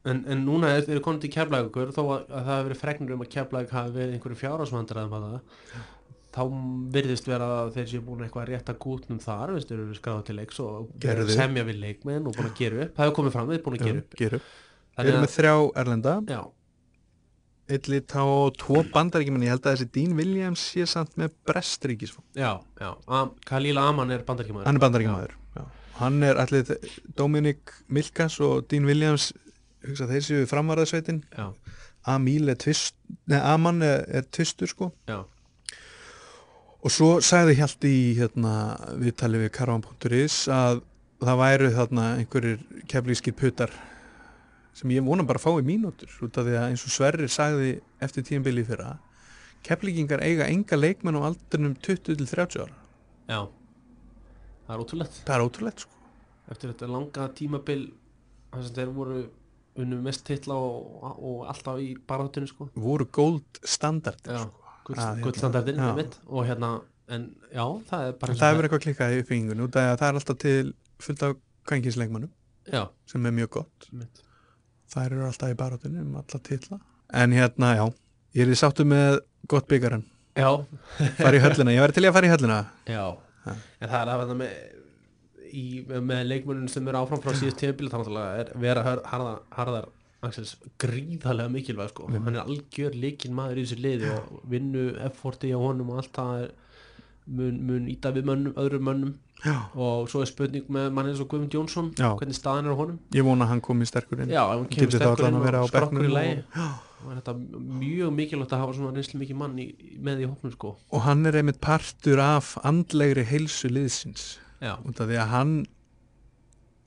en, 0.07 0.23
en 0.23 0.45
núna 0.45 0.71
er 0.75 0.85
þeir 0.87 1.03
konið 1.03 1.25
til 1.25 1.33
keflægur 1.35 1.93
þó 1.95 2.01
að, 2.05 2.25
að 2.29 2.33
það 2.39 2.49
hefur 2.53 2.67
verið 2.69 2.81
fregnir 2.83 3.15
um 3.15 3.23
að 3.25 3.31
keflæg 3.35 3.71
hafi 3.75 3.95
verið 3.97 4.17
einhverju 4.17 4.39
það. 5.13 5.39
Þá 6.37 6.43
virðist 6.93 7.25
vera 7.25 7.45
að 7.63 7.71
þeir 7.73 7.87
séu 7.89 8.03
búin 8.05 8.19
eitthvað 8.21 8.43
að 8.43 8.49
rétta 8.51 8.73
gútnum 8.77 9.19
þar 9.23 9.55
veist, 9.55 9.71
þeir 9.71 9.79
eru 9.81 9.95
skráða 9.97 10.25
til 10.27 10.35
leiks 10.37 10.59
og 10.61 11.07
semja 11.33 11.63
við 11.65 11.79
leikmenn 11.81 12.27
og 12.29 12.35
búin 12.37 12.51
að 12.51 12.59
gera 12.59 12.83
upp. 12.83 12.91
Það 12.93 13.07
hefur 13.07 13.15
komið 13.17 13.33
fram, 13.33 13.53
eru 13.55 13.65
búin 13.65 13.77
að 13.79 13.87
gera 13.87 14.03
upp. 14.03 14.51
Við 14.97 15.09
erum 15.09 15.23
með 15.23 15.33
þrjá 15.33 15.53
erlenda. 15.81 16.13
Já, 16.29 16.41
eitt 17.67 17.89
lit 17.91 18.15
á 18.15 18.25
tvo 18.59 18.83
bandaríkjumenn 18.93 19.47
ég 19.47 19.55
held 19.55 19.65
að 19.65 19.75
þessi 19.77 19.89
Dean 19.97 20.15
Williams 20.19 20.63
sé 20.73 20.87
samt 20.89 21.17
með 21.19 21.33
Brestríkisfó 21.49 22.23
já, 22.37 22.57
já 22.79 22.91
Am, 23.07 23.33
Khalil 23.47 23.81
Aman 23.81 24.13
er 24.15 24.23
bandaríkjumæður 24.27 24.69
hann 24.69 24.79
er 24.79 24.85
bandaríkjumæður 24.85 25.35
hann 25.97 26.21
er 26.23 26.39
allir 26.43 26.93
Dominic 27.17 27.73
Milkas 27.89 28.39
og 28.43 28.67
Dean 28.71 28.87
Williams 28.87 29.31
hugsa 29.87 30.07
þeir 30.09 30.25
séu 30.25 30.49
framvarðarsveitin 30.49 31.23
já, 31.33 31.51
Amíl 32.07 32.47
er 32.51 32.59
tvist 32.61 32.95
neða 33.27 33.55
Aman 33.55 33.81
er, 33.83 34.05
er 34.07 34.27
tvistur 34.31 34.69
sko. 34.71 34.91
Já, 35.09 35.25
og 36.87 36.93
svo 36.93 37.09
sagði 37.25 37.57
Hjalti 37.59 37.91
í 37.91 38.05
hérna, 38.15 38.53
viðtali 39.01 39.41
við 39.41 39.51
Karavan.is 39.57 40.45
að 40.53 40.83
það 41.19 41.39
væru 41.41 41.69
þarna 41.75 42.05
einhverjir 42.21 42.61
keflískir 42.87 43.35
putar 43.35 43.73
sem 44.77 44.93
ég 44.93 45.05
vona 45.05 45.25
bara 45.25 45.41
að 45.41 45.47
fá 45.47 45.51
í 45.57 45.65
mínútur 45.65 46.11
út 46.25 46.37
af 46.37 46.45
því 46.45 46.55
að 46.59 46.69
eins 46.69 46.85
og 46.85 46.93
Sverrir 46.93 47.31
sagði 47.33 47.77
eftir 48.03 48.25
tíðanbili 48.27 48.65
fyrra 48.67 48.95
keflíkingar 49.65 50.21
eiga 50.23 50.47
enga 50.47 50.77
leikmenn 50.77 51.17
á 51.17 51.27
aldrinum 51.31 51.75
20 51.83 52.17
til 52.17 52.27
30 52.29 52.61
ára. 52.63 52.75
Já 53.27 53.39
það 54.67 54.75
er 54.75 54.83
ótrúlegt. 54.83 55.19
Það 55.23 55.35
er 55.35 55.45
ótrúlegt 55.47 55.83
sko. 55.85 56.05
Eftir 56.51 56.71
þetta 56.71 56.89
langa 56.91 57.27
tímabil 57.35 57.81
þess 58.53 58.69
að 58.71 58.79
þeir 58.79 58.93
voru 58.95 59.17
unnu 59.77 59.99
mest 60.01 60.23
titla 60.27 60.57
og, 60.57 61.17
og 61.17 61.41
alltaf 61.51 61.81
í 61.83 61.89
baráttunni 62.09 62.49
sko. 62.49 62.69
Voru 62.75 63.07
góld 63.13 63.61
sko. 63.61 63.91
Ah, 64.95 65.11
hérna, 65.11 65.23
gullstandardinn 65.25 65.81
já. 65.81 65.89
einmitt, 65.89 66.13
og 66.31 66.45
hérna 66.47 66.69
en 67.11 67.25
já, 67.51 67.63
það 67.89 68.05
er 68.05 68.13
bara 68.21 68.35
það 68.39 68.53
hefur 68.53 68.67
eitthvað 68.67 68.83
klikkað 68.85 69.15
í 69.15 69.17
uppbyggingunni 69.23 69.65
að 69.67 69.97
það 69.99 70.05
er 70.07 70.19
alltaf 70.19 70.37
til 70.43 70.69
fullt 71.03 71.25
af 71.27 71.35
kvenkinsleikmannum 71.67 72.31
já, 72.71 72.85
sem 73.11 73.27
er 73.27 73.35
mjög 73.35 73.51
gott. 73.57 73.89
Einmitt. 73.91 74.23
Þær 74.93 75.11
eru 75.11 75.25
alltaf 75.27 75.51
í 75.53 75.57
barátunni 75.59 76.01
um 76.03 76.15
alla 76.21 76.39
titla. 76.49 76.79
En 77.13 77.31
hérna 77.35 77.73
já, 77.77 77.85
ég 78.37 78.45
er 78.47 78.53
í 78.53 78.59
sáttu 78.59 78.85
með 78.87 79.19
gott 79.47 79.67
byggaran, 79.71 80.03
já, 80.35 80.49
fara 81.19 81.37
í 81.37 81.43
höllina 81.43 81.73
ég 81.75 81.83
væri 81.85 81.95
til 81.97 82.03
í 82.05 82.09
að 82.09 82.17
fara 82.19 82.27
í 82.27 82.33
höllina. 82.35 82.59
Já. 82.87 83.05
Ha. 83.47 83.53
en 83.79 83.87
það 83.89 84.01
er 84.01 84.09
að 84.11 84.21
þetta 84.23 84.35
með 84.41 84.55
í, 85.55 85.61
með 85.87 86.25
leikmönnum 86.27 86.67
sem 86.71 86.87
eru 86.91 86.99
áfram 86.99 87.21
frá 87.23 87.31
síðast 87.39 87.61
tímabili 87.61 87.87
þá 87.93 88.01
náttúrulega 88.01 88.41
er 88.41 88.49
vera 88.59 88.81
har- 88.83 89.03
harðar, 89.07 89.37
harðar 89.55 89.87
Axels 90.27 90.55
gríðarlega 90.81 91.51
mikilvæg 91.53 91.91
sko. 91.93 92.07
hann 92.11 92.35
er 92.35 92.41
algjör 92.43 92.95
leikinn 92.97 93.35
maður 93.37 93.61
í 93.61 93.63
þessu 93.67 93.77
liði 93.85 94.09
og 94.17 94.41
vinnu 94.49 94.83
F40 95.13 95.53
á 95.55 95.59
honum 95.61 95.91
og 95.93 96.01
allt 96.01 96.11
það 96.17 96.41
er 96.41 96.51
mun, 97.27 97.59
mun 97.69 97.87
íta 97.87 98.11
við 98.11 98.25
mönnum, 98.27 98.53
öðrum 98.57 98.83
mönnum 98.89 99.13
já, 99.45 99.55
og 99.75 100.09
svo 100.11 100.23
er 100.23 100.29
spurning 100.29 100.65
með 100.73 100.89
mann 100.95 101.09
eins 101.11 101.21
og 101.23 101.29
Guðmund 101.31 101.53
Jónsson 101.53 101.91
Já. 101.97 102.09
hvernig 102.17 102.37
staðan 102.37 102.69
er 102.69 102.73
á 102.73 102.77
honum? 102.79 102.97
Ég 103.13 103.25
vona 103.27 103.45
að 103.45 103.51
hann 103.53 103.63
komi 103.67 103.87
sterkur 103.89 104.23
inn. 104.23 104.33
Já, 104.33 104.41
hann 104.49 104.65
kemur 104.71 104.95
sterkur 104.95 105.27
inn 105.27 105.39
og 105.41 105.69
skrokkur 105.71 106.07
í 106.07 106.11
lagi. 106.11 106.35
og, 106.57 106.81
og 107.03 107.11
er 107.11 107.19
þetta 107.21 107.35
mjög 107.83 108.15
mikilvægt 108.17 108.55
að 108.57 108.63
hafa 108.63 108.77
svona 108.79 108.95
reynslu 108.95 109.21
mikið 109.21 109.39
mann 109.43 109.61
í, 109.61 109.67
með 110.01 110.25
í 110.25 110.29
hóknum 110.31 110.55
sko. 110.55 110.73
Og 110.91 111.05
hann 111.05 111.25
er 111.29 111.39
einmitt 111.41 111.61
partur 111.63 112.23
af 112.23 112.55
andlegri 112.67 113.25
heilsu 113.29 113.71
liðsins. 113.71 114.35
Út 114.61 115.03
af 115.03 115.11
því 115.11 115.21
að 115.21 115.33
hann 115.35 115.55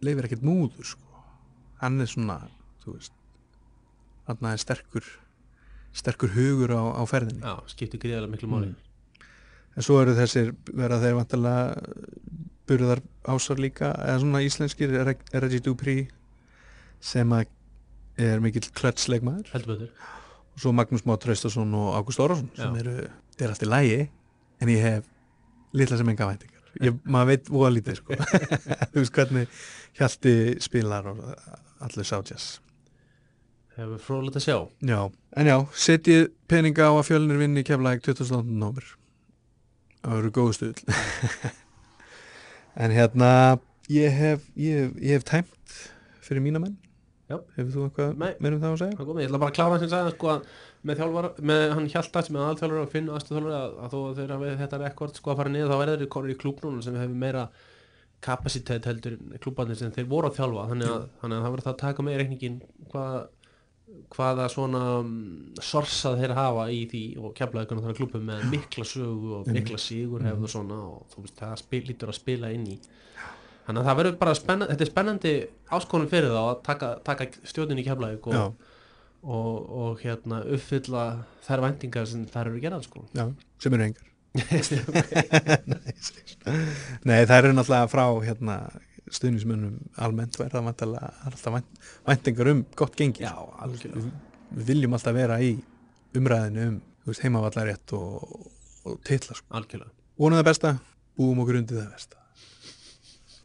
leifir 0.02 0.26
ekkert 0.26 0.46
múður 0.46 0.94
sko. 0.94 1.06
hann 1.80 2.00
er 2.00 2.08
svona 2.10 2.42
þú 2.82 2.96
veist 2.96 3.12
hann 4.28 4.46
er 4.50 4.60
sterkur 4.60 5.06
sterkur 5.96 6.32
hugur 6.34 6.72
á, 6.76 6.82
á 6.98 7.02
ferðinni. 7.08 7.42
Já, 7.42 7.56
skiptir 7.72 8.00
gríðarlega 8.02 8.34
miklu 8.34 8.50
máli. 8.50 8.70
Mm. 8.70 8.89
En 9.76 9.86
svo 9.86 10.00
eru 10.02 10.16
þessir 10.18 10.52
vera 10.76 11.00
þeir 11.02 11.16
vantilega 11.18 11.74
burðar 12.70 13.02
ásar 13.26 13.60
líka 13.62 13.90
eða 13.98 14.20
svona 14.22 14.42
íslenskir 14.46 14.94
Reggie 15.00 15.62
Dupri 15.64 15.96
sem 17.00 17.32
að 17.34 17.48
er 18.20 18.42
mikill 18.44 18.68
betur. 18.70 19.90
Og 20.50 20.60
svo 20.60 20.72
Magnús 20.76 21.06
Már 21.06 21.18
Traustason 21.22 21.74
og 21.74 21.94
Ágúst 21.96 22.20
Órásson 22.20 22.50
sem 22.56 22.76
eru, 22.82 22.96
þeir 23.36 23.46
er 23.46 23.54
allt 23.54 23.64
í 23.64 23.70
lægi 23.70 24.00
en 24.60 24.72
ég 24.72 24.82
hef 24.84 25.06
litla 25.72 25.96
sem 25.96 26.08
enga 26.12 26.28
væntingar. 26.28 26.64
Ég, 26.84 26.98
maður 27.02 27.30
veit 27.32 27.50
voða 27.50 27.70
lítið 27.74 28.00
sko. 28.00 28.18
Þú 28.92 29.00
veist 29.00 29.14
hvernig 29.16 29.62
Hjalti 29.98 30.34
spilar 30.62 31.08
og 31.10 31.22
allir 31.80 32.06
sáttjas 32.06 32.58
hefur 33.80 34.00
fróðilegt 34.04 34.38
að 34.40 34.44
sjá. 34.44 34.56
Já, 34.84 35.00
en 35.40 35.48
já, 35.48 35.56
setjið 35.86 36.24
peninga 36.50 36.90
á 36.90 36.92
að 36.92 37.06
fjölnir 37.08 37.40
vinni 37.40 37.64
keflaðið 37.66 38.10
20. 38.12 38.50
nómur 38.60 38.86
það 40.04 40.18
eru 40.20 40.30
góðu 40.38 40.56
stuðl 40.58 40.82
en 42.84 42.94
hérna 42.94 43.30
ég 43.90 44.14
hef, 44.14 44.44
ég, 44.56 44.84
hef- 44.84 45.00
ég 45.02 45.18
hef 45.18 45.26
tæmt 45.28 45.76
fyrir 46.24 46.44
mína 46.44 46.62
menn 46.62 46.76
hefur 47.30 47.70
þú 47.74 47.82
eitthvað 47.86 48.14
Nei. 48.18 48.30
meir 48.42 48.54
um 48.56 48.62
það 48.62 48.72
að 48.74 48.80
segja? 48.82 48.96
Komið, 48.98 49.22
ég 49.22 49.28
ætla 49.30 49.38
bara 49.42 49.52
að 49.52 49.58
klára 49.58 49.76
sagði 49.90 50.12
sko 50.16 50.30
að 50.32 50.46
með 50.88 50.96
þjálfar, 50.98 51.26
með 51.50 51.64
hann 51.76 51.88
hjálta 51.92 52.22
sem 52.26 52.36
er 52.38 52.42
aðalþjálfur 52.46 52.80
og 52.80 52.88
finna 52.94 53.14
aðstöðþjálfur 53.18 53.54
að, 53.58 53.74
að 53.84 53.92
þó 53.92 53.98
að 54.08 54.16
þeir 54.20 54.32
hafi 54.34 54.54
þetta 54.62 54.80
rekord 54.82 55.18
sko 55.20 55.30
að 55.34 55.38
fara 55.42 55.52
niður 55.54 55.70
þá 55.70 55.76
verður 55.82 56.00
þeir 56.02 56.10
konur 56.16 56.32
í 56.32 56.36
klúbnúna 56.40 56.82
sem 56.86 56.96
hefur 56.98 57.20
meira 57.22 57.44
kapasitet 58.26 58.88
heldur 58.90 59.14
klúbarnir 59.44 59.78
sem 59.78 59.92
þeir 59.94 60.08
voru 60.10 60.30
að 60.30 60.40
þjálfa 60.40 60.64
þannig 60.72 60.90
að, 60.96 61.04
þannig 61.22 61.36
að 61.38 61.44
það 61.46 61.54
verður 61.54 61.66
það 61.68 61.74
að 61.76 61.82
taka 61.84 62.06
með 62.08 62.18
reikningin 62.20 62.56
hvað, 62.90 63.14
hvaða 64.10 64.46
svona 64.50 64.80
mm, 65.00 65.60
sorsað 65.62 66.22
þeir 66.22 66.34
hafa 66.38 66.66
í 66.74 66.80
því 66.90 67.02
og 67.20 67.34
keflaði 67.38 67.70
hvernig 67.70 67.86
þannig 67.86 68.00
klúbum 68.00 68.26
með 68.30 68.46
mikla 68.50 68.86
sögu 68.88 69.36
og 69.38 69.52
mikla 69.54 69.78
sigur 69.80 70.24
hefðu 70.26 70.48
og 70.48 70.54
svona 70.54 70.80
og 70.88 71.04
þú 71.12 71.24
veist 71.26 71.40
það 71.40 71.62
spil, 71.62 71.82
lítur 71.88 72.12
að 72.12 72.18
spila 72.18 72.50
inn 72.54 72.66
í. 72.74 72.76
Þannig 73.66 73.82
að 73.82 73.88
það 73.88 73.98
verður 74.00 74.20
bara 74.20 74.36
spennandi 74.38 74.74
þetta 74.74 74.86
er 74.86 74.90
spennandi 74.90 75.34
áskonum 75.78 76.10
fyrir 76.10 76.34
þá 76.34 76.42
að 76.42 76.60
taka, 76.66 76.92
taka 77.06 77.28
stjórnin 77.52 77.82
í 77.82 77.86
keflaði 77.86 78.20
og 78.20 78.34
Já, 78.34 78.44
og, 79.22 79.50
og 79.82 80.04
hérna 80.04 80.42
uppfylla 80.48 81.04
þær 81.46 81.66
væntingar 81.66 82.08
sem 82.08 82.24
þær 82.30 82.52
eru 82.52 82.62
gerðan 82.62 82.86
sko. 82.86 83.04
Já, 83.16 83.26
sem 83.62 83.76
eru 83.76 83.90
engar. 83.90 84.06
Nei, 87.08 87.20
það 87.26 87.36
eru 87.36 87.56
náttúrulega 87.56 87.90
frá 87.90 88.04
hérna, 88.24 88.56
stuðnismönnum 89.14 89.78
almennt 90.02 90.38
verða 90.38 90.62
alltaf 91.26 91.54
vænt, 91.54 91.80
væntingar 92.06 92.52
um 92.52 92.62
gott 92.78 92.96
gengi. 92.98 93.24
Já, 93.24 93.34
algjörlega. 93.34 94.04
við, 94.04 94.12
við 94.56 94.70
viljum 94.72 94.96
alltaf 94.96 95.16
vera 95.16 95.40
í 95.42 95.52
umræðinu 96.16 96.66
um 96.68 96.78
veist, 97.06 97.24
heimavallarétt 97.24 97.94
og, 97.98 98.48
og 98.86 98.98
titla 99.06 99.36
sko. 99.38 99.46
algjörlega. 99.58 99.92
Vonum 100.20 100.40
það 100.40 100.48
besta, 100.50 100.74
búum 101.18 101.42
okkur 101.44 101.60
undir 101.60 101.80
það 101.80 101.94
besta. 101.96 102.20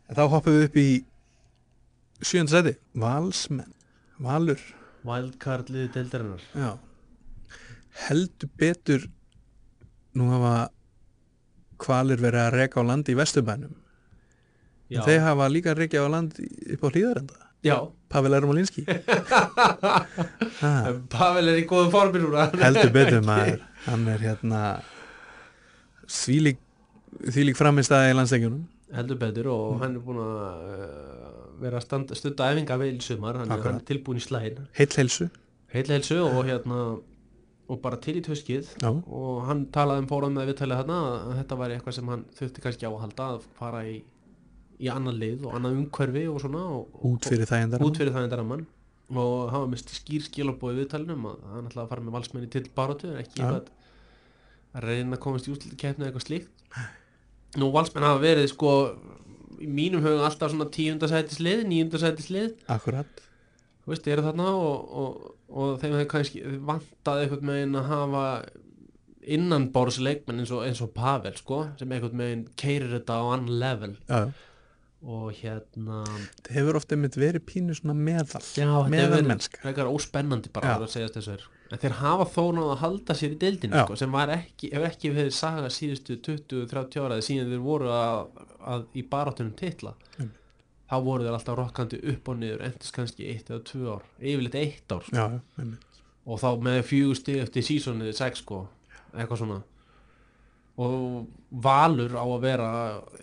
En 0.05 0.17
þá 0.17 0.23
hoppum 0.35 0.57
við 0.57 0.67
upp 0.67 0.79
í 0.81 0.89
sjönda 2.25 2.57
seti 2.57 2.75
Valsmenn, 3.01 3.73
Valur. 4.21 4.61
Wildcard 5.05 5.71
liði 5.73 5.91
deildarinnar. 5.97 6.45
Já. 6.57 6.75
Heldur 8.05 8.51
betur 8.59 9.07
nú 10.15 10.29
hafa 10.31 10.55
kvalir 11.81 12.21
verið 12.21 12.45
að 12.45 12.55
reka 12.55 12.81
á 12.81 12.87
land 12.87 13.09
í 13.11 13.17
Vesturbænum 13.17 13.73
þeir 14.89 15.21
hafa 15.25 15.45
líka 15.51 15.73
rekja 15.77 16.05
á 16.05 16.07
land 16.11 16.31
upp 16.39 16.83
á 16.85 16.87
hlýðarenda 16.91 17.35
já. 17.65 17.77
Pavel 18.09 18.33
Ermolinski. 18.37 18.83
Pavel 21.15 21.47
er 21.51 21.57
í 21.59 21.65
góðum 21.67 21.91
formir 21.93 22.21
núna. 22.23 22.41
Heldur 22.61 22.91
betur 22.93 23.23
maður. 23.29 23.59
Hann 23.87 24.03
er 24.13 24.19
hérna 24.21 24.61
þvílík 26.05 26.59
þvílík 27.25 27.57
framistæði 27.59 28.11
í 28.13 28.15
landsleikjunum. 28.19 28.63
Heldur 28.95 29.17
betur 29.19 29.47
og 29.51 29.79
hann 29.81 29.95
er 29.97 30.01
búin 30.05 30.19
að 30.21 30.33
uh, 30.37 30.43
vera 31.63 31.77
að 31.81 31.85
stunda 32.19 32.43
æfinga 32.53 32.75
vel 32.79 32.93
í 32.93 33.01
sumar. 33.03 33.35
Hann, 33.41 33.51
Akkurat. 33.51 33.81
er 33.81 33.85
tilbúin 33.89 34.21
í 34.21 34.23
slæðin 34.23 34.67
heill 34.77 34.93
heilsu. 35.01 35.25
Heil 35.73 35.87
heilsu 35.91 36.17
og 36.23 36.41
hérna 36.47 36.77
og 37.65 37.79
bara 37.81 37.97
til 37.97 38.13
í 38.19 38.21
töskið 38.23 38.65
Já. 38.77 38.91
og 38.93 39.39
hann 39.47 39.63
talaði 39.73 40.03
um 40.03 40.09
fórum 40.11 40.35
með 40.37 40.45
viðtalið 40.51 40.77
þarna 40.83 40.97
að 41.09 41.31
þetta 41.39 41.55
væri 41.63 41.73
eitthvað 41.79 41.95
sem 41.97 42.09
hann 42.13 42.23
þurfti 42.37 42.61
kannski 42.61 42.85
á 42.85 42.91
að 42.93 43.01
halda 43.01 43.23
að 43.33 43.39
fara 43.57 43.79
í, 43.89 43.95
í 44.81 44.89
annan 44.91 45.19
lið 45.19 45.45
og 45.47 45.57
annað 45.57 45.77
umhverfi 45.79 46.25
og 46.31 46.41
svona 46.43 46.63
og, 46.75 46.97
út 47.07 47.29
fyrir 47.29 47.49
þægindar 47.49 47.85
út 47.85 47.99
fyrir 47.99 48.15
það 48.15 48.27
endara 48.27 48.47
mann 48.47 48.65
og 49.13 49.51
var 49.53 49.67
með 49.69 49.83
skýr 49.93 50.23
skilabóð 50.25 50.73
í 50.73 50.79
viðtalinum 50.81 51.27
að 51.29 51.43
hann 51.51 51.67
ætlaði 51.69 51.83
að 51.83 51.91
fara 51.91 52.05
með 52.05 52.15
valsmenni 52.17 52.49
til 52.53 52.63
barótu 52.75 53.11
en 53.11 53.19
ekki 53.21 53.41
Já. 53.41 53.45
eitthvað 53.45 53.73
að 54.75 54.87
reyna 54.89 55.15
að 55.15 55.21
komast 55.23 55.47
í 55.47 55.53
úslutu 55.53 55.77
keppni 55.79 56.03
eða 56.03 56.11
eitthvað 56.11 56.25
slíkt. 56.25 56.65
Nú 57.61 57.69
valsmenn 57.71 58.07
hafa 58.07 58.23
verið 58.23 58.49
sko 58.51 58.71
í 59.61 59.69
mínum 59.71 60.03
höfum 60.03 60.25
alltaf 60.25 60.51
svona 60.51 60.67
tíundasætislið 60.73 61.63
níundasætislið 61.69 62.65
akkurat. 62.75 63.23
Þú 63.85 63.93
veist, 63.93 64.09
eru 64.09 64.25
þarna 64.25 64.49
og, 64.57 64.93
og, 65.01 65.25
og 65.53 65.75
þeim 65.79 65.95
hefur 65.99 66.11
kannski 66.15 66.41
vantað 66.67 67.21
einhvern 67.23 67.51
veginn 67.53 67.79
að 67.79 67.91
hafa 67.91 68.25
innanbórs 69.35 69.99
leikmenn 70.01 70.41
eins 70.41 70.51
og, 70.53 70.65
eins 70.65 70.81
og 70.83 70.91
Pavel 70.97 71.37
sko, 71.37 71.61
sem 71.79 71.93
einhvern 71.93 72.21
veginn 72.21 72.43
keirir 72.59 72.97
þetta 72.97 73.21
á 73.21 73.23
annan 73.37 73.61
level. 73.61 73.95
Já, 74.09 74.33
og 75.05 75.27
hérna 75.37 75.99
það 76.07 76.51
hefur 76.55 76.77
ofta 76.79 76.95
einmitt 76.97 77.17
verið 77.19 77.43
pínu 77.45 77.75
svona 77.77 77.93
meðal 77.97 78.41
já, 78.41 78.65
meðal 78.89 79.03
er 79.05 79.11
verið 79.15 79.27
mennska 79.29 79.61
frekar 79.61 79.89
óspennandi 79.91 80.49
bara 80.55 80.75
að 80.79 80.87
segjast 80.95 81.19
þessu 81.19 81.35
er. 81.35 81.43
En 81.73 81.81
þeir 81.81 81.95
hafa 81.99 82.25
þó 82.29 82.41
náðu 82.53 82.71
að 82.75 82.81
halda 82.83 83.15
sér 83.17 83.31
í 83.33 83.37
deildinu 83.41 83.79
sko, 83.85 83.95
sem 83.97 84.11
var 84.13 84.29
ekki, 84.35 84.69
hefur 84.73 84.87
ekki 84.89 85.11
verið 85.15 85.33
saga 85.37 85.69
síðustu 85.73 86.17
20-30 86.27 87.01
ára 87.05 87.19
síðan 87.25 87.49
þeir 87.53 87.63
voru 87.65 87.89
að, 87.93 88.43
að 88.75 88.85
í 89.01 89.05
barátunum 89.11 89.53
titla 89.57 89.95
Mm. 90.19 90.29
þá 90.89 90.95
voru 91.03 91.25
þeir 91.25 91.33
alltaf 91.35 91.57
rokkandi 91.57 91.97
upp 92.13 92.29
og 92.29 92.37
niður 92.39 92.61
endist 92.69 92.93
kannski 92.95 93.25
eitt 93.31 93.49
eða 93.49 93.63
tvö 93.67 93.95
ár 93.97 94.03
yfirleitt 94.21 94.55
eitt 94.61 94.93
ár 94.93 95.01
sko. 95.07 95.15
já, 95.17 95.65
og 96.25 96.39
þá 96.41 96.49
með 96.67 96.77
fjögur 96.89 97.17
stig 97.19 97.41
eftir 97.41 97.65
sísonið 97.65 98.13
sex 98.15 98.43
sko, 98.45 98.61
eitthvað 99.13 99.41
svona 99.41 99.57
og 100.77 101.27
Valur 101.63 102.11
á 102.19 102.25
að 102.25 102.41
vera 102.43 102.69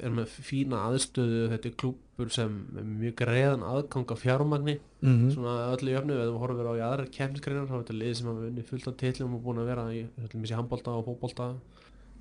er 0.00 0.10
með 0.10 0.30
fína 0.40 0.78
aðstöðu 0.88 1.50
þetta 1.52 1.68
er 1.68 1.74
klúpur 1.82 2.30
sem 2.32 2.54
er 2.80 2.86
mjög 2.88 3.14
greiðan 3.20 3.64
aðgang 3.68 4.10
af 4.14 4.22
fjármagni 4.22 4.78
Mhm. 5.02 5.32
svona 5.34 5.74
öllu 5.74 5.90
jöfnu 5.92 6.14
ef 6.14 6.28
þú 6.30 6.38
horfir 6.38 6.68
á 6.70 6.72
í 6.78 6.82
aðrar 6.86 7.08
kemnisgreinar 7.12 7.66
þá 7.68 7.74
er 7.74 7.82
þetta 7.82 7.98
lið 7.98 8.14
sem 8.16 8.26
hafa 8.30 8.46
unni 8.48 8.62
fullt 8.62 8.86
af 8.88 8.96
titlum 8.96 9.34
og 9.34 9.42
búin 9.44 9.58
að 9.58 9.66
vera 9.66 9.84
í, 9.92 10.06
í 10.06 10.54
handbólta 10.54 10.94
og 10.96 11.04
fótbolta 11.08 11.54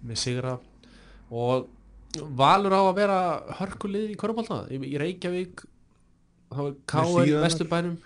með 0.04 0.18
sigra 0.18 0.58
og 1.32 1.68
Valur 2.36 2.74
á 2.76 2.82
að 2.92 2.96
vera 2.96 3.20
hörkulið 3.62 4.10
í 4.12 4.18
körbólta 4.20 4.66
í, 4.68 4.82
í 4.84 4.98
Reykjavík 5.00 5.62
þá 6.52 6.60
er 6.68 6.74
hlíðarnar. 6.92 7.46
Vesturbænum 7.46 7.98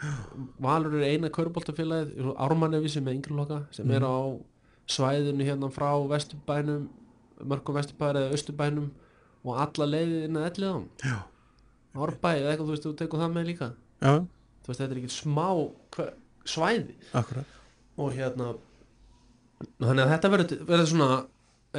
Valur 0.61 0.93
er 0.99 1.07
eina 1.15 1.30
körbóltafélagið 1.34 2.36
Ármannevísi 2.38 3.01
með 3.01 3.15
yngri 3.17 3.65
sem 3.71 3.89
er 3.89 4.01
Mhm. 4.01 4.05
á 4.05 4.17
svæðinu 4.88 5.41
hérna 5.47 5.71
frá 5.73 5.89
Vesturbænum 6.07 6.89
mörgum 7.43 7.77
Vesturbæri 7.79 8.21
eða 8.21 8.38
Östurbænum 8.38 8.91
og 9.45 9.59
alla 9.65 9.89
leiðið 9.89 10.27
inn 10.27 10.39
að 10.39 10.47
elliðan 10.51 10.86
já, 11.03 11.17
Árbæ 11.95 12.29
eða 12.31 12.53
eitthvað 12.53 12.65
þú 12.65 12.73
veist 12.73 12.88
þú 12.88 12.93
tekur 12.99 13.21
það 13.21 13.36
með 13.36 13.49
líka. 13.51 13.67
Já, 14.03 14.13
þú 14.65 14.71
veist 14.71 14.81
þetta 14.81 14.95
er 14.95 15.01
ekki 15.01 15.13
smá 15.15 15.47
svæði. 16.45 16.95
Akkurat. 17.15 17.53
Og 17.95 18.11
hérna 18.15 18.49
þannig 19.79 20.03
að 20.03 20.11
þetta 20.13 20.31
verður, 20.33 20.86
svona 20.89 21.09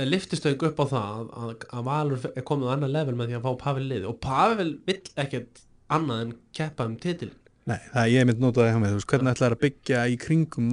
liftistöng 0.07 0.65
upp 0.69 0.81
á 0.81 0.87
það 0.91 1.21
að, 1.25 1.51
að, 1.71 1.83
Valur 1.87 2.29
er 2.33 2.45
komið 2.47 2.71
á 2.71 2.75
annar 2.75 2.93
level 2.93 3.17
með 3.17 3.31
því 3.31 3.39
að 3.39 3.47
fá 3.47 3.63
Pavel 3.63 3.87
liði 3.89 4.09
og 4.11 4.19
Pavel 4.25 4.69
vill 4.89 5.01
ekkert 5.23 5.63
annað 5.93 6.23
en 6.25 6.33
keppa 6.57 6.89
um 6.89 6.97
titil 7.01 7.31
Nei, 7.67 7.79
það 7.91 8.03
er 8.03 8.11
ég 8.13 8.27
mitt 8.29 8.43
notaði 8.43 8.75
hjá 8.75 8.79
mig, 8.79 8.93
þú 8.93 8.99
veist, 9.01 9.09
hvernig 9.11 9.33
ætlaði 9.35 9.57
að 9.57 9.63
byggja 9.65 10.03
í 10.07 10.19
kringum 10.23 10.69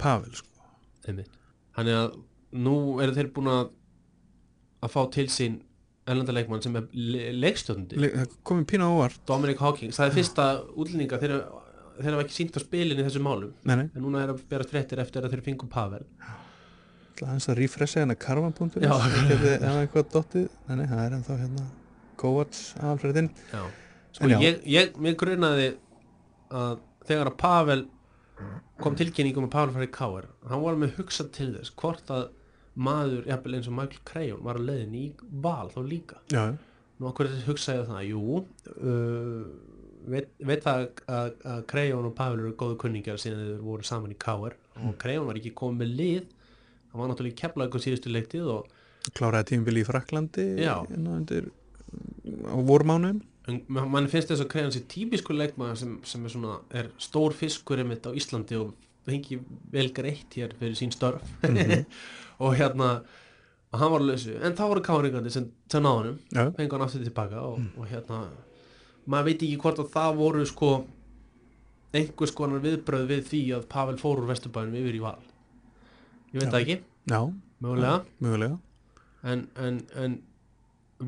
Pavel, 0.00 0.30
sko. 0.38 0.68
þannig 1.04 1.98
að 1.98 2.14
nú 2.64 2.76
eru 3.04 3.16
þeir 3.18 3.32
búin 3.34 3.50
að 3.52 3.66
að 4.82 4.92
fá 4.94 5.00
til 5.14 5.26
sín 5.32 5.60
erlendarleikmann 6.08 6.62
sem 6.64 6.76
er 6.80 6.86
le 6.94 7.30
leikstjóðandi 7.36 7.98
Le- 8.00 8.12
Það 8.16 8.36
komið 8.50 8.66
pína 8.72 8.88
á 8.88 8.90
óvart. 8.96 9.18
Dominic 9.28 9.58
Hawkins, 9.60 9.98
það 9.98 10.06
er 10.10 10.14
fyrsta 10.16 10.46
útlendinga 10.72 11.18
þeir, 11.20 11.34
þeir 11.98 12.12
hafa 12.14 12.24
ekki 12.24 12.36
sínt 12.38 12.56
á 12.56 12.60
spilin 12.64 13.00
í 13.02 13.04
þessum 13.08 13.26
málum 13.28 13.52
Nei, 13.68 13.74
nei, 13.82 13.86
en 13.92 14.04
núna 14.06 14.22
er 14.24 14.32
að 14.32 14.44
berast 14.48 14.72
fréttir 14.72 15.02
eftir 15.02 15.26
að 15.26 15.34
þeir 15.36 15.44
fengum 15.50 15.68
Pavel 15.72 16.04
ætlaði 17.18 17.32
hans 17.34 17.48
að 17.50 17.58
refresha 17.58 18.00
hérna 18.04 18.14
karvan.is. 18.14 18.78
Já. 18.78 18.92
Ef 18.94 19.40
það 19.42 20.24
það 20.86 21.00
er 21.02 21.16
ennþá 21.18 21.36
hérna 21.42 21.64
Kovacs 22.18 22.60
aðalfræðin. 22.78 23.28
Sko 24.14 24.24
En 24.26 24.34
ég, 24.42 24.60
ég, 24.66 24.94
mér 24.98 25.16
grunaði 25.18 25.68
að 26.54 26.78
þegar 27.06 27.30
að 27.32 27.36
Pavel 27.42 27.80
kom 28.78 28.96
tilkynningum 28.98 29.48
að 29.48 29.52
Pavel 29.54 29.74
færi 29.76 29.90
káir 29.94 30.28
hann 30.48 30.62
var 30.62 30.78
með 30.78 30.94
hugsað 30.98 31.30
til 31.34 31.48
þess 31.56 31.74
hvort 31.78 32.10
að 32.14 32.28
maður, 32.78 33.24
jafnvel 33.30 33.58
eins 33.58 33.68
og 33.70 33.76
Michael 33.78 34.04
Crayon 34.08 34.42
var 34.46 34.58
að 34.60 34.68
leiðin 34.70 34.96
í 34.98 35.04
val 35.44 35.70
þá 35.74 35.78
líka. 35.88 36.20
Já, 36.32 36.44
nú 36.98 37.10
okkur 37.10 37.30
hugsaði 37.46 37.80
ég 37.82 37.90
það, 37.90 38.00
jú 38.08 38.38
uh, 38.38 39.44
veit, 40.08 40.30
veit 40.50 40.64
það 40.66 40.84
að, 41.18 41.30
að 41.52 41.62
Crayon 41.72 42.08
og 42.10 42.16
Pavel 42.18 42.40
eru 42.42 42.54
góðu 42.58 42.78
kunningjar 42.82 43.20
síðan 43.22 43.44
þeir 43.44 43.62
voru 43.66 43.86
saman 43.86 44.14
í 44.14 44.18
káir 44.20 44.56
og 44.78 44.96
Crayon 45.02 45.26
var 45.28 45.38
ekki 45.40 45.54
komið 45.58 45.82
með 45.84 45.94
lið. 46.00 46.34
Hann 46.88 47.02
var 47.02 47.10
náttúrulega 47.10 47.40
keflað 47.42 47.66
eitthvað 47.68 47.84
síðustu 47.84 48.12
leiktið 48.14 48.50
og 48.54 48.74
kláraði 49.16 49.50
tímabili 49.52 49.82
í 49.84 49.88
Fraklandi 49.88 50.46
undir 51.18 51.50
á 52.48 52.54
ma- 53.72 53.86
mann 53.88 54.08
finnst 54.12 54.28
þess 54.32 54.44
að 54.44 54.50
Kreiðan 54.52 54.74
sér 54.74 54.86
típiskur 54.92 55.36
leikmaður 55.38 55.78
sem, 55.80 55.94
sem 56.04 56.24
er 56.28 56.34
svona 56.34 56.58
er 56.76 56.90
stór 57.00 57.36
fiskur 57.36 57.80
á 58.08 58.12
Íslandi 58.12 58.58
og 58.60 58.74
fengi 59.08 59.38
vel 59.72 59.88
greitt 59.96 60.36
hér 60.36 60.52
fyrir 60.58 60.76
sín 60.76 60.92
störf 60.92 61.24
og 62.38 62.54
hérna 62.58 62.90
og 63.68 63.80
hann 63.82 63.90
var 63.92 64.00
að 64.00 64.12
lausu, 64.12 64.34
en 64.40 64.54
þá 64.56 64.62
voru 64.70 64.82
káringandi 64.84 65.32
sem, 65.32 65.48
sem 65.68 65.82
náðu 65.84 66.04
hann, 66.04 66.20
Já, 66.32 66.44
fengi 66.56 66.72
hann 66.72 66.84
aftur 66.86 67.02
tilbaka 67.04 67.42
og, 67.44 67.58
og 67.76 67.90
hérna 67.90 68.22
maður 69.08 69.28
veit 69.28 69.42
ekki 69.44 69.58
hvort 69.60 69.82
að 69.82 69.90
það 69.92 70.22
voru 70.22 70.46
sko 70.48 70.70
einhvers 71.96 72.32
konar 72.36 72.62
viðbröð 72.64 73.04
við 73.08 73.26
því 73.28 73.42
að 73.58 73.68
Pavel 73.72 73.98
fór 74.00 74.22
úr 74.22 74.28
Vesturbænum 74.28 74.76
yfir 74.76 74.96
í 74.98 75.02
val. 75.02 75.20
Ég 76.34 76.42
veit 76.42 76.50
það 76.52 76.58
ekki, 76.60 76.78
já, 77.08 77.20
mögulega. 77.64 78.00
Mögulega. 78.24 78.58
en, 79.24 79.46
en, 79.56 79.78
en 79.96 80.18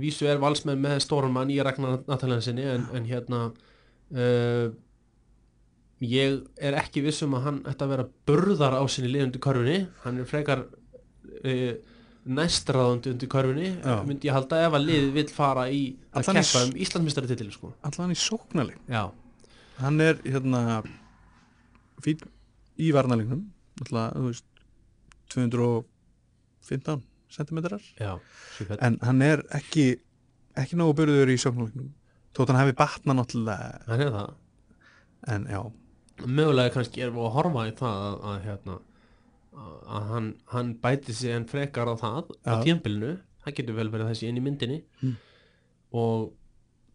vísu 0.00 0.28
er 0.28 0.40
valsmenn 0.40 0.80
með 0.80 1.02
stóran 1.04 1.34
mann 1.34 1.52
í 1.52 1.58
Ragnar 1.62 2.00
Natalan 2.08 2.42
sinni 2.44 2.64
en, 2.66 2.86
en 2.96 3.08
hérna 3.08 3.42
uh, 3.50 4.72
ég 6.00 6.40
er 6.56 6.76
ekki 6.80 7.04
viss 7.04 7.24
um 7.26 7.36
að 7.36 7.46
hann 7.46 7.62
ætti 7.68 7.86
að 7.86 7.94
vera 7.94 8.08
burðar 8.28 8.78
á 8.80 8.84
sinni 8.88 9.12
liðundi 9.12 9.42
körfunni. 9.42 9.82
Hann 10.04 10.22
er 10.22 10.28
frekar 10.28 10.64
uh, 11.44 11.72
næstraðandi 12.30 13.10
undir 13.14 13.28
körfunni 13.32 13.68
Já. 13.80 13.94
myndi 14.06 14.28
ég 14.28 14.34
halda 14.36 14.58
ef 14.66 14.74
að 14.76 14.84
liðið 14.86 15.12
vill 15.16 15.28
fara 15.32 15.64
í 15.72 15.80
að 16.12 16.20
Allan 16.20 16.36
í 16.36 16.42
keppa 16.44 16.60
s- 16.60 16.66
um 16.68 16.74
Íslandsmyndstari 16.84 17.30
titil 17.30 17.50
sko. 17.54 17.72
Allan 17.88 18.12
í 18.12 18.18
sóknarleik. 18.20 18.80
já, 18.88 19.10
Hann 19.80 20.00
er 20.04 20.18
hérna 20.26 20.82
fín 22.04 22.20
í 22.80 22.90
varnalegnum, 22.92 23.46
alltaf, 23.80 24.12
þú 24.16 24.26
veist, 24.28 24.44
215 25.32 27.02
centimetrar. 27.30 27.80
já, 27.98 28.18
super. 28.58 28.78
En 28.82 28.98
hann 29.02 29.22
er 29.22 29.42
ekki, 29.56 30.00
ekki 30.58 30.76
nógu 30.76 30.94
byrður 31.00 31.30
í 31.32 31.38
sóknarlegnum. 31.40 31.90
Þótt 32.36 32.52
hann 32.52 32.60
hefði 32.60 32.76
batna 32.78 33.14
náttúrulega, 33.18 33.80
hann 33.88 34.00
er 34.04 34.10
það 34.14 34.30
en 35.34 35.44
já, 35.50 35.60
mögulega 36.26 36.72
kannski 36.76 37.02
erum 37.04 37.16
við 37.18 37.26
að 37.28 37.34
horfa 37.36 37.64
í 37.68 37.72
það 37.80 38.04
að, 38.06 38.14
að 38.30 38.38
hérna 38.46 38.76
að- 39.54 40.08
hann, 40.10 40.34
hann 40.54 40.74
bæti 40.82 41.12
sig 41.12 41.30
en 41.34 41.44
frekar 41.50 41.88
á 41.90 41.94
það 41.98 42.28
á 42.46 42.52
Já. 42.54 42.62
tíðanbylnu, 42.64 43.14
það 43.44 43.54
getur 43.56 43.74
vel 43.80 43.88
verið 43.90 44.10
þessi 44.12 44.28
inn 44.28 44.38
í 44.38 44.44
myndinni 44.44 44.82
Mm. 45.02 45.16
og, 45.92 46.32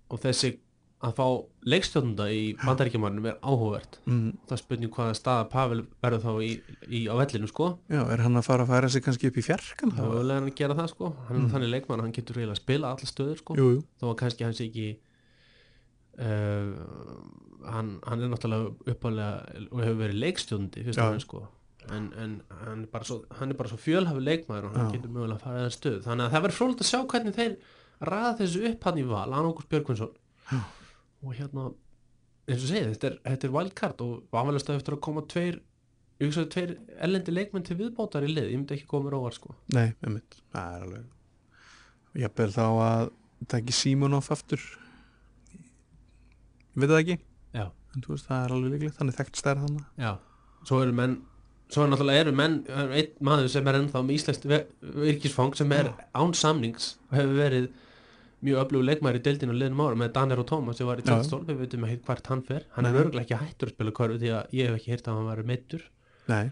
og 0.09 0.19
þessi 0.23 0.57
að 1.05 1.11
fá 1.19 1.25
leikstjóðnda 1.67 2.25
í 2.33 2.55
bandaríkjumarnum 2.63 3.25
er 3.29 3.35
áhugavert 3.43 3.97
mm, 4.07 4.37
það 4.47 4.57
spurning 4.61 4.89
hvaða 4.95 5.15
staða 5.19 5.49
Pavel 5.51 5.81
verður 6.01 6.23
þá 6.23 6.31
í, 6.41 6.51
í, 6.87 7.01
á 7.11 7.13
vellinu 7.19 7.47
sko 7.51 7.67
já, 7.91 7.99
er 8.09 8.23
hann 8.23 8.39
að 8.39 8.45
fara 8.47 8.63
að 8.63 8.71
færa 8.71 8.89
sig 8.89 9.03
kannski 9.03 9.27
upp 9.29 9.37
í 9.37 9.43
fjarkan 9.45 9.91
þá? 9.91 9.99
mögulega 10.01 10.37
er 10.37 10.39
hann 10.39 10.49
að 10.49 10.55
gera 10.55 10.77
það 10.79 10.89
sko 10.95 11.11
hann 11.27 11.35
er 11.35 11.41
Mm. 11.43 11.51
þannig 11.51 11.69
leikmann 11.75 11.99
að 11.99 12.05
hann 12.07 12.15
getur 12.15 12.35
reyla 12.39 12.55
að 12.55 12.61
spila 12.63 12.87
alla 12.95 13.11
stöður 13.11 13.37
sko 13.43 13.55
Jú, 13.59 13.67
jú, 13.75 13.83
þó 14.01 14.05
að 14.13 14.17
kannski 14.23 14.43
hann 14.47 14.53
sé 14.57 14.65
ekki 14.71 14.87
uh, 16.19 16.73
hann, 17.69 17.91
hann 18.07 18.21
er 18.23 18.31
náttúrulega 18.31 18.95
uppálega 18.95 19.67
og 19.71 19.83
hefur 19.83 19.99
verið 20.05 20.19
leikstjóndi 20.23 20.85
fyrst 20.87 20.97
Já. 20.99 21.05
og 21.05 21.11
fremst 21.13 21.27
sko 21.27 21.43
en, 21.93 22.05
en 22.23 22.33
hann 22.63 22.83
er 22.83 22.89
bara 22.91 23.07
svo, 23.07 23.17
hann 23.39 23.51
er 23.53 23.57
bara 23.59 23.71
svo 23.71 23.77
fjölhafi 23.81 24.23
leikmaður 24.23 24.67
og 24.69 24.75
hann 24.77 24.87
Já. 24.89 24.93
getur 24.95 25.13
mögulega 25.15 25.37
að 25.39 25.45
fara 25.45 25.63
eða 25.63 25.73
stöð 25.75 25.99
þannig 26.07 26.25
að 26.25 26.35
það 26.35 26.45
verður 26.45 26.57
frólægt 26.59 26.83
að 26.85 26.89
sjá 26.91 26.99
hvernig 27.13 27.35
þeir 27.37 27.55
ræða 28.11 28.31
þessu 28.41 28.63
upp 28.71 28.87
hann 28.89 28.99
í 29.01 29.05
val, 29.09 29.27
hann 29.33 29.49
Ágúst 29.49 29.69
Björgvinsson. 29.71 30.13
Já. 30.51 30.59
og 31.25 31.33
hérna 31.39 31.65
eins 32.45 32.61
og 32.61 32.69
segið, 32.69 32.89
þetta 32.93 33.07
er, 33.09 33.17
þetta 33.25 33.47
er 33.47 33.55
wildcard 33.55 34.03
og 34.05 34.15
vanvegulegst 34.35 34.69
að 34.69 34.79
eftir 34.81 34.97
að 34.97 35.03
koma 35.07 35.23
tveir 35.31 35.59
ég 36.21 36.29
hugsaði 36.29 36.49
tveir 36.53 36.73
ellendi 37.07 37.33
leikmenn 37.33 37.65
til 37.65 37.77
viðbótar 37.79 38.25
í 38.27 38.29
lið, 38.31 38.49
ég 38.53 38.59
myndi 38.61 38.75
ekki 38.77 38.89
koma 38.91 39.09
mér 39.09 39.17
óvar 39.17 39.35
sko. 39.35 39.55
Nei, 39.75 39.89
einmitt, 40.05 40.37
það 40.53 40.75
er 40.77 40.85
alveg 40.87 41.11
Jafnvel 42.15 42.51
þá 42.55 42.65
að 42.65 43.09
taki 43.51 43.73
Simonov 43.75 44.29
aftur. 44.31 44.61
Ég 46.75 46.79
veit 46.83 46.91
það 46.91 47.01
ekki. 47.01 47.17
Já. 47.55 47.65
en 47.95 48.03
þú 48.03 48.13
veist, 48.13 48.27
það 48.29 48.45
er 48.45 48.53
alveg 48.55 48.75
líklegt, 48.75 48.97
þannig 48.99 49.17
þekkt 49.17 49.39
stærð 49.41 49.65
þannig 49.65 50.03
Já, 50.05 50.11
svo 50.67 50.79
eru 50.83 50.95
menn 50.95 51.17
svo 51.71 51.85
er 51.85 51.89
náttúrulega 51.91 52.25
eru 52.25 52.33
menn 52.35 52.59
einn 52.69 53.15
maður 53.25 53.49
sem 53.51 53.67
er 53.67 53.79
ennþá 53.79 54.03
með 54.05 54.17
íslenskt 54.19 54.45
virkisfang 55.05 55.55
sem 55.57 55.71
er 55.75 55.91
án 56.13 56.35
samnings 56.37 56.93
og 57.09 57.17
hefur 57.19 57.39
verið 57.39 57.71
mjög 58.45 58.61
öflugur 58.61 58.85
leikmæri 58.89 59.21
í 59.21 59.25
deildinu 59.25 59.55
á 59.55 59.59
liðnum 59.61 59.81
ára 59.85 59.97
með 59.99 60.11
Danir 60.17 60.41
og 60.43 60.47
Tómas 60.49 60.77
sem 60.79 60.87
var 60.89 61.01
í 61.01 61.05
Já. 61.05 61.09
tjálstól, 61.09 61.41
við 61.47 61.63
veitum 61.63 61.87
ekki 61.87 62.03
hvert 62.05 62.29
hann 62.29 62.43
fer. 62.45 62.67
Hann 62.75 62.89
er 62.89 62.99
örgulega 63.01 63.25
ekki 63.25 63.39
hættur 63.41 63.71
að 63.71 63.75
spila 63.77 63.95
körfu 63.97 64.19
því 64.21 64.31
að 64.37 64.55
ég 64.59 64.69
hef 64.69 64.77
ekki 64.79 64.93
heyrt 64.93 65.09
að 65.09 65.17
hann 65.17 65.29
var 65.31 65.41
meittur 65.49 65.85
Nei, 66.29 66.45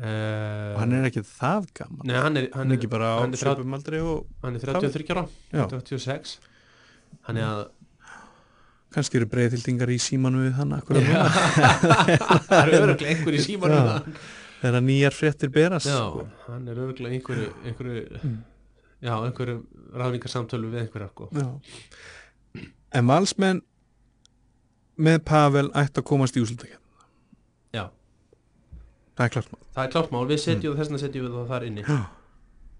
uh, 0.00 0.72
og 0.72 0.80
hann 0.82 0.96
er 0.96 1.08
ekki 1.10 1.24
það 1.28 1.70
gaman 1.76 2.08
Nei, 2.08 2.16
hann 2.16 2.40
er, 2.40 2.48
hann 2.56 2.72
er 2.72 2.78
ekki 2.78 2.92
bara 2.92 3.12
á 3.12 3.18
hann 3.24 3.36
og 3.36 4.26
hann 4.46 4.56
er 4.56 4.64
33 4.64 5.12
ára 5.12 5.26
Já. 5.52 5.66
36 5.76 6.38
hann 7.28 7.40
er 7.42 7.48
að 7.50 7.64
kannski 8.96 9.20
eru 9.20 9.28
breyðhildingar 9.28 9.92
í 9.92 9.98
símanu 10.00 10.46
við 10.46 10.56
hann 10.56 10.72
akkurat 10.76 11.04
Já. 11.04 11.20
núna. 11.20 11.28
Það 12.48 12.60
er 12.62 12.74
örgulega 12.78 13.12
einhver 13.12 13.36
í 13.36 13.42
símanum 13.44 13.90
Já. 13.90 13.96
Þegar 14.66 14.84
nýjar 14.86 15.14
fréttir 15.16 15.50
berast 15.54 15.86
Já, 15.90 15.96
sko. 16.10 16.26
hann 16.48 16.68
er 16.68 16.82
örgulega 16.84 17.14
einhverju, 17.18 17.48
einhverju 17.64 18.04
Mm. 18.22 18.36
já, 19.02 19.12
einhverju 19.26 19.56
ráðningarsamtölu 19.94 20.70
við 20.72 20.82
einhverjar 20.86 21.10
sko. 21.14 21.30
En 22.96 23.06
valsmenn 23.06 23.62
með 24.98 25.18
Pavel 25.28 25.68
ætti 25.76 26.00
að 26.00 26.06
komast 26.08 26.36
í 26.38 26.42
úslutakefni 26.44 26.82
Já, 27.76 27.90
það 29.16 29.24
er 29.26 29.32
klart 29.34 29.50
mál 29.52 29.60
það 29.76 29.82
er 29.84 29.90
klárt 29.92 30.12
mál, 30.14 30.24
við 30.30 30.40
setjum 30.46 30.76
þess 30.78 30.88
vegna 30.88 31.02
setjum 31.02 31.26
við 31.26 31.34
það 31.36 31.50
þar 31.52 31.66
inni 31.68 31.84
Já. 31.84 31.98